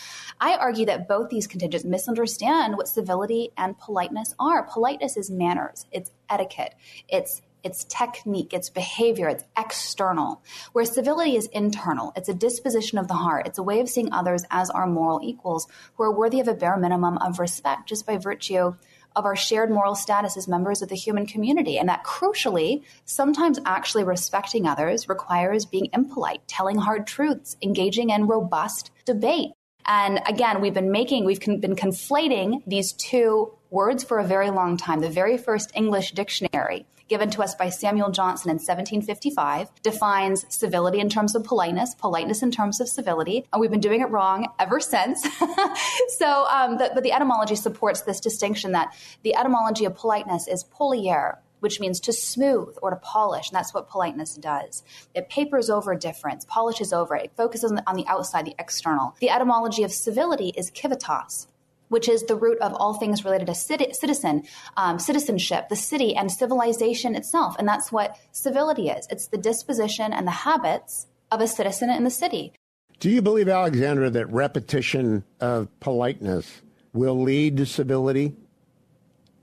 I 0.41 0.57
argue 0.57 0.87
that 0.87 1.07
both 1.07 1.29
these 1.29 1.47
contingents 1.47 1.85
misunderstand 1.85 2.77
what 2.77 2.89
civility 2.89 3.51
and 3.57 3.79
politeness 3.79 4.35
are. 4.39 4.63
Politeness 4.63 5.17
is 5.17 5.31
manners, 5.31 5.87
it's 5.91 6.13
etiquette, 6.31 6.75
it's 7.09 7.43
it's 7.65 7.85
technique, 7.85 8.53
it's 8.53 8.71
behavior, 8.71 9.29
it's 9.29 9.45
external. 9.57 10.43
Where 10.73 10.85
civility 10.85 11.37
is 11.37 11.47
internal, 11.47 12.13
it's 12.17 12.29
a 12.29 12.35
disposition 12.35 12.99
of 12.99 13.09
the 13.09 13.15
heart, 13.15 13.47
it's 13.47 13.59
a 13.59 13.63
way 13.63 13.81
of 13.81 13.89
seeing 13.89 14.13
others 14.13 14.45
as 14.51 14.71
our 14.71 14.87
moral 14.87 15.21
equals 15.23 15.67
who 15.95 16.03
are 16.03 16.13
worthy 16.13 16.41
of 16.41 16.49
a 16.49 16.55
bare 16.55 16.77
minimum 16.77 17.19
of 17.19 17.39
respect 17.39 17.89
just 17.89 18.07
by 18.07 18.17
virtue 18.17 18.75
of 19.17 19.25
our 19.25 19.37
shared 19.37 19.71
moral 19.71 19.95
status 19.95 20.37
as 20.37 20.47
members 20.47 20.81
of 20.81 20.89
the 20.89 20.95
human 20.95 21.27
community. 21.27 21.79
And 21.79 21.89
that 21.89 22.05
crucially, 22.05 22.83
sometimes 23.05 23.59
actually 23.67 24.05
respecting 24.05 24.67
others 24.67 25.09
requires 25.09 25.65
being 25.65 25.89
impolite, 25.93 26.47
telling 26.47 26.77
hard 26.77 27.07
truths, 27.07 27.57
engaging 27.61 28.11
in 28.11 28.27
robust 28.27 28.93
debate. 29.05 29.51
And 29.85 30.21
again, 30.27 30.61
we've 30.61 30.75
been 30.75 30.93
making, 30.93 31.25
we've 31.25 31.41
been 31.41 31.75
conflating 31.75 32.63
these 32.67 32.93
two 32.93 33.53
words 33.71 34.05
for 34.05 34.19
a 34.19 34.25
very 34.25 34.51
long 34.51 34.77
time. 34.77 35.01
The 35.01 35.09
very 35.09 35.39
first 35.39 35.73
English 35.75 36.13
dictionary 36.13 36.87
given 37.09 37.31
to 37.31 37.43
us 37.43 37.55
by 37.55 37.69
Samuel 37.69 38.11
Johnson 38.11 38.51
in 38.51 38.57
1755, 38.57 39.71
defines 39.83 40.45
civility 40.49 41.01
in 41.01 41.09
terms 41.09 41.35
of 41.35 41.45
politeness, 41.45 41.95
politeness 41.95 42.43
in 42.43 42.51
terms 42.51 42.81
of 42.81 42.89
civility, 42.89 43.47
and 43.53 43.61
we've 43.61 43.71
been 43.71 43.81
doing 43.81 44.01
it 44.01 44.11
wrong 44.11 44.49
ever 44.59 44.81
since. 44.81 45.23
so, 46.19 46.47
um, 46.47 46.79
the, 46.79 46.91
but 46.95 47.03
the 47.03 47.13
etymology 47.13 47.55
supports 47.55 48.03
this 48.03 48.21
distinction 48.21 48.73
that 48.73 48.95
the 49.23 49.35
etymology 49.35 49.85
of 49.85 49.97
politeness 49.97 50.47
is 50.47 50.65
polire, 50.65 51.39
which 51.61 51.81
means 51.81 52.01
to 52.01 52.13
smooth 52.13 52.77
or 52.83 52.91
to 52.91 52.97
polish. 52.97 53.51
And 53.51 53.57
that's 53.57 53.75
what 53.75 53.89
politeness 53.89 54.35
does. 54.35 54.83
It 55.15 55.29
papers 55.29 55.71
over 55.71 55.95
difference, 55.95 56.45
polishes 56.45 56.93
over 56.93 57.17
it, 57.17 57.25
it 57.25 57.33
focuses 57.37 57.71
on 57.71 57.77
the, 57.77 57.89
on 57.89 57.97
the 57.97 58.07
outside, 58.07 58.45
the 58.45 58.55
external. 58.59 59.17
The 59.21 59.31
etymology 59.31 59.83
of 59.83 59.93
civility 59.93 60.53
is 60.57 60.71
civitas, 60.75 61.49
which 61.89 62.09
is 62.09 62.25
the 62.25 62.37
root 62.37 62.59
of 62.59 62.75
all 62.75 62.95
things 62.95 63.25
related 63.25 63.47
to 63.47 63.55
citizen, 63.55 64.45
um, 64.77 64.99
citizenship, 64.99 65.69
the 65.69 65.77
city, 65.77 66.15
and 66.15 66.31
civilization 66.31 67.15
itself. 67.15 67.57
And 67.59 67.67
that's 67.67 67.91
what 67.91 68.17
civility 68.33 68.89
is 68.89 69.07
it's 69.11 69.29
the 69.29 69.39
disposition 69.39 70.13
and 70.13 70.27
the 70.27 70.33
habits 70.33 71.07
of 71.31 71.41
a 71.41 71.47
citizen 71.47 71.91
in 71.91 72.05
the 72.05 72.11
city. 72.11 72.53
Do 73.01 73.11
you 73.11 73.23
believe, 73.23 73.49
Alexandra, 73.49 74.11
that 74.11 74.27
repetition 74.33 75.23
of 75.41 75.69
politeness 75.79 76.63
will 76.93 77.21
lead 77.23 77.59
to 77.59 77.67
civility? 77.67 78.35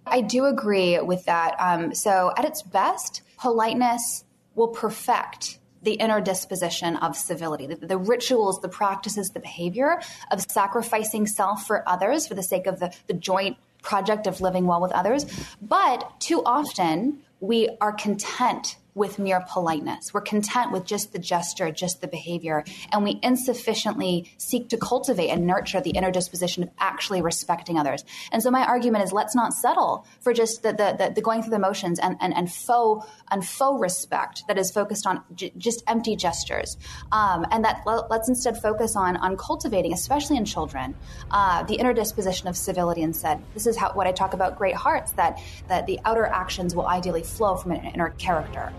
I 0.06 0.22
do 0.22 0.46
agree 0.46 1.00
with 1.00 1.26
that. 1.26 1.56
Um, 1.60 1.96
so, 1.96 2.34
at 2.38 2.46
its 2.46 2.62
best, 2.62 3.22
politeness 3.38 4.24
will 4.56 4.68
perfect 4.68 5.60
the 5.86 5.94
inner 5.94 6.20
disposition 6.20 6.98
of 6.98 7.16
civility, 7.16 7.68
the, 7.68 7.76
the, 7.76 7.98
rituals, 7.98 8.60
the 8.62 8.68
practices, 8.68 9.30
the 9.30 9.40
behavior 9.40 10.02
of 10.32 10.42
sacrificing 10.42 11.26
self 11.28 11.66
for 11.66 11.88
others 11.88 12.28
for 12.28 12.34
the 12.34 12.44
sake 12.44 12.68
of 12.68 12.80
the, 12.80 12.94
the 13.08 13.14
joint 13.14 13.56
project 13.82 14.28
of 14.28 14.42
living 14.42 14.66
well 14.66 14.82
with 14.82 14.92
others. 14.92 15.26
But 15.62 16.20
too 16.20 16.42
often, 16.44 17.20
we 17.40 17.70
are 17.80 17.94
content 17.94 18.78
with 18.96 19.20
mere 19.20 19.46
politeness. 19.48 20.14
We're 20.14 20.22
content 20.22 20.72
with 20.72 20.86
just 20.86 21.12
the 21.12 21.20
gesture, 21.20 21.70
just 21.70 22.02
the 22.02 22.08
behavior, 22.08 22.64
and 22.92 23.04
we 23.04 23.20
insufficiently 23.22 24.32
seek 24.38 24.70
to 24.70 24.78
cultivate 24.78 25.30
and 25.30 25.46
nurture 25.46 25.82
the 25.82 25.92
inner 25.92 26.12
disposition 26.12 26.64
of 26.64 26.70
actually 26.80 27.22
respecting 27.22 27.78
others. 27.78 28.06
And 28.32 28.42
so 28.42 28.50
my 28.50 28.66
argument 28.66 29.04
is 29.04 29.12
let's 29.12 29.36
not 29.36 29.54
settle 29.54 30.08
for 30.22 30.34
just 30.34 30.64
the, 30.64 30.72
the, 30.72 30.96
the, 30.98 31.14
the 31.16 31.22
going 31.22 31.44
through 31.44 31.52
the 31.52 31.60
motions 31.60 32.00
and, 32.00 32.16
and, 32.22 32.34
and 32.34 32.52
faux 32.52 33.06
and 33.30 33.46
faux 33.46 33.82
respect 33.82 34.44
that 34.48 34.58
is 34.58 34.72
focused 34.72 35.06
on 35.06 35.22
j- 35.36 35.52
just 35.58 35.84
empty 35.88 36.16
gestures. 36.16 36.78
Um, 37.12 37.46
and 37.52 37.66
that 37.66 37.84
let's 37.86 38.30
instead 38.30 38.62
focus 38.62 38.96
on, 38.96 39.18
on 39.18 39.36
cultivating, 39.36 39.92
especially 39.92 40.38
in 40.38 40.46
children, 40.46 40.96
uh, 41.32 41.64
the 41.64 41.76
inner 41.76 41.94
disposition 41.94 42.48
of 42.48 42.56
civility 42.56 43.02
instead. 43.02 43.44
This 43.54 43.68
is 43.68 43.76
how, 43.76 43.92
what 43.92 44.08
I 44.08 44.14
talk 44.14 44.34
about 44.34 44.58
great 44.58 44.76
hearts, 44.76 45.12
that, 45.14 45.42
that 45.68 45.86
the 45.86 46.00
outer 46.06 46.26
actions 46.26 46.76
will 46.76 46.88
ideally 46.88 47.24
flow 47.24 47.58
from 47.58 47.72
an 47.72 47.84
inner 47.86 48.12
character. 48.12 48.72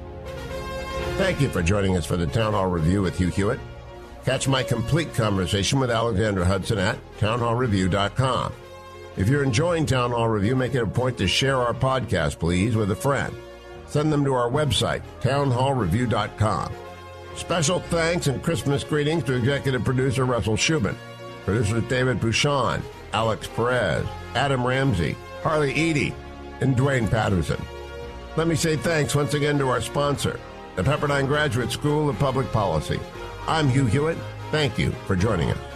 Thank 1.16 1.40
you 1.40 1.48
for 1.48 1.62
joining 1.62 1.96
us 1.96 2.04
for 2.04 2.16
the 2.16 2.26
Town 2.26 2.52
Hall 2.52 2.66
Review 2.66 3.02
with 3.02 3.16
Hugh 3.16 3.28
Hewitt. 3.28 3.60
Catch 4.24 4.48
my 4.48 4.62
complete 4.62 5.14
conversation 5.14 5.78
with 5.78 5.90
Alexandra 5.90 6.44
Hudson 6.44 6.78
at 6.78 6.98
townhallreview.com. 7.18 8.52
If 9.16 9.28
you're 9.28 9.44
enjoying 9.44 9.86
Town 9.86 10.10
Hall 10.10 10.28
Review, 10.28 10.56
make 10.56 10.74
it 10.74 10.82
a 10.82 10.86
point 10.86 11.16
to 11.18 11.26
share 11.26 11.56
our 11.56 11.72
podcast, 11.72 12.38
please, 12.38 12.76
with 12.76 12.90
a 12.90 12.96
friend. 12.96 13.34
Send 13.86 14.12
them 14.12 14.24
to 14.24 14.34
our 14.34 14.50
website, 14.50 15.02
townhallreview.com. 15.22 16.72
Special 17.36 17.80
thanks 17.80 18.26
and 18.26 18.42
Christmas 18.42 18.84
greetings 18.84 19.24
to 19.24 19.34
executive 19.34 19.84
producer 19.84 20.24
Russell 20.24 20.56
Schubin, 20.56 20.96
producers 21.44 21.84
David 21.84 22.20
Bouchon, 22.20 22.82
Alex 23.12 23.46
Perez, 23.46 24.06
Adam 24.34 24.66
Ramsey, 24.66 25.16
Harley 25.42 25.72
Eady, 25.72 26.14
and 26.60 26.76
Duane 26.76 27.08
Patterson. 27.08 27.62
Let 28.36 28.48
me 28.48 28.54
say 28.54 28.76
thanks 28.76 29.14
once 29.14 29.32
again 29.32 29.58
to 29.58 29.68
our 29.68 29.80
sponsor, 29.80 30.38
the 30.74 30.82
Pepperdine 30.82 31.26
Graduate 31.26 31.72
School 31.72 32.10
of 32.10 32.18
Public 32.18 32.52
Policy. 32.52 33.00
I'm 33.46 33.66
Hugh 33.66 33.86
Hewitt. 33.86 34.18
Thank 34.50 34.78
you 34.78 34.90
for 35.06 35.16
joining 35.16 35.50
us. 35.50 35.75